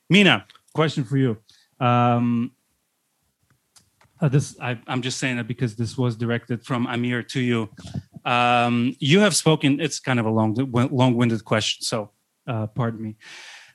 [0.09, 1.37] Mina, question for you.
[1.79, 2.51] Um,
[4.19, 7.69] uh, this I, am just saying that because this was directed from Amir to you.
[8.23, 9.79] Um, you have spoken.
[9.79, 12.11] It's kind of a long, long-winded question, so
[12.45, 13.15] uh, pardon me.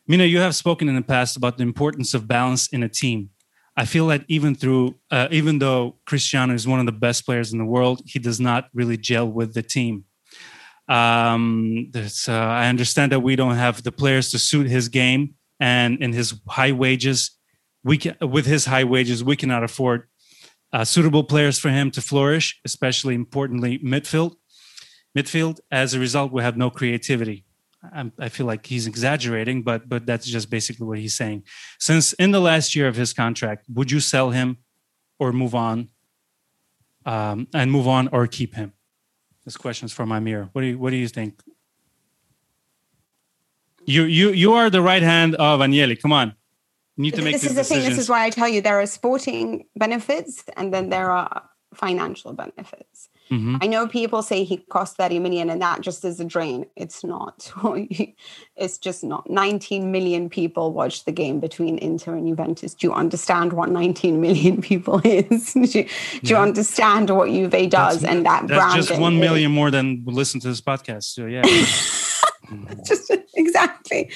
[0.06, 3.30] Mina, you have spoken in the past about the importance of balance in a team.
[3.76, 7.52] I feel that even through, uh, even though Cristiano is one of the best players
[7.52, 10.04] in the world, he does not really gel with the team.
[10.88, 16.02] Um, uh, I understand that we don't have the players to suit his game, and
[16.02, 17.32] in his high wages,
[17.82, 20.08] we can, with his high wages, we cannot afford
[20.72, 24.36] uh, suitable players for him to flourish, especially importantly midfield.
[25.16, 25.60] Midfield.
[25.70, 27.45] As a result, we have no creativity.
[27.92, 31.44] I'm, i feel like he's exaggerating, but but that's just basically what he's saying.
[31.78, 34.58] Since in the last year of his contract, would you sell him
[35.18, 35.88] or move on,
[37.04, 38.72] um, and move on or keep him?
[39.44, 40.48] This question is from Amir.
[40.52, 41.42] What do you what do you think?
[43.84, 46.00] You you you are the right hand of Agnelli.
[46.00, 46.34] Come on,
[46.96, 47.84] you need to make this is the decisions.
[47.84, 47.90] thing.
[47.90, 52.32] This is why I tell you there are sporting benefits and then there are financial
[52.32, 53.08] benefits.
[53.30, 53.56] Mm-hmm.
[53.60, 56.66] I know people say he cost 30 million and that just is a drain.
[56.76, 57.52] It's not.
[58.56, 59.28] it's just not.
[59.28, 62.74] 19 million people watched the game between Inter and Juventus.
[62.74, 65.54] Do you understand what 19 million people is?
[65.54, 65.88] do, you,
[66.22, 70.04] do you understand what Juve does that's, and that that's just 1 million more than
[70.06, 71.04] listen to this podcast.
[71.04, 71.42] So yeah.
[72.86, 74.10] just exactly.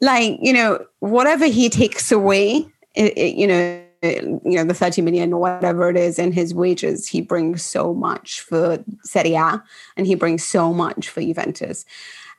[0.00, 5.02] Like, you know, whatever he takes away, it, it, you know, you know the 30
[5.02, 9.62] million or whatever it is in his wages he brings so much for Serie A
[9.96, 11.84] and he brings so much for Juventus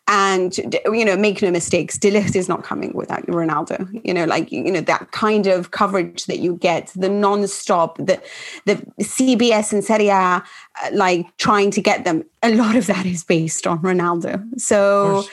[0.05, 3.87] And you know, make no mistakes, De Ligt is not coming without Ronaldo.
[4.03, 8.21] You know, like you know that kind of coverage that you get, the non-stop, the
[8.65, 10.43] the CBS and Serie A, uh,
[10.91, 12.25] like trying to get them.
[12.41, 14.43] A lot of that is based on Ronaldo.
[14.59, 15.23] So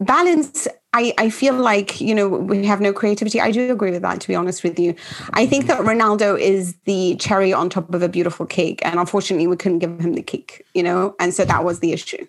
[0.00, 0.66] balance
[0.96, 3.38] I, I feel like you know we have no creativity.
[3.38, 4.94] I do agree with that, to be honest with you.
[5.34, 9.46] I think that Ronaldo is the cherry on top of a beautiful cake, and unfortunately,
[9.46, 12.26] we couldn't give him the cake, you know, and so that was the issue.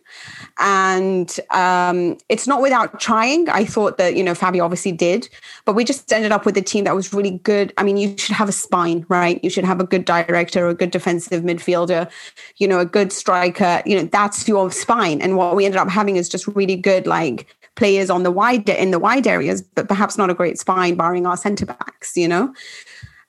[0.59, 3.47] And um, it's not without trying.
[3.47, 5.29] I thought that you know Fabio obviously did,
[5.63, 7.73] but we just ended up with a team that was really good.
[7.77, 9.41] I mean, you should have a spine, right?
[9.45, 12.11] You should have a good director, a good defensive midfielder,
[12.57, 13.81] you know, a good striker.
[13.85, 15.21] You know, that's your spine.
[15.21, 17.47] And what we ended up having is just really good, like
[17.77, 21.25] players on the wide in the wide areas, but perhaps not a great spine, barring
[21.25, 22.17] our centre backs.
[22.17, 22.53] You know,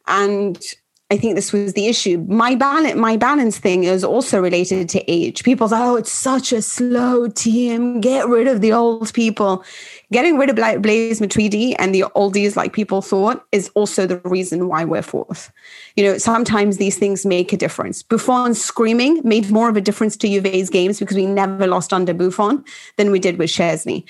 [0.09, 0.61] and
[1.11, 2.23] I think this was the issue.
[2.29, 5.43] My balance, my balance thing is also related to age.
[5.43, 8.03] People say, "Oh, it's such a slow team.
[8.03, 9.65] Get rid of the old people."
[10.12, 14.69] Getting rid of Blaise Matuidi and the oldies, like people thought, is also the reason
[14.69, 15.51] why we're fourth.
[15.97, 18.03] You know, sometimes these things make a difference.
[18.03, 22.15] Buffon screaming made more of a difference to Juve's games because we never lost under
[22.15, 22.65] Buffon
[22.97, 24.05] than we did with Szczesny.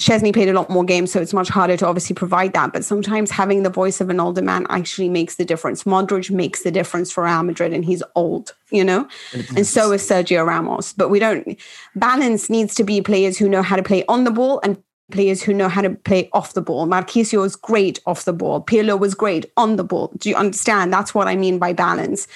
[0.00, 2.72] Szczesny played a lot more games, so it's much harder to obviously provide that.
[2.72, 5.84] But sometimes having the voice of an older man actually makes the difference.
[5.84, 9.06] Modric makes the difference for Real Madrid, and he's old, you know,
[9.54, 10.94] and so is Sergio Ramos.
[10.94, 11.60] But we don't
[11.94, 15.42] balance needs to be players who know how to play on the ball and players
[15.42, 16.86] who know how to play off the ball.
[16.86, 18.64] Marchisio was great off the ball.
[18.64, 20.12] Pirlo was great on the ball.
[20.16, 20.92] Do you understand?
[20.92, 22.26] That's what I mean by balance.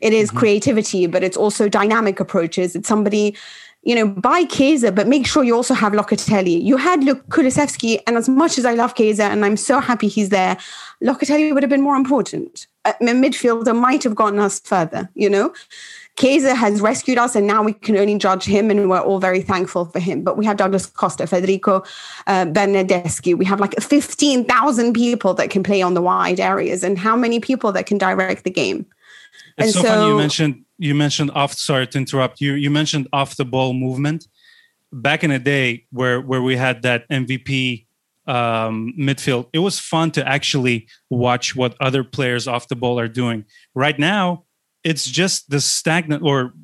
[0.00, 0.38] It is mm-hmm.
[0.38, 2.74] creativity, but it's also dynamic approaches.
[2.74, 3.36] It's somebody
[3.82, 6.62] you know, buy Chiesa, but make sure you also have Locatelli.
[6.62, 10.06] You had Luke Kulusevski, and as much as I love Chiesa and I'm so happy
[10.06, 10.58] he's there,
[11.02, 12.66] Locatelli would have been more important.
[12.84, 15.54] A midfielder might have gotten us further, you know?
[16.18, 19.40] Chiesa has rescued us, and now we can only judge him, and we're all very
[19.40, 20.22] thankful for him.
[20.22, 21.82] But we have Douglas Costa, Federico
[22.26, 23.34] uh, Bernardeschi.
[23.34, 27.40] We have like 15,000 people that can play on the wide areas, and how many
[27.40, 28.84] people that can direct the game.
[29.56, 32.70] It's and so, so funny you mentioned you mentioned off sorry to interrupt you you
[32.70, 34.26] mentioned off the ball movement.
[34.92, 37.86] Back in the day where where we had that mvp
[38.26, 43.08] um, midfield it was fun to actually watch what other players off the ball are
[43.08, 43.44] doing.
[43.74, 44.44] Right now
[44.82, 46.54] it's just the stagnant or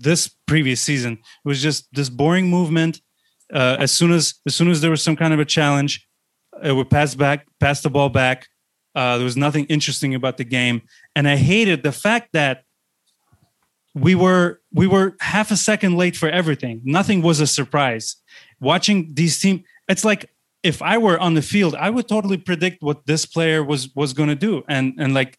[0.00, 3.00] this previous season it was just this boring movement.
[3.52, 6.08] Uh, as soon as as soon as there was some kind of a challenge
[6.64, 8.48] it would pass back pass the ball back.
[8.94, 10.80] Uh, there was nothing interesting about the game.
[11.14, 12.62] And i hated the fact that
[13.96, 16.82] we were we were half a second late for everything.
[16.84, 18.16] Nothing was a surprise.
[18.60, 20.30] Watching these team, it's like
[20.62, 24.12] if I were on the field, I would totally predict what this player was was
[24.12, 24.62] going to do.
[24.68, 25.38] And and like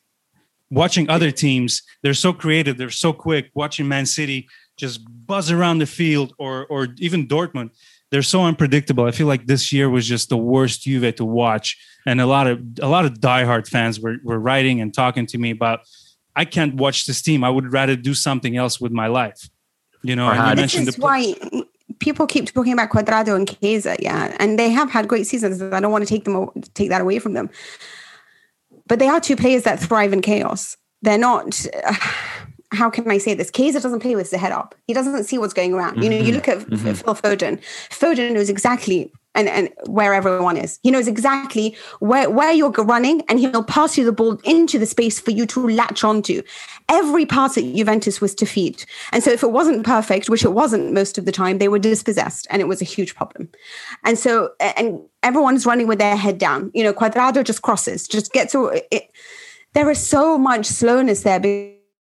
[0.72, 3.52] watching other teams, they're so creative, they're so quick.
[3.54, 7.70] Watching Man City just buzz around the field, or or even Dortmund,
[8.10, 9.06] they're so unpredictable.
[9.06, 11.78] I feel like this year was just the worst Juve to watch,
[12.08, 15.38] and a lot of a lot of diehard fans were were writing and talking to
[15.38, 15.82] me about
[16.38, 17.44] I can't watch this team.
[17.44, 19.50] I would rather do something else with my life.
[20.04, 21.36] You know, and you mentioned this is why
[22.00, 25.62] people keep talking about Cuadrado and Chiesa, yeah, and they have had great seasons.
[25.62, 27.50] I don't want to take them take that away from them,
[28.86, 30.78] but they are two players that thrive in chaos.
[31.02, 31.66] They're not.
[31.84, 31.96] Uh,
[32.72, 33.52] how can I say this?
[33.52, 34.76] Chiesa doesn't play with his head up.
[34.88, 35.94] He doesn't see what's going around.
[35.94, 36.04] Mm-hmm.
[36.04, 36.34] You know, you mm-hmm.
[36.34, 36.94] look at mm-hmm.
[36.94, 37.62] Phil Foden.
[37.90, 40.80] Foden knows exactly and, and where everyone is.
[40.84, 44.86] He knows exactly where, where you're running and he'll pass you the ball into the
[44.86, 46.42] space for you to latch onto.
[46.90, 48.84] Every pass at Juventus was to feed.
[49.12, 51.80] And so if it wasn't perfect, which it wasn't most of the time, they were
[51.80, 53.48] dispossessed and it was a huge problem.
[54.04, 56.72] And so, and everyone's running with their head down.
[56.74, 59.12] You know, Cuadrado just crosses, just gets, it,
[59.74, 61.40] there is so much slowness there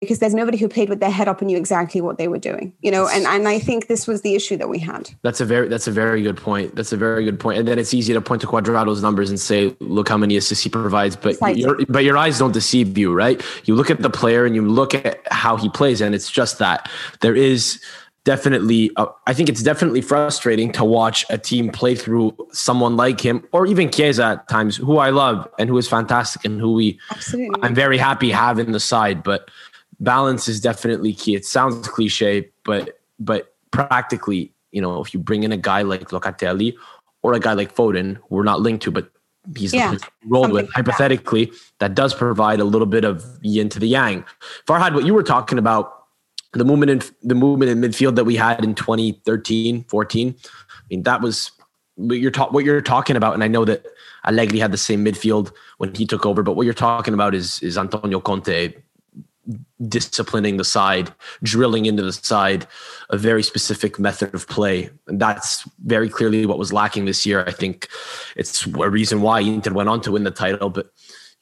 [0.02, 2.38] because there's nobody who played with their head up and knew exactly what they were
[2.38, 5.10] doing you know and and i think this was the issue that we had.
[5.22, 6.74] That's a very that's a very good point.
[6.74, 7.58] That's a very good point.
[7.58, 10.64] and then it's easy to point to Cuadrado's numbers and say look how many assists
[10.64, 13.42] he provides but your but your eyes don't deceive you right?
[13.64, 16.58] You look at the player and you look at how he plays and it's just
[16.58, 16.90] that.
[17.20, 17.80] There is
[18.24, 23.20] definitely uh, i think it's definitely frustrating to watch a team play through someone like
[23.20, 26.72] him or even Chiesa at times who i love and who is fantastic and who
[26.72, 27.60] we Absolutely.
[27.64, 29.50] i'm very happy have in the side but
[30.02, 31.34] balance is definitely key.
[31.34, 36.08] It sounds cliche, but but practically, you know, if you bring in a guy like
[36.08, 36.74] Locatelli
[37.22, 39.10] or a guy like Foden, we're not linked to, but
[39.56, 39.96] he's yeah,
[40.26, 41.54] rolled with hypothetically, that.
[41.78, 44.24] that does provide a little bit of yin to the yang.
[44.66, 46.04] Farhad, what you were talking about,
[46.52, 51.02] the movement in the movement in midfield that we had in 2013, 14, I mean,
[51.04, 51.50] that was
[51.94, 53.34] what you're, ta- what you're talking about.
[53.34, 53.86] And I know that
[54.26, 57.62] Allegri had the same midfield when he took over, but what you're talking about is,
[57.62, 58.74] is Antonio Conte
[59.88, 61.12] disciplining the side,
[61.42, 62.66] drilling into the side,
[63.10, 64.90] a very specific method of play.
[65.08, 67.44] And that's very clearly what was lacking this year.
[67.46, 67.88] I think
[68.36, 70.70] it's a reason why Inter went on to win the title.
[70.70, 70.92] But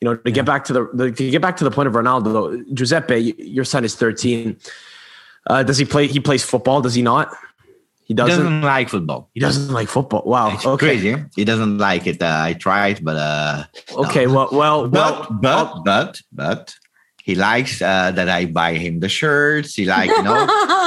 [0.01, 1.95] you know, to get back to the, the to get back to the point of
[1.95, 4.57] Ronaldo, Giuseppe, your son is 13.
[5.47, 6.07] Uh, does he play?
[6.07, 6.81] He plays football.
[6.81, 7.35] Does he not?
[8.11, 9.31] He doesn't, he doesn't, like football.
[9.35, 10.25] He doesn't like football.
[10.27, 10.53] Wow.
[10.53, 10.87] It's okay.
[10.99, 11.25] crazy.
[11.37, 12.21] He doesn't like it.
[12.21, 14.27] Uh, I tried, but uh, okay.
[14.27, 14.35] No.
[14.35, 16.75] Well, well, but well, but but but
[17.31, 19.77] he likes uh, that I buy him the shirts.
[19.77, 20.35] He like, you know,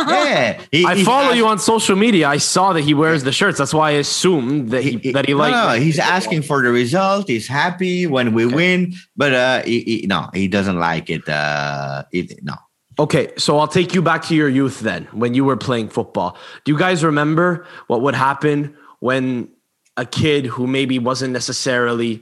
[0.09, 0.61] yeah.
[0.71, 2.27] He, I follow you on social media.
[2.27, 3.57] I saw that he wears the shirts.
[3.57, 5.55] That's why I assumed that he, he that he likes.
[5.55, 7.29] No, no, he's asking for the result.
[7.29, 8.55] He's happy when we okay.
[8.55, 11.27] win, but uh, he, he, no, he doesn't like it.
[11.29, 12.55] Uh, it no.
[12.99, 16.37] Okay, so I'll take you back to your youth then, when you were playing football.
[16.65, 19.49] Do you guys remember what would happen when
[19.95, 22.21] a kid who maybe wasn't necessarily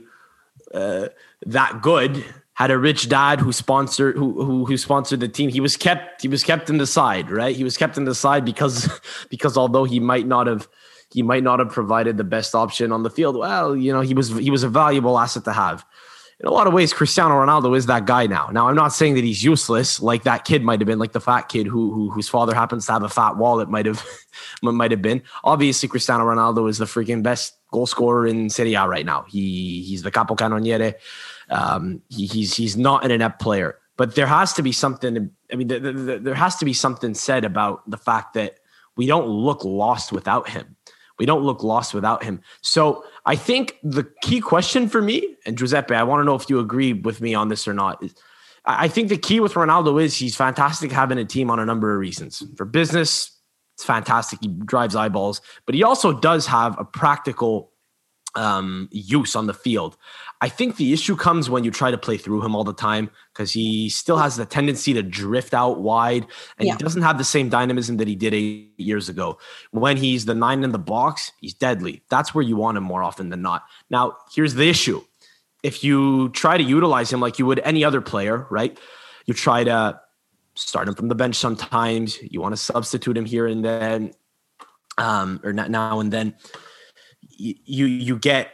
[0.72, 1.08] uh,
[1.44, 5.50] that good had a rich dad who sponsored who, who who sponsored the team?
[5.50, 7.54] He was kept he was kept in the side, right?
[7.54, 8.88] He was kept in the side because
[9.30, 10.68] because although he might not have
[11.12, 14.14] he might not have provided the best option on the field, well, you know, he
[14.14, 15.84] was he was a valuable asset to have
[16.42, 18.48] in a lot of ways, Cristiano Ronaldo is that guy now.
[18.48, 21.20] Now, I'm not saying that he's useless, like that kid might have been, like the
[21.20, 24.04] fat kid who, who whose father happens to have a fat wallet might have
[24.62, 25.22] might have been.
[25.44, 29.24] Obviously, Cristiano Ronaldo is the freaking best goal scorer in Serie A right now.
[29.28, 30.94] He he's the capocannoniere.
[31.52, 35.30] Um, he, he's he's not an inept player, but there has to be something.
[35.52, 38.58] I mean, the, the, the, there has to be something said about the fact that
[38.96, 40.76] we don't look lost without him.
[41.18, 42.40] We don't look lost without him.
[42.62, 46.48] So I think the key question for me, and Giuseppe, I want to know if
[46.48, 48.02] you agree with me on this or not.
[48.02, 48.14] Is
[48.64, 51.92] I think the key with Ronaldo is he's fantastic having a team on a number
[51.92, 52.42] of reasons.
[52.56, 53.30] For business,
[53.74, 54.38] it's fantastic.
[54.40, 57.72] He drives eyeballs, but he also does have a practical
[58.34, 59.96] um, use on the field.
[60.42, 63.10] I think the issue comes when you try to play through him all the time
[63.32, 66.26] because he still has the tendency to drift out wide
[66.58, 66.72] and yeah.
[66.74, 69.38] he doesn't have the same dynamism that he did eight years ago.
[69.70, 72.02] When he's the nine in the box, he's deadly.
[72.10, 73.62] That's where you want him more often than not.
[73.88, 75.00] Now, here's the issue
[75.62, 78.76] if you try to utilize him like you would any other player, right?
[79.26, 80.00] You try to
[80.56, 84.12] start him from the bench sometimes, you want to substitute him here and then,
[84.98, 86.34] um, or not now and then
[87.38, 88.50] you you get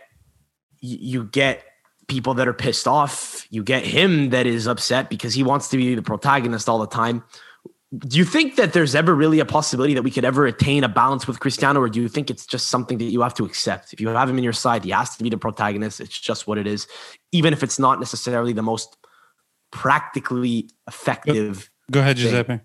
[0.80, 1.64] you get
[2.08, 3.46] people that are pissed off.
[3.50, 6.86] You get him that is upset because he wants to be the protagonist all the
[6.86, 7.22] time.
[7.96, 10.88] Do you think that there's ever really a possibility that we could ever attain a
[10.88, 13.94] balance with Cristiano, or do you think it's just something that you have to accept?
[13.94, 16.00] If you have him in your side, he has to be the protagonist.
[16.00, 16.86] It's just what it is,
[17.32, 18.98] even if it's not necessarily the most
[19.70, 21.70] practically effective.
[21.90, 22.60] Go, go ahead, Giuseppe.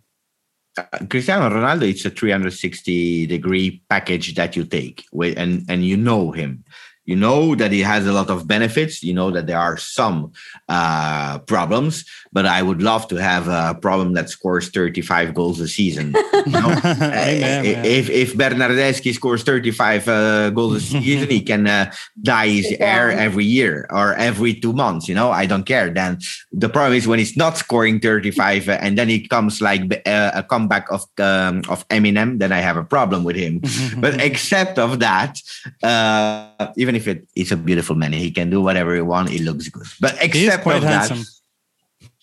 [0.78, 5.96] Uh, Cristiano Ronaldo, it's a 360 degree package that you take with, and, and you
[5.96, 6.66] know him
[7.06, 9.04] you know that it has a lot of benefits.
[9.04, 10.32] You know that there are some
[10.70, 15.68] uh, problems but i would love to have a problem that scores 35 goals a
[15.68, 16.16] season
[16.46, 16.72] you know?
[16.86, 21.92] Amen, if, if bernardeschi scores 35 uh, goals a season he can uh,
[22.22, 26.18] dye his hair every year or every two months you know i don't care then
[26.52, 30.32] the problem is when he's not scoring 35 uh, and then he comes like uh,
[30.34, 33.62] a comeback of um, of eminem then i have a problem with him
[33.98, 35.38] but except of that
[35.84, 39.32] uh, even even if it is a beautiful man, he can do whatever he wants.
[39.32, 39.88] He looks good.
[40.00, 41.20] But except of handsome.
[41.20, 41.28] that,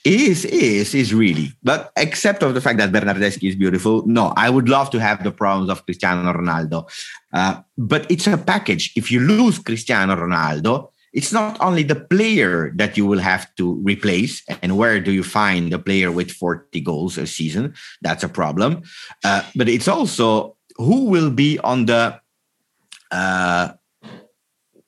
[0.05, 1.53] is is is really.
[1.63, 5.23] But except of the fact that Bernardeschi is beautiful, no, I would love to have
[5.23, 6.89] the problems of Cristiano Ronaldo.
[7.33, 8.93] Uh, but it's a package.
[8.97, 13.75] If you lose Cristiano Ronaldo, it's not only the player that you will have to
[13.83, 18.29] replace and where do you find the player with 40 goals a season that's a
[18.29, 18.83] problem
[19.25, 22.19] uh, but it's also who will be on the
[23.11, 23.73] uh,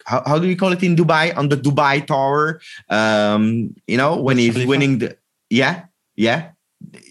[0.04, 2.60] how, how do you call it in Dubai on the Dubai Tower?
[2.88, 5.16] Um, you know when he's winning the
[5.50, 5.84] yeah
[6.16, 6.50] yeah.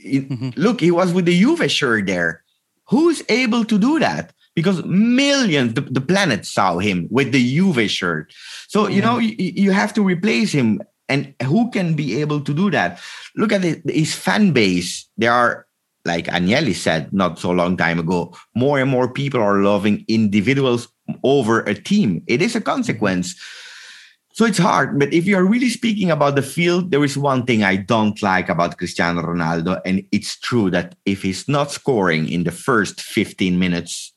[0.05, 0.49] Mm-hmm.
[0.55, 2.43] Look, he was with the Juve shirt there.
[2.85, 4.33] Who's able to do that?
[4.53, 8.33] Because millions, the, the planet saw him with the Juve shirt.
[8.67, 12.53] So you know you, you have to replace him, and who can be able to
[12.53, 12.99] do that?
[13.35, 15.07] Look at it, his fan base.
[15.17, 15.65] There are
[16.03, 20.90] like Agnelli said not so long time ago, more and more people are loving individuals
[21.23, 22.23] over a team.
[22.27, 23.33] It is a consequence.
[23.33, 23.67] Mm-hmm.
[24.33, 24.97] So it's hard.
[24.97, 28.47] But if you're really speaking about the field, there is one thing I don't like
[28.47, 29.81] about Cristiano Ronaldo.
[29.85, 34.13] And it's true that if he's not scoring in the first 15 minutes,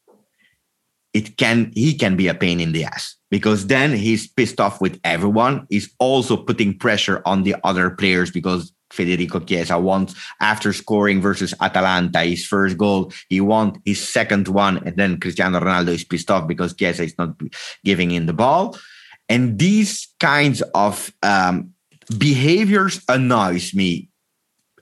[1.12, 4.80] it can he can be a pain in the ass because then he's pissed off
[4.80, 5.66] with everyone.
[5.70, 11.52] He's also putting pressure on the other players because Federico Chiesa wants after scoring versus
[11.60, 13.12] Atalanta his first goal.
[13.28, 17.18] He wants his second one, and then Cristiano Ronaldo is pissed off because Chiesa is
[17.18, 17.34] not
[17.84, 18.76] giving in the ball.
[19.28, 21.72] And these kinds of um,
[22.18, 24.10] behaviors annoys me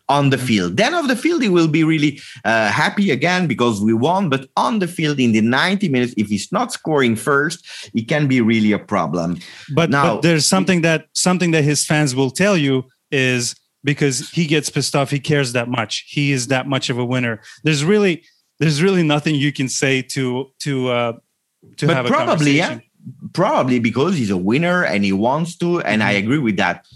[0.08, 0.76] on the field.
[0.76, 4.28] Then off the field, he will be really uh, happy again because we won.
[4.28, 7.64] But on the field, in the 90 minutes, if he's not scoring first,
[7.94, 9.38] it can be really a problem.
[9.74, 13.54] But now but there's something that something that his fans will tell you is
[13.84, 16.04] because he gets pissed off, he cares that much.
[16.08, 17.40] He is that much of a winner.
[17.64, 18.24] There's really
[18.58, 21.12] there's really nothing you can say to to uh,
[21.76, 22.78] to but have probably yeah
[23.32, 26.24] probably because he's a winner and he wants to and i mm-hmm.
[26.24, 26.86] agree with that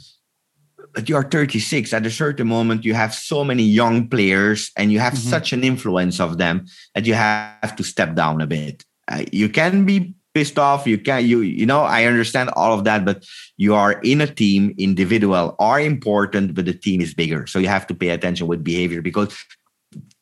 [0.94, 4.92] but you are 36 at a certain moment you have so many young players and
[4.92, 5.28] you have mm-hmm.
[5.28, 9.48] such an influence of them that you have to step down a bit uh, you
[9.48, 13.24] can be pissed off you can't you you know i understand all of that but
[13.56, 17.68] you are in a team individual are important but the team is bigger so you
[17.68, 19.30] have to pay attention with behavior because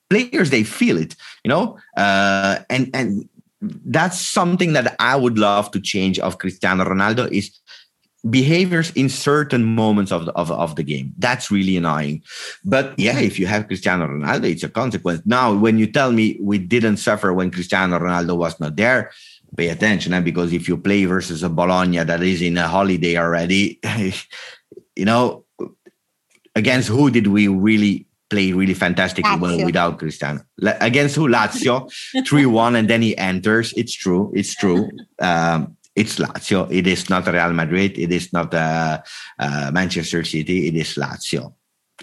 [0.09, 3.29] players they feel it you know uh, and and
[3.87, 7.59] that's something that I would love to change of Cristiano Ronaldo is
[8.29, 11.13] behaviors in certain moments of the, of, of the game.
[11.19, 12.23] That's really annoying.
[12.65, 15.23] But yeah, if you have Cristiano Ronaldo, it's a consequence.
[15.25, 19.11] Now, when you tell me we didn't suffer when Cristiano Ronaldo was not there,
[19.55, 20.13] pay attention.
[20.13, 20.21] Eh?
[20.21, 23.81] Because if you play versus a Bologna that is in a holiday already,
[24.97, 25.45] you know,
[26.55, 30.41] against who did we really play really fantastically well without Cristiano.
[30.81, 31.29] Against who?
[31.29, 31.91] Lazio,
[32.27, 33.73] 3 1, and then he enters.
[33.77, 34.33] It's true.
[34.35, 34.91] It's true.
[35.21, 36.67] Um, it's Lazio.
[36.73, 37.97] It is not Real Madrid.
[37.97, 39.01] It is not uh,
[39.39, 40.67] uh, Manchester City.
[40.67, 41.55] It is Lazio.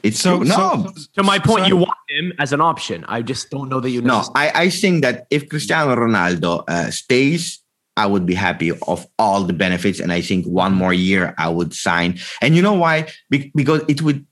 [0.02, 0.48] It's so, true.
[0.48, 0.56] No.
[0.56, 3.06] So, to my point, you want him as an option.
[3.08, 4.02] I just don't know that you.
[4.02, 7.60] No, I, I think that if Cristiano Ronaldo uh, stays,
[7.98, 11.50] I would be happy of all the benefits, and I think one more year I
[11.50, 12.20] would sign.
[12.42, 13.08] And you know why?
[13.30, 14.26] Be- because it would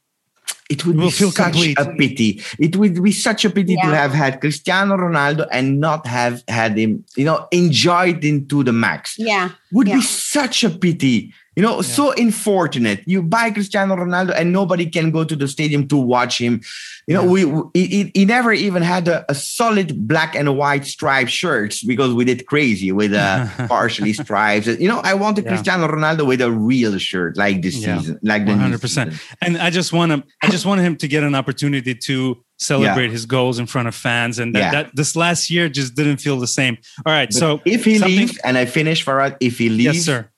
[0.70, 1.80] it would be such complete.
[1.80, 2.44] a pity.
[2.60, 3.90] It would be such a pity yeah.
[3.90, 8.72] to have had Cristiano Ronaldo and not have had him, you know, enjoyed into the
[8.72, 9.16] max.
[9.18, 9.50] Yeah.
[9.72, 9.96] Would yeah.
[9.96, 11.34] be such a pity.
[11.60, 11.81] You know, yeah.
[11.81, 13.03] so unfortunate.
[13.06, 16.61] You buy Cristiano Ronaldo and nobody can go to the stadium to watch him.
[17.06, 17.45] You know, yeah.
[17.73, 22.14] we he, he never even had a, a, solid black and white striped shirts because
[22.14, 24.68] we did crazy with uh, partially stripes.
[24.68, 25.49] You know, I wanted yeah.
[25.49, 29.19] Cristiano Ronaldo with a real shirt like this season, like the 100%.
[29.41, 30.23] And I just want him.
[30.41, 33.95] I just want him to get an opportunity to celebrate his goals in front of
[33.95, 36.77] fans, and that, that, this last year just didn't feel the same.
[37.06, 39.95] All right, but so if he leaves, and I finish for it, if he leaves,
[39.98, 40.30] yes, sir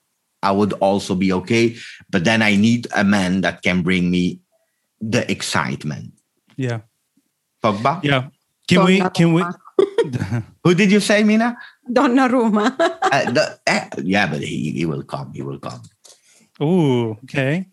[0.42, 1.76] I would also be okay.
[2.10, 4.40] But then I need a man that can bring me
[5.00, 6.12] the excitement.
[6.56, 6.80] Yeah.
[7.62, 8.02] Pogba?
[8.02, 8.28] Yeah.
[8.68, 9.44] Can we, can we?
[10.64, 11.56] Who did you say, Mina?
[11.90, 12.76] Donnarumma.
[12.78, 15.32] uh, the, uh, yeah, but he, he will come.
[15.34, 15.82] He will come.
[16.60, 17.68] Oh, okay.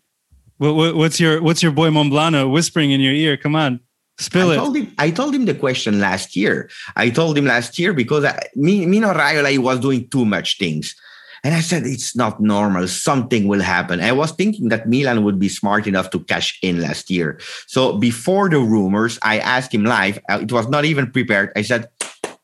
[0.58, 3.36] What, what's your what's your boy Monblano whispering in your ear?
[3.36, 3.80] Come on,
[4.18, 4.56] spill I it.
[4.58, 6.68] Told him, I told him the question last year.
[6.96, 10.94] I told him last year because I, Mino Raiola was doing too much things.
[11.42, 12.86] And I said, it's not normal.
[12.86, 14.00] Something will happen.
[14.00, 17.40] I was thinking that Milan would be smart enough to cash in last year.
[17.66, 20.18] So before the rumors, I asked him live.
[20.28, 21.52] Uh, it was not even prepared.
[21.56, 21.88] I said,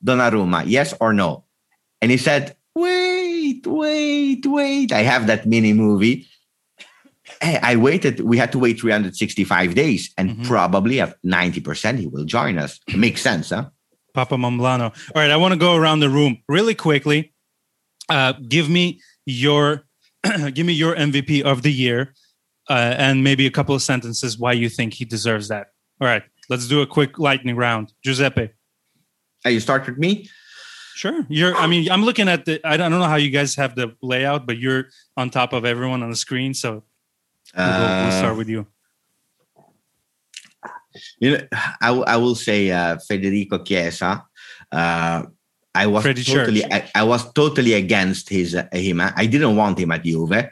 [0.05, 1.45] Donnarumma, yes or no?
[2.01, 4.93] And he said, wait, wait, wait.
[4.93, 6.27] I have that mini movie.
[7.43, 8.21] Hey, I waited.
[8.21, 10.45] We had to wait 365 days, and mm-hmm.
[10.45, 12.79] probably at 90%, he will join us.
[12.87, 13.71] It makes sense, huh?
[14.15, 14.95] Papa Monblano.
[15.15, 17.35] All right, I want to go around the room really quickly
[18.09, 19.85] uh, give me your
[20.53, 22.15] give me your MVP of the year,
[22.69, 25.69] uh, and maybe a couple of sentences why you think he deserves that.
[26.01, 27.93] All right, let's do a quick lightning round.
[28.05, 28.51] Giuseppe.
[29.45, 30.29] Hey, you start with me.
[30.95, 31.27] Sure.
[31.29, 31.55] You're.
[31.55, 32.61] I mean, I'm looking at the.
[32.65, 36.03] I don't know how you guys have the layout, but you're on top of everyone
[36.03, 36.85] on the screen, so
[37.55, 38.67] we'll, uh, we'll start with you.
[41.19, 41.41] You know,
[41.83, 44.25] I, I will say uh, Federico Chiesa.
[44.73, 45.25] Uh,
[45.77, 49.01] I was Freddie totally I, I, was totally against his uh, him.
[49.01, 50.51] I didn't want him at Juve,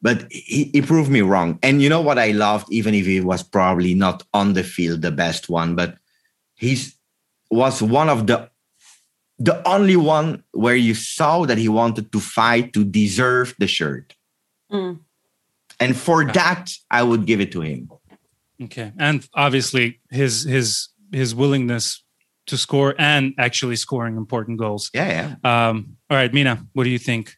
[0.00, 1.58] but he, he, proved me wrong.
[1.62, 5.02] And you know what I loved, even if he was probably not on the field
[5.02, 5.98] the best one, but
[6.54, 6.96] he's
[7.50, 8.50] was one of the
[9.38, 14.14] the only one where you saw that he wanted to fight to deserve the shirt.
[14.70, 15.00] Mm.
[15.80, 17.90] And for that, I would give it to him.
[18.62, 18.92] Okay.
[18.98, 22.03] And obviously his his his willingness
[22.46, 24.90] to score and actually scoring important goals.
[24.94, 25.68] Yeah, yeah.
[25.68, 27.36] Um, all right, Mina, what do you think?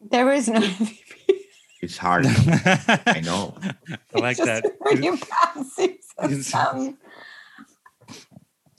[0.00, 0.60] There is no
[1.82, 2.24] It's hard.
[2.26, 3.54] I know.
[4.14, 4.64] I like that.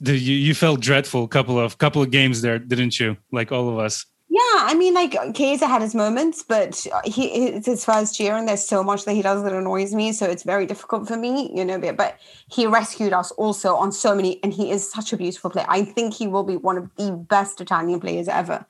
[0.00, 3.16] you you felt dreadful a couple of couple of games there, didn't you?
[3.30, 4.06] Like all of us.
[4.36, 8.46] Yeah, I mean, like Chiesa had his moments, but he it's his first year, and
[8.46, 10.12] there's so much that he does that annoys me.
[10.12, 11.78] So it's very difficult for me, you know.
[11.94, 12.18] But
[12.50, 15.64] he rescued us also on so many, and he is such a beautiful player.
[15.70, 18.66] I think he will be one of the best Italian players ever.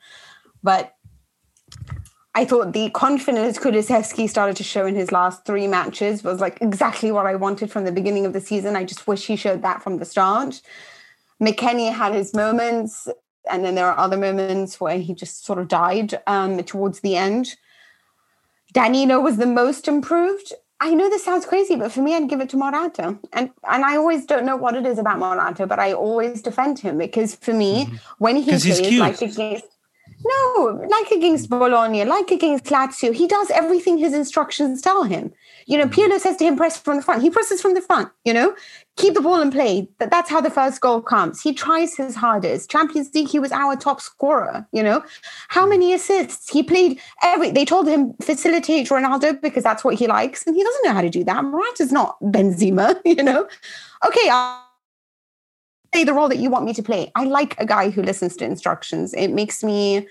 [0.63, 0.95] But
[2.37, 6.59] I thought the confidence Kulusevski started to show in his last three matches was like
[6.61, 8.77] exactly what I wanted from the beginning of the season.
[8.77, 10.61] I just wish he showed that from the start.
[11.43, 13.09] McKennie had his moments,
[13.51, 17.17] and then there are other moments where he just sort of died um, towards the
[17.17, 17.57] end.
[18.73, 20.53] Danilo was the most improved.
[20.81, 23.19] I know this sounds crazy, but for me, I'd give it to Morata.
[23.33, 26.79] And and I always don't know what it is about Morata, but I always defend
[26.79, 27.97] him because for me, mm-hmm.
[28.19, 29.65] when he plays like against
[30.25, 35.33] no, like against Bologna, like against Lazio, he does everything his instructions tell him.
[35.67, 37.23] You know, Pirlo says to him, press from the front.
[37.23, 38.55] He presses from the front, you know,
[38.97, 39.89] keep the ball in play.
[39.99, 41.41] That, that's how the first goal comes.
[41.41, 42.71] He tries his hardest.
[42.71, 45.05] Champions League, he was our top scorer, you know.
[45.49, 45.71] How hmm.
[45.71, 46.51] many assists?
[46.51, 50.47] He played every, they told him facilitate Ronaldo because that's what he likes.
[50.47, 51.45] And he doesn't know how to do that.
[51.45, 53.47] Morata's not Benzema, you know.
[54.07, 54.63] Okay, I'll
[55.93, 57.13] play the role that you want me to play.
[57.15, 59.15] I like a guy who listens to instructions.
[59.15, 60.07] It makes me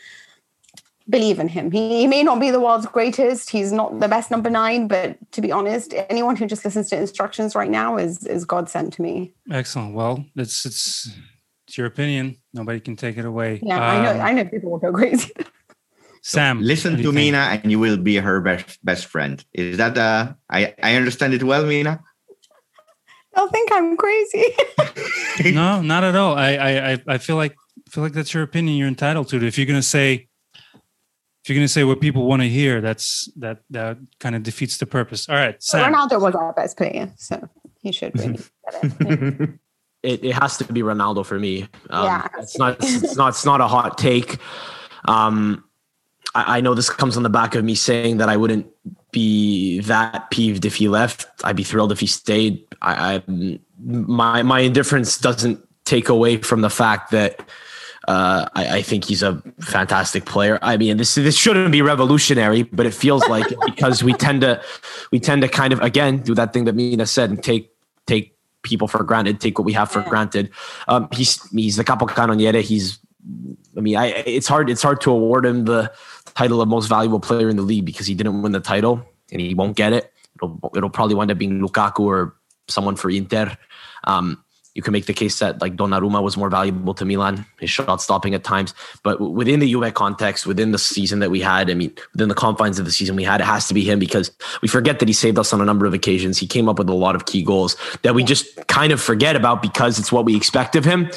[1.09, 1.71] believe in him.
[1.71, 3.49] He, he, may not be the world's greatest.
[3.49, 6.97] He's not the best number nine, but to be honest, anyone who just listens to
[6.97, 9.33] instructions right now is is God sent to me.
[9.51, 9.93] Excellent.
[9.93, 11.11] Well, it's it's
[11.67, 12.37] it's your opinion.
[12.53, 13.59] Nobody can take it away.
[13.63, 14.19] Yeah, um, I know.
[14.19, 15.31] I know people will go crazy.
[16.21, 19.43] Sam, listen to Mina, and you will be her best best friend.
[19.53, 20.33] Is that uh?
[20.49, 22.03] I I understand it well, Mina.
[23.35, 24.45] They'll think I'm crazy.
[25.53, 26.35] no, not at all.
[26.35, 27.55] I I I feel like
[27.89, 28.75] feel like that's your opinion.
[28.75, 29.43] You're entitled to it.
[29.43, 30.29] If you're gonna say
[31.45, 34.41] if you're going to say what people want to hear, that's that that kind of
[34.41, 35.29] defeats the purpose.
[35.29, 35.93] All right, Sam.
[35.93, 37.47] Ronaldo was our best player, so
[37.77, 38.39] he should really
[38.81, 39.49] it.
[40.01, 40.25] it.
[40.25, 41.67] It has to be Ronaldo for me.
[41.91, 42.77] Um, yeah, it's not.
[42.79, 43.29] It's not.
[43.29, 44.39] It's not a hot take.
[45.07, 45.63] Um,
[46.33, 48.65] I, I know this comes on the back of me saying that I wouldn't
[49.11, 51.27] be that peeved if he left.
[51.43, 52.65] I'd be thrilled if he stayed.
[52.81, 57.47] I, I my my indifference doesn't take away from the fact that
[58.07, 60.59] uh, I, I, think he's a fantastic player.
[60.61, 64.41] I mean, this this shouldn't be revolutionary, but it feels like it because we tend
[64.41, 64.61] to
[65.11, 67.71] we tend to kind of again do that thing that Mina said and take
[68.05, 70.09] take people for granted, take what we have for yeah.
[70.09, 70.51] granted.
[70.87, 72.61] Um, he's he's the capocannoniere.
[72.61, 72.99] He's
[73.77, 75.91] I mean, I it's hard it's hard to award him the
[76.35, 79.41] title of most valuable player in the league because he didn't win the title and
[79.41, 80.11] he won't get it.
[80.35, 82.35] It'll it'll probably wind up being Lukaku or
[82.67, 83.57] someone for Inter.
[84.03, 84.43] Um,
[84.75, 88.01] you can make the case that like Donnarumma was more valuable to Milan, his shot
[88.01, 88.73] stopping at times.
[89.03, 92.35] But within the Juve context, within the season that we had, I mean, within the
[92.35, 94.31] confines of the season we had, it has to be him because
[94.61, 96.37] we forget that he saved us on a number of occasions.
[96.37, 99.37] He came up with a lot of key goals that we just kind of forget
[99.37, 101.09] about because it's what we expect of him.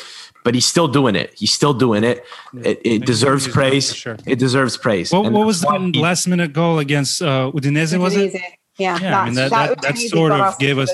[0.45, 1.35] But he's still doing it.
[1.37, 2.25] He's still doing it.
[2.63, 3.93] It, it deserves praise.
[3.93, 4.17] Sure.
[4.25, 5.13] It deserves praise.
[5.13, 7.99] What, what was the last minute goal against uh, Udinese?
[7.99, 8.41] Was it?
[8.79, 9.21] Yeah, yeah.
[9.21, 10.93] I mean that that, that, that sort of gave us.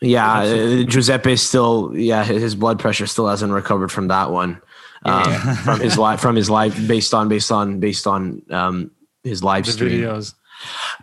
[0.00, 1.92] Yeah, uh, Giuseppe still.
[1.94, 4.60] Yeah, his blood pressure still hasn't recovered from that one.
[5.04, 5.54] Um, yeah.
[5.64, 8.90] from his life, from his life, based on based on based on um,
[9.22, 10.02] his live the stream.
[10.02, 10.34] Videos.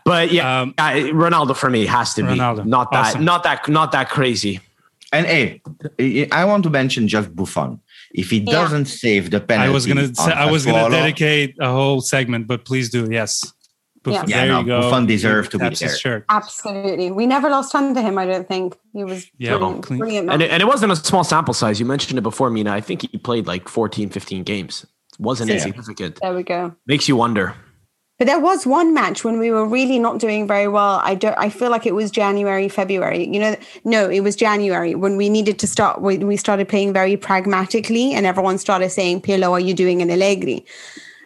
[0.03, 2.63] But yeah, um, Ronaldo for me has to Ronaldo.
[2.63, 3.25] be not that awesome.
[3.25, 4.59] not that not that crazy.
[5.13, 5.61] And hey,
[6.31, 7.79] I want to mention just Buffon.
[8.13, 8.93] If he doesn't yeah.
[8.93, 12.65] save the penalty, I was gonna say, I was gonna dedicate a whole segment, but
[12.65, 13.07] please do.
[13.11, 13.53] Yes.
[14.05, 15.95] Yeah, yeah no, Buffon deserved to be there.
[15.95, 16.25] Shirt.
[16.29, 17.11] Absolutely.
[17.11, 18.77] We never lost fun to him, I don't think.
[18.93, 19.89] He was yeah, brilliant.
[19.89, 21.79] Well, brilliant and, it, and it wasn't a small sample size.
[21.79, 22.71] You mentioned it before, Mina.
[22.71, 24.85] I think he played like 14, 15 games.
[25.13, 25.57] It wasn't yeah.
[25.57, 26.19] insignificant.
[26.21, 26.75] There we go.
[26.87, 27.55] Makes you wonder.
[28.17, 31.01] But there was one match when we were really not doing very well.
[31.03, 31.35] I don't.
[31.39, 33.27] I feel like it was January, February.
[33.27, 36.01] You know, no, it was January when we needed to start.
[36.01, 40.11] We, we started playing very pragmatically, and everyone started saying, "Pirlo, are you doing an
[40.11, 40.63] Allegri?"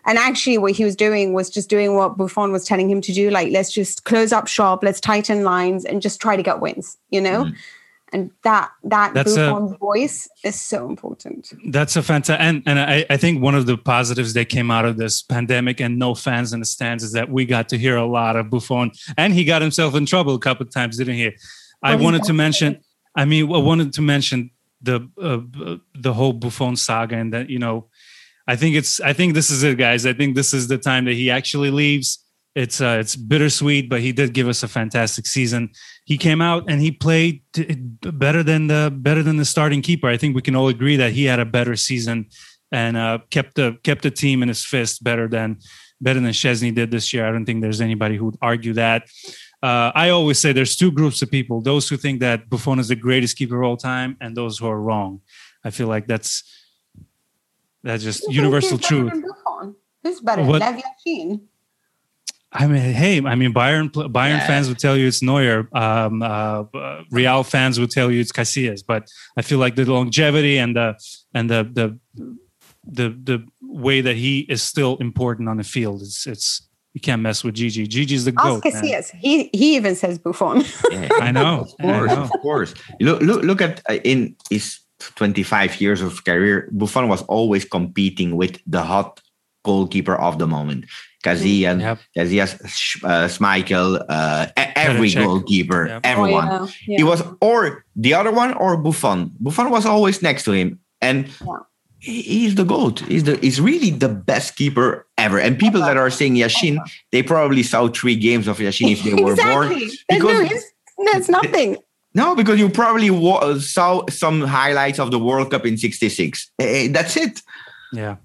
[0.06, 3.14] And actually, what he was doing was just doing what Buffon was telling him to
[3.14, 3.30] do.
[3.30, 6.98] Like, let's just close up shop, let's tighten lines, and just try to get wins.
[7.10, 7.45] You know.
[7.45, 7.56] Mm-hmm.
[8.14, 11.52] And that that that's Buffon's a, voice is so important.
[11.69, 14.86] That's a fantastic, and and I, I think one of the positives that came out
[14.86, 17.98] of this pandemic and no fans in the stands is that we got to hear
[17.98, 21.15] a lot of Buffon, and he got himself in trouble a couple of times, didn't
[21.15, 21.32] he?
[21.82, 22.80] I wanted to mention.
[23.15, 24.52] I mean, I wanted to mention
[24.82, 27.88] the uh, the whole Buffon saga, and that you know
[28.47, 30.05] I think it's I think this is it, guys.
[30.05, 32.23] I think this is the time that he actually leaves.
[32.53, 35.72] It's uh, it's bittersweet, but he did give us a fantastic season.
[36.05, 37.41] He came out and he played
[38.01, 40.07] better than the better than the starting keeper.
[40.07, 42.27] I think we can all agree that he had a better season
[42.72, 45.57] and uh, kept the kept the team in his fist better than
[45.99, 47.27] better than Szczesny did this year.
[47.27, 49.07] I don't think there's anybody who would argue that.
[49.63, 52.88] Uh, I always say there's two groups of people: those who think that Buffon is
[52.88, 55.22] the greatest keeper of all time, and those who are wrong.
[55.63, 56.43] I feel like that's
[57.86, 59.14] that's just universal truth.
[60.03, 60.62] Who's better, what,
[62.52, 64.48] I mean, hey, I mean, Bayern Bayern yeah.
[64.48, 65.68] fans would tell you it's Neuer.
[65.74, 66.64] Um, uh,
[67.12, 68.82] Real fans would tell you it's Casillas.
[68.86, 70.98] But I feel like the longevity and the
[71.34, 71.99] and the the
[72.86, 77.22] the the way that he is still important on the field, it's it's you can't
[77.22, 77.88] mess with Gigi.
[77.88, 78.64] Gigi's the goat.
[78.64, 79.12] Casillas.
[79.12, 80.64] He he even says Buffon.
[80.91, 81.62] yeah, I know.
[81.62, 82.22] Of course, know.
[82.22, 82.74] of course.
[83.02, 84.80] Look look look at uh, in his
[85.15, 89.22] 25 years of career, Buffon was always competing with the hot
[89.64, 90.86] goalkeeper of the moment.
[91.23, 91.99] Kazian, yep.
[92.15, 92.53] Casillas,
[93.03, 96.02] uh, Schmeichel, uh, every goalkeeper, yep.
[96.03, 96.48] everyone.
[96.48, 96.72] Oh, yeah.
[96.88, 96.98] Yeah.
[96.98, 99.32] He was, or the other one, or Buffon.
[99.40, 101.57] Buffon was always next to him, and yeah.
[101.98, 102.99] he's the goat.
[102.99, 105.40] He's the, he's really the best keeper ever.
[105.40, 106.77] And people that are saying Yashin,
[107.11, 109.80] they probably saw three games of Yashin if they were exactly.
[109.80, 109.91] born.
[110.10, 110.64] Because
[110.99, 111.77] no, that's nothing.
[112.16, 113.10] No, because you probably
[113.60, 116.52] saw some highlights of the World Cup in '66.
[116.58, 117.42] That's it.
[117.92, 118.16] Yeah.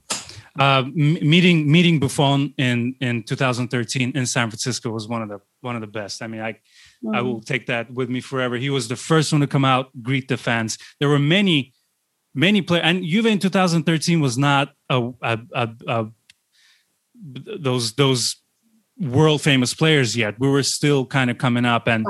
[0.59, 5.75] Uh, meeting meeting Buffon in in 2013 in San Francisco was one of the one
[5.75, 6.23] of the best.
[6.23, 7.15] I mean, I mm-hmm.
[7.15, 8.57] I will take that with me forever.
[8.57, 10.79] He was the first one to come out greet the fans.
[10.99, 11.73] There were many
[12.35, 16.07] many players, and Juve in 2013 was not a, a, a, a
[17.23, 18.37] those those
[19.01, 20.39] world famous players yet.
[20.39, 22.05] We were still kind of coming up, and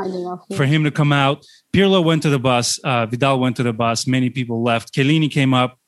[0.56, 3.72] for him to come out, Pirlo went to the bus, uh, Vidal went to the
[3.72, 4.06] bus.
[4.06, 4.92] Many people left.
[4.92, 5.78] Chiellini came up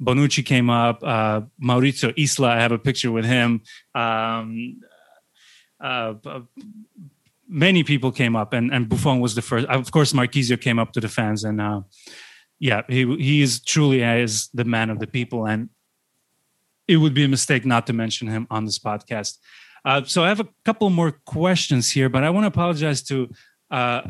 [0.00, 2.48] Bonucci came up, uh, Mauricio Isla.
[2.48, 3.62] I have a picture with him.
[3.94, 4.80] Um,
[5.80, 6.14] uh,
[7.48, 9.66] many people came up, and, and Buffon was the first.
[9.66, 11.80] Of course, Marchisio came up to the fans, and uh,
[12.58, 15.68] yeah, he he is truly is the man of the people, and
[16.86, 19.38] it would be a mistake not to mention him on this podcast.
[19.88, 23.30] Uh, so I have a couple more questions here, but I want to apologize to
[23.70, 24.02] uh,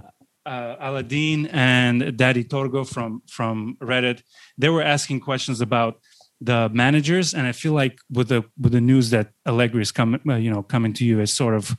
[0.45, 4.23] uh, Aladdin and Daddy Torgo from from Reddit,
[4.57, 6.01] they were asking questions about
[6.41, 10.21] the managers, and I feel like with the with the news that Allegri is coming,
[10.29, 11.77] uh, you know, coming to you, is sort of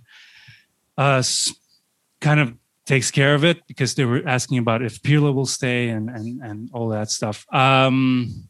[0.97, 1.23] uh,
[2.21, 2.53] kind of
[2.85, 6.41] takes care of it because they were asking about if Pirlo will stay and and
[6.41, 7.45] and all that stuff.
[7.53, 8.48] Um,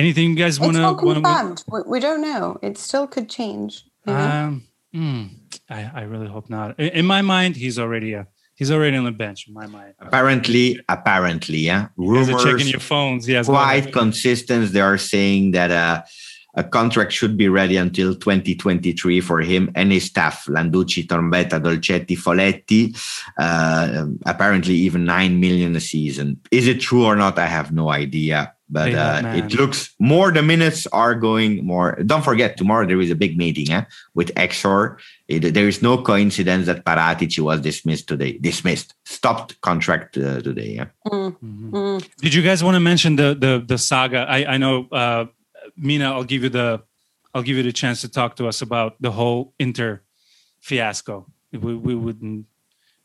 [0.00, 0.78] anything you guys want to?
[0.78, 1.64] It's not confirmed.
[1.68, 1.88] Wanna...
[1.88, 2.58] We don't know.
[2.62, 3.84] It still could change.
[4.06, 4.18] You know?
[4.18, 4.64] Um.
[4.94, 5.30] Mm.
[5.68, 6.78] I, I really hope not.
[6.80, 9.46] In, in my mind, he's already a he's already on the bench.
[9.46, 11.88] In my mind, apparently, apparently, yeah.
[11.96, 13.28] Rumors you checking your phones.
[13.28, 14.72] Yes, quite consistent.
[14.72, 16.02] They are saying that uh,
[16.54, 22.16] a contract should be ready until 2023 for him and his staff: Landucci, Trombetta, Dolcetti,
[22.18, 22.82] Folletti.
[23.38, 26.40] Uh, apparently, even nine million a season.
[26.50, 27.38] Is it true or not?
[27.38, 32.24] I have no idea but uh, it looks more the minutes are going more don't
[32.24, 33.84] forget tomorrow there is a big meeting eh,
[34.14, 34.98] with exor
[35.28, 40.74] it, there is no coincidence that paratici was dismissed today dismissed stopped contract uh, today
[40.76, 40.86] yeah?
[41.06, 41.74] mm-hmm.
[41.74, 42.08] Mm.
[42.18, 45.26] did you guys want to mention the the, the saga i, I know uh,
[45.76, 46.82] mina i'll give you the
[47.34, 50.02] i'll give you the chance to talk to us about the whole inter
[50.60, 52.46] fiasco we, we wouldn't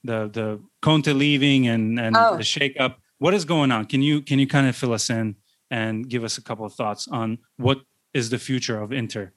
[0.04, 2.38] the the conte leaving and and oh.
[2.38, 5.36] the shakeup what is going on can you can you kind of fill us in
[5.72, 7.80] and give us a couple of thoughts on what
[8.14, 9.32] is the future of Inter.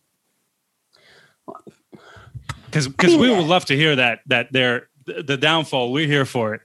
[2.66, 5.92] Because because we would love to hear that that they're the downfall.
[5.92, 6.60] We're here for it.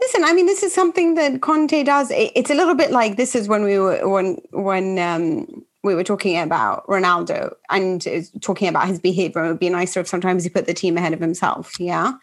[0.00, 2.10] Listen, I mean, this is something that Conte does.
[2.12, 6.04] It's a little bit like this is when we were when when um, we were
[6.04, 8.06] talking about Ronaldo and
[8.40, 9.44] talking about his behavior.
[9.44, 11.78] It would be nicer if sometimes he put the team ahead of himself.
[11.78, 12.14] Yeah.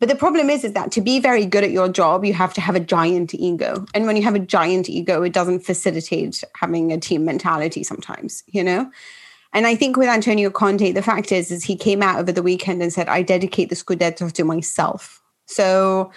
[0.00, 2.54] But the problem is, is that to be very good at your job, you have
[2.54, 3.84] to have a giant ego.
[3.94, 8.44] And when you have a giant ego, it doesn't facilitate having a team mentality sometimes,
[8.46, 8.90] you know?
[9.52, 12.42] And I think with Antonio Conte, the fact is, is he came out over the
[12.42, 15.20] weekend and said, I dedicate the Scudetto to myself.
[15.46, 16.12] So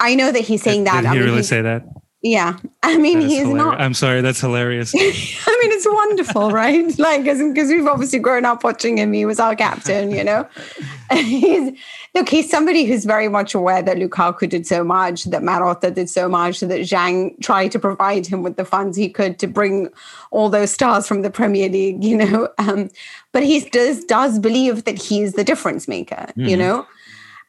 [0.00, 1.02] I know that he's saying that.
[1.02, 1.84] Did he I mean, really say that?
[2.26, 2.56] Yeah.
[2.82, 3.56] I mean, he's hilarious.
[3.56, 3.80] not.
[3.80, 4.20] I'm sorry.
[4.20, 4.92] That's hilarious.
[4.96, 6.76] I mean, it's wonderful, right?
[7.06, 9.12] Like, because we've obviously grown up watching him.
[9.12, 10.48] He was our captain, you know?
[11.12, 11.78] he's,
[12.14, 16.10] look, he's somebody who's very much aware that Lukaku did so much, that Marotta did
[16.10, 19.88] so much, that Zhang tried to provide him with the funds he could to bring
[20.32, 22.48] all those stars from the Premier League, you know?
[22.58, 22.90] Um,
[23.32, 26.46] but he does, does believe that he's the difference maker, mm-hmm.
[26.46, 26.86] you know?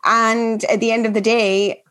[0.05, 1.83] And at the end of the day,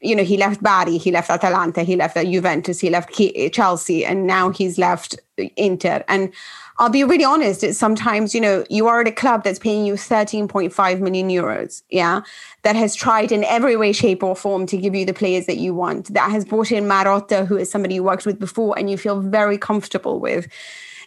[0.00, 3.12] you know, he left Bari, he left Atalanta, he left Juventus, he left
[3.52, 5.18] Chelsea, and now he's left
[5.56, 6.04] Inter.
[6.06, 6.32] And
[6.78, 9.84] I'll be really honest, it's sometimes, you know, you are at a club that's paying
[9.84, 12.20] you 13.5 million euros, yeah,
[12.62, 15.56] that has tried in every way, shape, or form to give you the players that
[15.56, 18.88] you want, that has brought in Marotta, who is somebody you worked with before and
[18.88, 20.46] you feel very comfortable with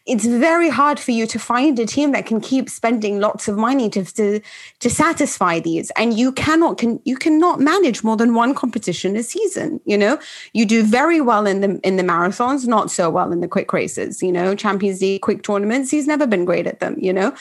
[0.05, 3.57] it's very hard for you to find a team that can keep spending lots of
[3.57, 4.41] money to to,
[4.79, 5.91] to satisfy these.
[5.91, 10.19] And you cannot can you cannot manage more than one competition a season you know?
[10.53, 13.73] You do very well in the in the marathons not so well in the quick
[13.73, 14.55] races you know?
[14.55, 17.35] Champions league quick tournaments he's never been great at them you know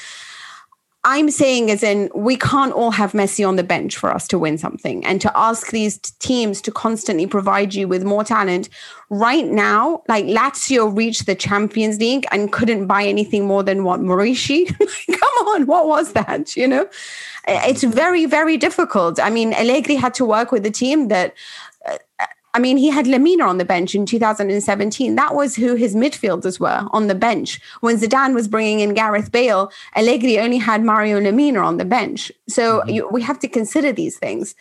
[1.05, 4.39] I'm saying as in we can't all have Messi on the bench for us to
[4.39, 8.68] win something and to ask these teams to constantly provide you with more talent.
[9.09, 14.01] Right now, like Lazio reached the Champions League and couldn't buy anything more than what
[14.01, 14.68] Muriqi.
[15.18, 16.55] Come on, what was that?
[16.55, 16.89] You know,
[17.48, 19.18] it's very, very difficult.
[19.18, 21.35] I mean, Allegri had to work with a team that
[22.52, 25.14] I mean, he had Lemina on the bench in 2017.
[25.14, 27.60] That was who his midfielders were on the bench.
[27.81, 32.32] When Zidane was bringing in Gareth Bale, Allegri only had Mario Lemina on the bench.
[32.48, 32.89] So mm-hmm.
[32.90, 34.55] you, we have to consider these things.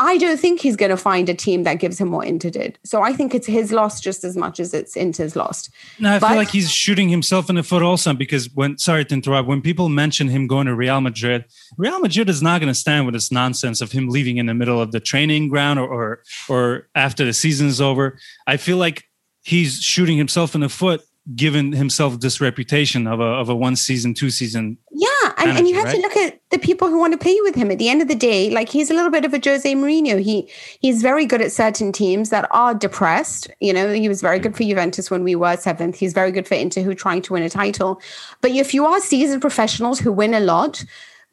[0.00, 2.78] I don't think he's going to find a team that gives him what Inter did.
[2.84, 5.68] So I think it's his loss just as much as it's Inter's loss.
[5.98, 9.04] No, I but, feel like he's shooting himself in the foot also because when, sorry
[9.06, 11.44] to interrupt, when people mention him going to Real Madrid,
[11.76, 14.54] Real Madrid is not going to stand with this nonsense of him leaving in the
[14.54, 18.18] middle of the training ground or, or, or after the season's over.
[18.46, 19.04] I feel like
[19.42, 21.02] he's shooting himself in the foot
[21.34, 24.78] given himself this reputation of a of a one season, two season.
[24.92, 25.08] Yeah,
[25.38, 25.96] and, and you have right?
[25.96, 27.70] to look at the people who want to play with him.
[27.70, 30.20] At the end of the day, like he's a little bit of a Jose Mourinho.
[30.20, 30.50] He
[30.80, 33.50] he's very good at certain teams that are depressed.
[33.60, 35.96] You know, he was very good for Juventus when we were seventh.
[35.96, 38.00] He's very good for Inter, who trying to win a title.
[38.40, 40.84] But if you are seasoned professionals who win a lot.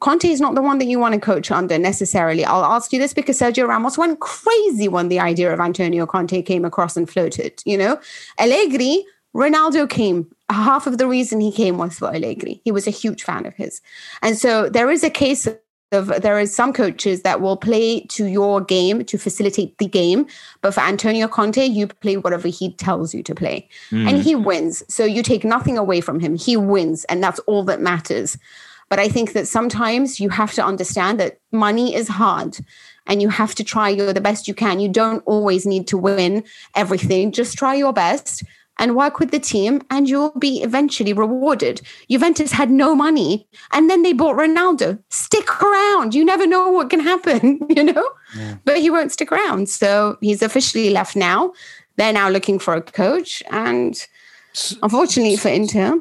[0.02, 2.44] Conte is not the one that you want to coach under necessarily.
[2.44, 6.42] I'll ask you this because Sergio Ramos went crazy when the idea of Antonio Conte
[6.42, 7.64] came across and floated.
[7.66, 8.00] You know,
[8.38, 10.32] Allegri Ronaldo came.
[10.50, 12.62] Half of the reason he came was for Allegri.
[12.64, 13.82] He was a huge fan of his.
[14.22, 15.48] And so there is a case
[15.92, 20.26] of there is some coaches that will play to your game to facilitate the game.
[20.62, 23.68] But for Antonio Conte, you play whatever he tells you to play.
[23.92, 24.10] Mm.
[24.10, 24.84] And he wins.
[24.88, 26.36] So you take nothing away from him.
[26.36, 27.04] He wins.
[27.06, 28.38] And that's all that matters.
[28.90, 32.58] But I think that sometimes you have to understand that money is hard
[33.08, 34.80] and you have to try your the best you can.
[34.80, 36.44] You don't always need to win
[36.76, 37.32] everything.
[37.32, 38.44] Just try your best
[38.78, 41.82] and work with the team and you'll be eventually rewarded.
[42.10, 45.02] Juventus had no money and then they bought Ronaldo.
[45.10, 46.14] Stick around.
[46.14, 48.10] You never know what can happen, you know?
[48.38, 48.56] Yeah.
[48.66, 49.70] But he won't stick around.
[49.70, 51.54] So he's officially left now.
[51.98, 54.06] They're now looking for a coach and
[54.84, 55.98] unfortunately for Inter.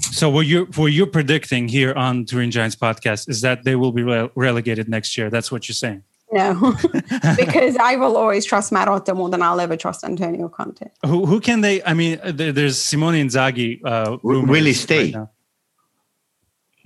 [0.00, 3.92] So what you what you're predicting here on Turin Giants podcast is that they will
[3.92, 5.30] be relegated next year.
[5.30, 6.02] That's what you're saying.
[6.34, 6.76] No,
[7.36, 10.86] because I will always trust Marotta more than I'll ever trust Antonio Conte.
[11.06, 11.82] Who, who can they?
[11.84, 13.80] I mean, there's Simone Inzaghi.
[13.84, 15.12] Uh, will he stay?
[15.12, 15.28] Right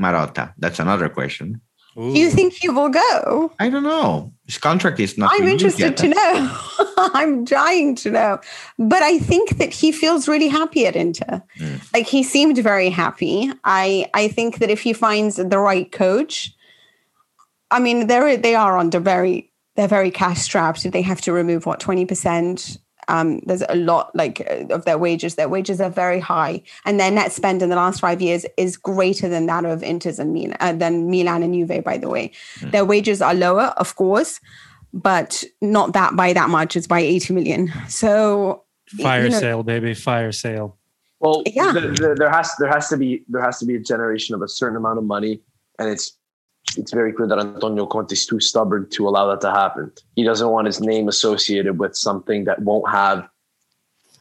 [0.01, 0.55] Marotta.
[0.59, 1.61] That's another question.
[1.97, 2.15] Ooh.
[2.15, 3.53] Do you think he will go?
[3.59, 4.33] I don't know.
[4.47, 5.33] His contract is not.
[5.35, 6.57] I'm interested to know.
[6.97, 8.41] I'm dying to know.
[8.79, 11.43] But I think that he feels really happy at Inter.
[11.59, 11.93] Mm.
[11.93, 13.51] Like he seemed very happy.
[13.65, 16.55] I I think that if he finds the right coach,
[17.71, 20.91] I mean, they're they are under very they're very cash strapped.
[20.91, 22.79] They have to remove what twenty percent.
[23.09, 25.37] Um, there's a lot like uh, of their wages.
[25.37, 28.77] Their wages are very high, and their net spend in the last five years is
[28.77, 31.83] greater than that of Inter's and Milan, uh, than Milan and Juve.
[31.83, 32.71] By the way, mm.
[32.71, 34.41] their wages are lower, of course,
[34.93, 36.77] but not that by that much.
[36.77, 37.73] It's by eighty million.
[37.89, 38.65] So
[39.01, 40.77] fire you know, sale, baby, fire sale.
[41.21, 41.73] Well, yeah.
[41.73, 44.43] The, the, there has there has to be there has to be a generation of
[44.43, 45.41] a certain amount of money,
[45.79, 46.17] and it's
[46.77, 49.93] it's very clear that Antonio Conte is too stubborn to allow that to happen.
[50.17, 53.29] He doesn't want his name associated with something that won't have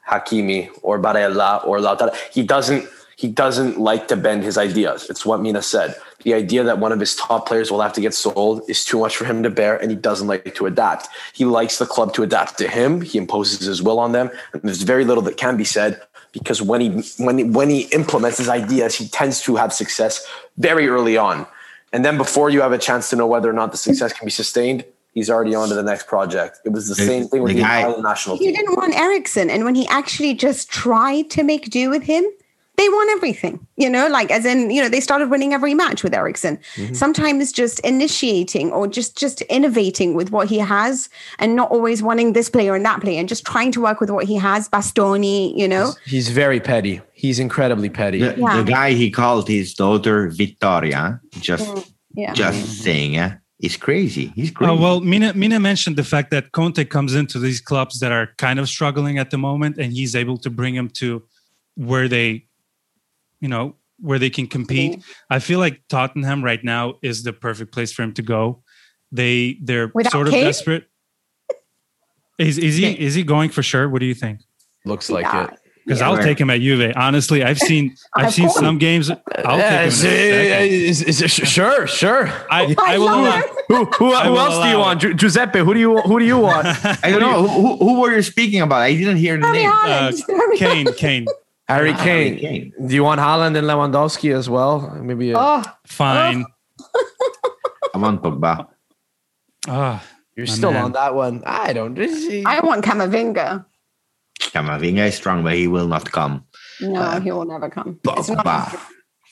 [0.07, 2.15] Hakimi or Barella or Lautaro.
[2.31, 2.87] He doesn't
[3.17, 5.09] he doesn't like to bend his ideas.
[5.09, 5.95] It's what Mina said.
[6.21, 8.99] The idea that one of his top players will have to get sold is too
[8.99, 11.07] much for him to bear, and he doesn't like to adapt.
[11.33, 13.01] He likes the club to adapt to him.
[13.01, 15.99] He imposes his will on them, and there's very little that can be said
[16.31, 20.25] because when he when when he implements his ideas, he tends to have success
[20.57, 21.47] very early on.
[21.93, 24.25] And then before you have a chance to know whether or not the success can
[24.25, 26.59] be sustained, he's already on to the next project.
[26.65, 28.49] It was the, the same thing with the, the national team.
[28.49, 29.49] He didn't want Eriksen.
[29.49, 32.25] And when he actually just tried to make do with him,
[32.77, 36.03] they won everything, you know, like as in, you know, they started winning every match
[36.03, 36.59] with Eriksen.
[36.75, 36.93] Mm-hmm.
[36.93, 41.09] Sometimes just initiating or just just innovating with what he has
[41.39, 44.11] and not always wanting this player and that player and just trying to work with
[44.11, 45.93] what he has, Bastoni, you know.
[46.05, 47.01] He's very petty.
[47.13, 48.19] He's incredibly petty.
[48.19, 48.57] The, yeah.
[48.57, 52.33] the guy he called his daughter Vittoria, just mm, yeah.
[52.33, 53.37] just saying, yeah.
[53.59, 54.27] He's crazy.
[54.35, 54.71] He's crazy.
[54.71, 58.29] Oh, well, Mina, Mina mentioned the fact that Conte comes into these clubs that are
[58.37, 61.23] kind of struggling at the moment, and he's able to bring them to
[61.73, 62.45] where they
[63.39, 64.93] you know, where they can compete.
[64.93, 65.11] Mm-hmm.
[65.29, 68.63] I feel like Tottenham right now is the perfect place for him to go.
[69.11, 70.43] They they're Without sort of Kane?
[70.43, 70.85] desperate.
[72.37, 73.89] Is is he is he going for sure?
[73.89, 74.41] What do you think?
[74.85, 75.45] Looks like yeah.
[75.45, 75.59] it.
[75.85, 76.91] Because yeah, I'll take him at Juve.
[76.97, 79.09] Honestly, I've seen I've seen some games.
[79.09, 80.69] I'll yeah, take him.
[80.69, 82.27] Is, is, is, sure, sure.
[82.51, 83.41] I, I will allow.
[83.69, 84.99] Who, who, who else do you want?
[84.99, 86.67] Gi- Giuseppe, who do you who do you want?
[86.83, 87.47] I don't know.
[87.47, 88.81] Who, who were you speaking about?
[88.81, 89.71] I didn't hear the name.
[89.71, 90.11] Uh,
[90.57, 91.25] Kane, Kane.
[91.67, 92.39] Harry Kane.
[92.39, 92.73] Kane.
[92.87, 94.97] Do you want Haaland and Lewandowski as well?
[95.01, 95.31] Maybe.
[95.31, 96.45] A- oh, fine.
[97.93, 98.67] I want Pogba.
[99.67, 100.03] Ah,
[100.35, 100.85] You're still man.
[100.85, 101.43] on that one.
[101.45, 101.99] I don't.
[102.45, 103.65] I want Camavinga.
[104.39, 106.45] Camavinga is strong, but he will not come.
[106.79, 107.99] No, uh, he will never come.
[108.03, 108.79] Pogba.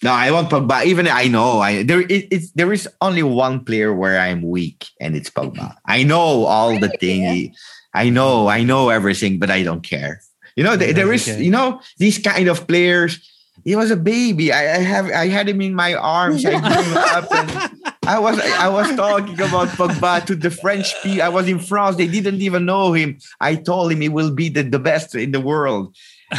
[0.04, 0.84] No, I want Pogba.
[0.84, 4.88] Even I know I there it, it's there is only one player where I'm weak,
[5.00, 5.78] and it's Pogba.
[5.86, 6.82] I know all really?
[6.88, 7.56] the thing.
[7.94, 10.20] I know, I know everything, but I don't care.
[10.56, 13.32] You know, there, there is, you know, these kind of players.
[13.64, 14.52] He was a baby.
[14.52, 16.46] I, I have, I had him in my arms.
[16.46, 21.24] I grew up, and I was, I was talking about Pogba to the French people.
[21.24, 21.96] I was in France.
[21.98, 23.18] They didn't even know him.
[23.42, 25.96] I told him he will be the, the best in the world.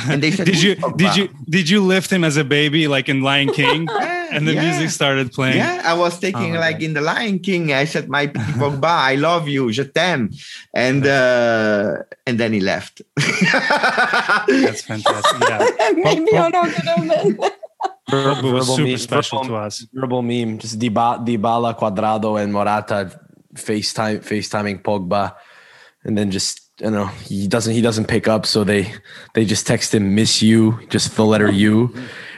[0.08, 3.08] And they said, "Did you, did you, did you lift him as a baby, like
[3.08, 3.88] in Lion King?"
[4.32, 4.62] and the yeah.
[4.62, 5.58] music started playing.
[5.58, 7.72] Yeah, I was taking oh, like in the Lion King.
[7.72, 10.30] I said, "My Pogba, I love you, je t'aime,"
[10.74, 13.02] and uh, and then he left.
[13.16, 15.48] That's fantastic.
[15.48, 17.50] Yeah, maybe I'm not gonna.
[18.08, 19.86] Verbal was super meme, special verbal, to us.
[19.92, 23.10] Verbal meme, just Dybala, Cuadrado, and Morata
[23.54, 25.34] FaceTime, FaceTiming Pogba,
[26.04, 28.92] and then just you know he doesn't he doesn't pick up, so they
[29.34, 31.92] they just text him "miss you," just the letter U,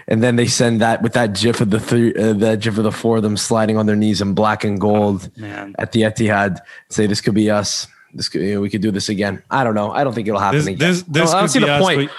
[0.08, 2.84] and then they send that with that gif of the three, uh, that gif of
[2.84, 6.02] the four of them sliding on their knees in black and gold oh, at the
[6.02, 6.58] Etihad.
[6.88, 7.86] Say this could be us.
[8.14, 9.42] This could, you know, we could do this again.
[9.50, 9.92] I don't know.
[9.92, 10.78] I don't think it'll happen this, again.
[10.78, 12.10] This, this I don't see the us, point.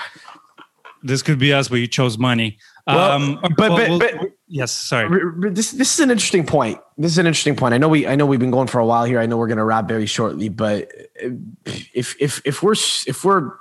[1.02, 2.60] This could be us, but you chose money.
[2.86, 5.10] Well, um, but, well, but, but, yes, sorry.
[5.52, 6.80] This this is an interesting point.
[6.98, 7.74] This is an interesting point.
[7.74, 9.20] I know we I know we've been going for a while here.
[9.20, 10.92] I know we're going to wrap very shortly, but
[11.94, 12.76] if if if we're
[13.06, 13.52] if we're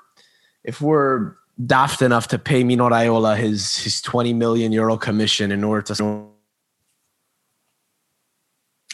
[0.64, 1.34] if we're
[1.66, 6.28] daft enough to pay Mino Raiola his his 20 million euro commission in order to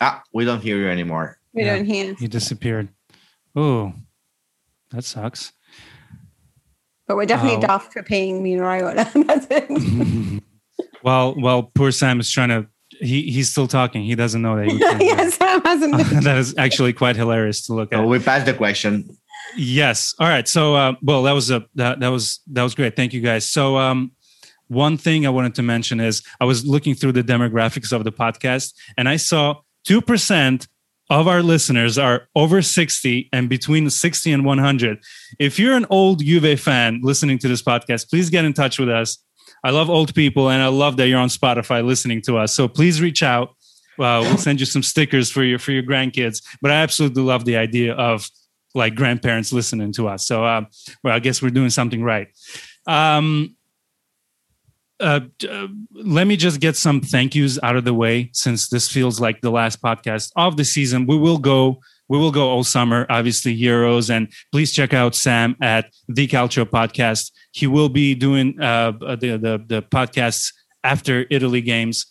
[0.01, 1.39] Ah, we don't hear you anymore.
[1.53, 2.15] We yeah, don't hear.
[2.19, 2.89] He disappeared.
[3.55, 3.93] Oh,
[4.91, 5.53] that sucks.
[7.07, 9.13] But we're definitely uh, daft for paying Mino Raiola.
[9.27, 10.43] That's it.
[11.03, 12.67] well, well, poor Sam is trying to.
[13.01, 14.03] He he's still talking.
[14.03, 14.99] He doesn't know that.
[15.01, 16.23] yeah, Sam hasn't.
[16.25, 18.01] that is actually quite hilarious to look at.
[18.01, 19.09] Oh, we passed the question.
[19.57, 20.15] Yes.
[20.19, 20.47] All right.
[20.47, 22.97] So, uh, well, that was a that, that was that was great.
[22.97, 23.47] Thank you guys.
[23.47, 24.13] So, um,
[24.69, 28.13] one thing I wanted to mention is I was looking through the demographics of the
[28.13, 30.69] podcast, and I saw two percent
[31.11, 34.99] of our listeners are over 60 and between 60 and 100.
[35.39, 38.89] If you're an old Juve fan listening to this podcast, please get in touch with
[38.89, 39.19] us.
[39.63, 42.55] I love old people and I love that you're on Spotify listening to us.
[42.55, 43.51] So please reach out.
[43.99, 46.43] Uh, we'll send you some stickers for your for your grandkids.
[46.61, 48.29] But I absolutely love the idea of
[48.75, 50.27] like grandparents listening to us.
[50.27, 50.65] So uh,
[51.03, 52.29] well, I guess we're doing something right.
[52.87, 53.57] Um,
[55.01, 58.89] uh, uh, let me just get some thank yous out of the way since this
[58.89, 61.07] feels like the last podcast of the season.
[61.07, 61.81] We will go.
[62.09, 66.67] We will go all summer, obviously Euros, and please check out Sam at the Calcio
[66.67, 67.33] Podcast.
[67.53, 70.53] He will be doing uh, the, the the podcasts
[70.85, 72.05] after Italy games,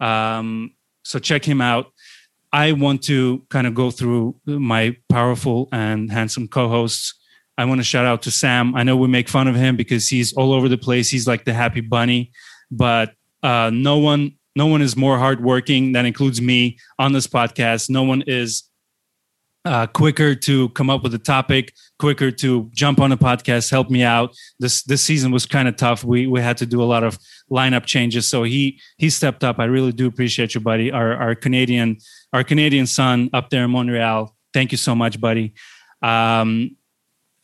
[0.00, 0.72] um,
[1.04, 1.92] so check him out.
[2.52, 7.14] I want to kind of go through my powerful and handsome co-hosts
[7.60, 8.74] I want to shout out to Sam.
[8.74, 11.10] I know we make fun of him because he's all over the place.
[11.10, 12.32] He's like the happy bunny,
[12.70, 13.12] but
[13.42, 15.92] uh, no one, no one is more hardworking.
[15.92, 17.90] That includes me on this podcast.
[17.90, 18.70] No one is
[19.66, 23.90] uh, quicker to come up with a topic, quicker to jump on a podcast, help
[23.90, 24.34] me out.
[24.58, 26.02] This this season was kind of tough.
[26.02, 27.18] We we had to do a lot of
[27.50, 29.58] lineup changes, so he he stepped up.
[29.58, 30.90] I really do appreciate you, buddy.
[30.90, 31.98] Our our Canadian
[32.32, 34.34] our Canadian son up there in Montreal.
[34.52, 35.54] Thank you so much, buddy.
[36.02, 36.76] Um,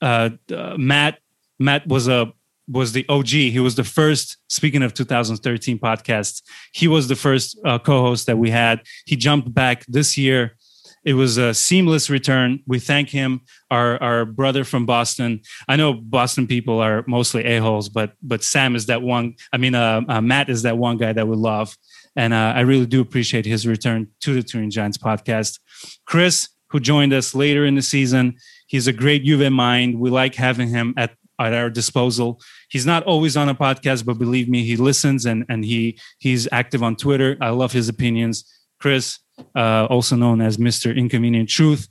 [0.01, 1.19] uh, uh, Matt
[1.59, 2.33] Matt was a
[2.69, 3.29] was the OG.
[3.29, 4.39] He was the first.
[4.49, 6.43] Speaking of 2013 podcasts,
[6.73, 8.83] he was the first uh, co-host that we had.
[9.07, 10.57] He jumped back this year.
[11.05, 12.61] It was a seamless return.
[12.67, 15.41] We thank him, our our brother from Boston.
[15.69, 19.37] I know Boston people are mostly a holes, but but Sam is that one.
[19.53, 21.77] I mean, uh, uh, Matt is that one guy that we love,
[22.17, 25.61] and uh, I really do appreciate his return to the Turin Giants podcast.
[26.07, 28.37] Chris, who joined us later in the season,
[28.67, 29.99] He's a great Juve mind.
[29.99, 32.41] We like having him at, at our disposal.
[32.69, 36.49] He's not always on a podcast, but believe me, he listens and, and he he's
[36.51, 37.37] active on Twitter.
[37.41, 38.45] I love his opinions.
[38.81, 39.19] Chris,
[39.55, 40.95] uh, also known as Mr.
[40.95, 41.89] Inconvenient Truth.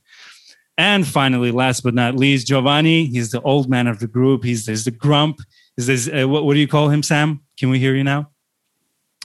[0.77, 3.05] And finally, last but not least, Giovanni.
[3.05, 4.43] He's the old man of the group.
[4.43, 5.39] He's, he's the grump.
[5.77, 7.41] Is this uh, what, what do you call him, Sam?
[7.57, 8.29] Can we hear you now?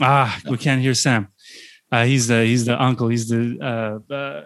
[0.01, 1.29] Ah, we can't hear Sam.
[1.93, 3.09] Uh, he's the he's the uncle.
[3.09, 4.45] He's the uh, uh,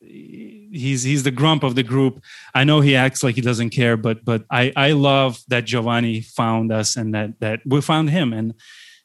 [0.00, 2.22] he's he's the grump of the group.
[2.54, 6.22] I know he acts like he doesn't care, but but I I love that Giovanni
[6.22, 8.54] found us and that that we found him, and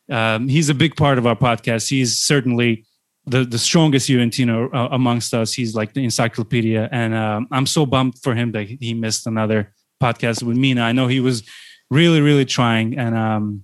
[0.09, 1.89] um, he's a big part of our podcast.
[1.89, 2.85] He's certainly
[3.25, 5.53] the the strongest Juventino uh, amongst us.
[5.53, 9.73] He's like the encyclopedia, and um, I'm so bummed for him that he missed another
[10.01, 10.81] podcast with Mina.
[10.81, 11.43] I know he was
[11.89, 13.63] really really trying, and um,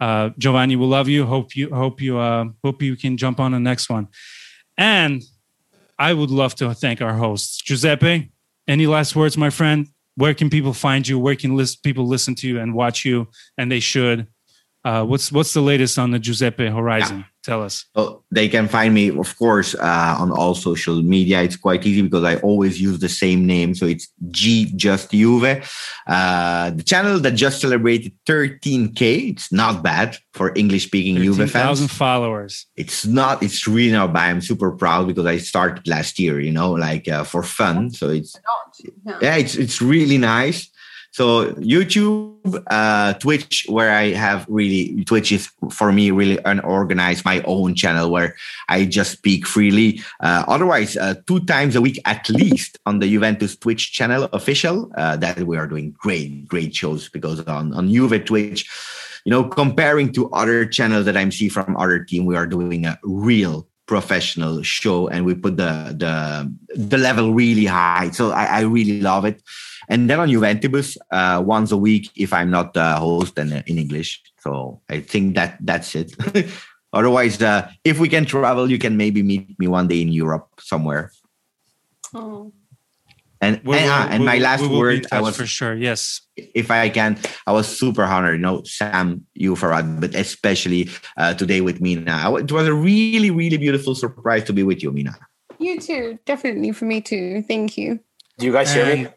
[0.00, 1.26] Uh, Giovanni, we love you.
[1.26, 4.08] Hope you hope you uh, hope you can jump on the next one.
[4.76, 5.22] And
[5.98, 8.30] I would love to thank our hosts, Giuseppe.
[8.68, 9.88] Any last words, my friend?
[10.16, 11.18] Where can people find you?
[11.18, 13.28] Where can list, people listen to you and watch you?
[13.56, 14.26] And they should.
[14.86, 17.18] Uh, what's what's the latest on the Giuseppe Horizon?
[17.18, 17.24] Yeah.
[17.42, 17.86] Tell us.
[17.96, 21.42] Well, they can find me, of course, uh, on all social media.
[21.42, 25.68] It's quite easy because I always use the same name, so it's G Just Juve.
[26.06, 29.30] Uh, the channel that just celebrated 13k.
[29.30, 31.52] It's not bad for English-speaking Juve fans.
[31.52, 32.66] Thousand followers.
[32.76, 33.42] It's not.
[33.42, 34.30] It's really not bad.
[34.30, 36.38] I'm super proud because I started last year.
[36.38, 37.90] You know, like uh, for fun.
[37.90, 38.38] So it's
[39.20, 40.70] yeah, it's it's really nice.
[41.16, 47.40] So YouTube, uh, Twitch, where I have really Twitch is for me really unorganized, my
[47.46, 48.36] own channel where
[48.68, 50.02] I just speak freely.
[50.20, 54.92] Uh, otherwise, uh, two times a week at least on the Juventus Twitch channel official.
[54.94, 58.68] Uh, that we are doing great, great shows because on on Juve Twitch,
[59.24, 62.84] you know, comparing to other channels that I'm see from other team, we are doing
[62.84, 66.44] a real professional show and we put the the
[66.76, 68.10] the level really high.
[68.10, 69.40] So I, I really love it.
[69.88, 73.78] And then on Juventibus, uh, once a week if I'm not the host and in
[73.78, 74.22] English.
[74.40, 76.14] So I think that that's it.
[76.92, 80.48] Otherwise, uh, if we can travel, you can maybe meet me one day in Europe
[80.60, 81.12] somewhere.
[82.14, 82.52] Oh.
[83.40, 85.74] And we'll, and, uh, and my last we'll word, I was for sure.
[85.74, 88.36] Yes, if I can, I was super honored.
[88.36, 90.88] You know, Sam, you Farhad, but especially
[91.18, 92.34] uh, today with Mina.
[92.38, 95.18] It was a really, really beautiful surprise to be with you, Mina.
[95.58, 97.42] You too, definitely for me too.
[97.42, 98.00] Thank you.
[98.38, 99.08] Do you guys hear me?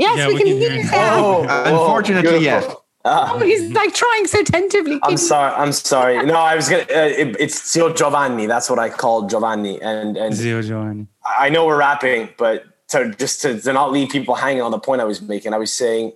[0.00, 0.88] Yes, yeah, we, we, can, hear you.
[0.92, 2.64] Oh, unfortunately, yes.
[3.04, 4.98] Uh, oh, he's like trying so tentatively.
[5.02, 5.54] I'm sorry.
[5.54, 6.24] I'm sorry.
[6.24, 6.82] No, I was gonna.
[6.82, 8.46] Uh, it, it's Zio Giovanni.
[8.46, 9.80] That's what I called Giovanni.
[9.80, 11.06] And and Zio Giovanni.
[11.38, 14.78] I know we're rapping, but to just to, to not leave people hanging on the
[14.78, 16.12] point I was making, I was saying,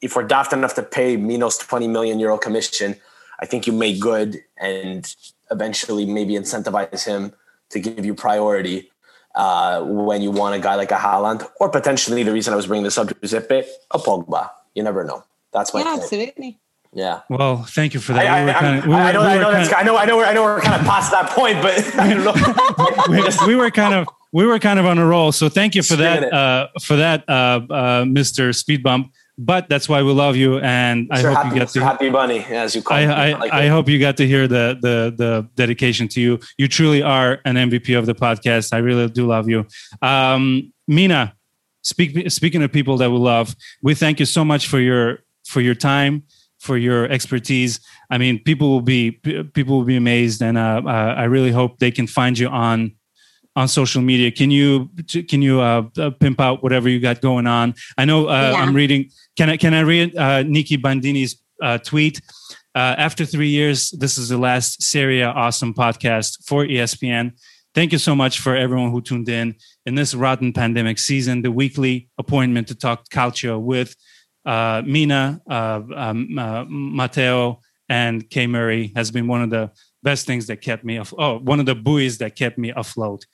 [0.00, 2.96] if we're daft enough to pay Mino's 20 million euro commission,
[3.40, 5.12] I think you make good and
[5.50, 7.32] eventually maybe incentivize him
[7.70, 8.90] to give you priority
[9.36, 12.66] uh, when you want a guy like a Haaland, or potentially the reason I was
[12.66, 14.50] bringing this up, Giuseppe, a Pogba.
[14.74, 15.24] You never know.
[15.52, 16.58] That's my yeah, absolutely.
[16.92, 17.20] Yeah.
[17.28, 18.26] Well, thank you for that.
[18.26, 20.04] I, I, kind of, we were, I know, we I know, that's, I know, I
[20.06, 22.32] know, I know, we're kind of past that point, but I don't know.
[23.46, 25.30] we, we, were kind of, we were kind of on a roll.
[25.32, 27.32] So thank you for that, uh, for that, uh,
[27.68, 28.54] uh, Mr.
[28.54, 31.80] Speed Bump but that's why we love you and i hope happy, you get to
[31.80, 34.78] happy bunny as you call I, I, like I hope you got to hear the
[34.80, 36.40] the the dedication to you.
[36.56, 38.72] You truly are an mvp of the podcast.
[38.72, 39.66] I really do love you.
[40.02, 41.34] Um, mina
[41.82, 45.60] speak, speaking of people that we love we thank you so much for your for
[45.60, 46.22] your time
[46.58, 47.78] for your expertise.
[48.10, 49.12] I mean people will be
[49.52, 52.95] people will be amazed and uh, uh, i really hope they can find you on
[53.56, 54.30] on social media.
[54.30, 54.90] Can you
[55.28, 57.74] can you uh, uh, pimp out whatever you got going on?
[57.96, 58.62] I know uh, yeah.
[58.62, 59.10] I'm reading.
[59.36, 62.20] Can I can I read uh, Nicky Bandini's uh, tweet?
[62.74, 67.32] Uh, after three years, this is the last Serie Awesome podcast for ESPN.
[67.74, 69.54] Thank you so much for everyone who tuned in
[69.86, 71.40] in this rotten pandemic season.
[71.40, 73.96] The weekly appointment to talk culture with
[74.44, 76.34] Mina, um,
[76.68, 79.70] Matteo, and Kay Murray has been one of the
[80.02, 81.12] best things that kept me off.
[81.18, 83.26] Oh, one of the buoys that kept me afloat.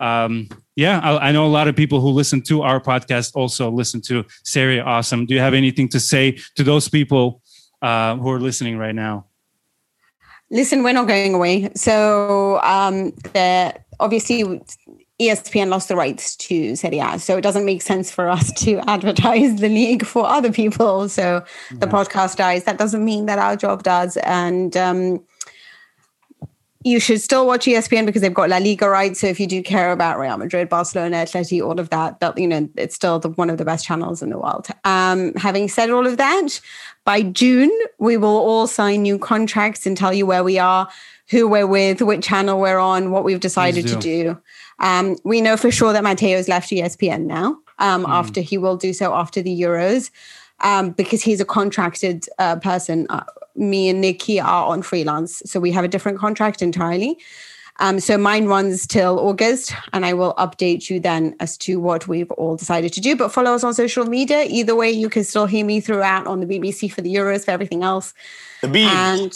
[0.00, 3.70] Um, yeah, I, I, know a lot of people who listen to our podcast also
[3.70, 5.26] listen to Serie Awesome.
[5.26, 7.42] Do you have anything to say to those people
[7.82, 9.26] uh, who are listening right now?
[10.50, 11.70] Listen, we're not going away.
[11.74, 14.62] So um, the obviously
[15.20, 18.78] ESPN lost the rights to Serie A, so it doesn't make sense for us to
[18.88, 21.08] advertise the league for other people.
[21.10, 22.64] So the podcast dies.
[22.64, 25.22] That doesn't mean that our job does, and um,
[26.82, 29.14] you should still watch ESPN because they've got La Liga right.
[29.14, 32.48] So if you do care about Real Madrid, Barcelona, Atleti, all of that, that you
[32.48, 34.66] know, it's still the, one of the best channels in the world.
[34.84, 36.60] Um, having said all of that,
[37.04, 40.88] by June we will all sign new contracts and tell you where we are,
[41.28, 43.94] who we're with, which channel we're on, what we've decided do.
[43.94, 44.42] to do.
[44.78, 47.58] Um, we know for sure that Matteo's left ESPN now.
[47.78, 48.08] Um, mm.
[48.08, 50.10] After he will do so after the Euros.
[50.62, 53.06] Um, because he's a contracted uh, person.
[53.08, 53.24] Uh,
[53.56, 55.42] me and Nicky are on freelance.
[55.46, 57.18] So we have a different contract entirely.
[57.80, 62.06] Um, so mine runs till August, and I will update you then as to what
[62.06, 63.16] we've all decided to do.
[63.16, 64.44] But follow us on social media.
[64.48, 67.52] Either way, you can still hear me throughout on the BBC for the Euros, for
[67.52, 68.12] everything else.
[68.60, 68.86] The Beebs.
[68.86, 69.32] And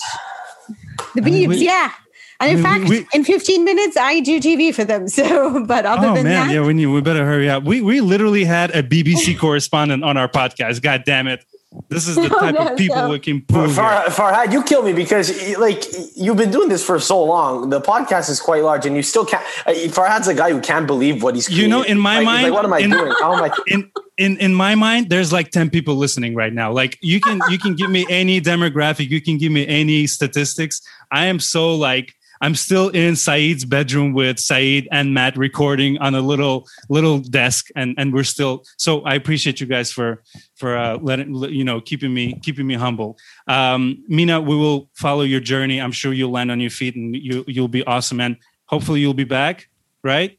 [1.15, 1.93] the Beebs, yeah.
[2.41, 5.09] And in we, fact, we, in 15 minutes, I do TV for them.
[5.15, 7.63] So, but other oh, than man, that, yeah, we need, we better hurry up.
[7.63, 10.83] We we literally had a BBC correspondent on our podcast.
[10.83, 11.45] God damn it!
[11.89, 13.11] This is the type no, of people no.
[13.11, 13.69] we can pull.
[13.69, 15.85] Far, Farhad, you kill me because like
[16.17, 17.71] you've been doing this for so long.
[17.71, 19.45] The podcast is quite large, and you still can't.
[19.67, 21.47] Uh, Farhad's a guy who can't believe what he's.
[21.47, 21.65] Creating.
[21.65, 23.13] You know, in my like, mind, like, what am I in, doing?
[23.21, 23.51] How am I?
[23.67, 26.71] In, in in my mind, there's like ten people listening right now.
[26.71, 30.81] Like you can you can give me any demographic, you can give me any statistics.
[31.11, 32.15] I am so like
[32.45, 37.69] I'm still in Saeed's bedroom with Saeed and Matt recording on a little little desk,
[37.75, 38.65] and and we're still.
[38.77, 40.23] So I appreciate you guys for
[40.55, 43.17] for uh, letting you know keeping me keeping me humble.
[43.49, 45.81] Um, Mina, we will follow your journey.
[45.81, 49.15] I'm sure you'll land on your feet and you you'll be awesome, and hopefully you'll
[49.15, 49.71] be back.
[50.03, 50.39] Right?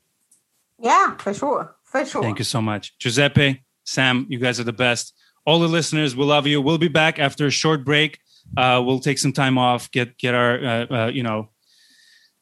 [0.77, 2.21] Yeah, for sure, for sure.
[2.21, 4.27] Thank you so much, Giuseppe, Sam.
[4.29, 5.15] You guys are the best.
[5.47, 6.61] All the listeners, we love you.
[6.61, 8.19] We'll be back after a short break.
[8.55, 11.49] Uh, we'll take some time off, get get our uh, uh, you know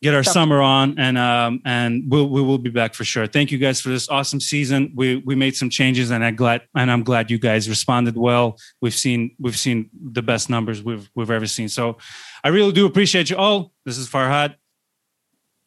[0.03, 3.25] get our summer on and um and we'll, we will be back for sure.
[3.25, 4.91] Thank you guys for this awesome season.
[4.93, 8.57] We we made some changes and i glad and i'm glad you guys responded well.
[8.81, 11.69] We've seen we've seen the best numbers we've we've ever seen.
[11.69, 11.97] So
[12.43, 13.71] i really do appreciate you all.
[13.85, 14.55] This is farhad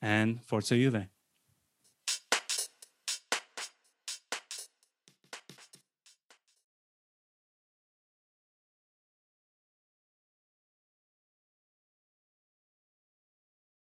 [0.03, 1.16] and forza juve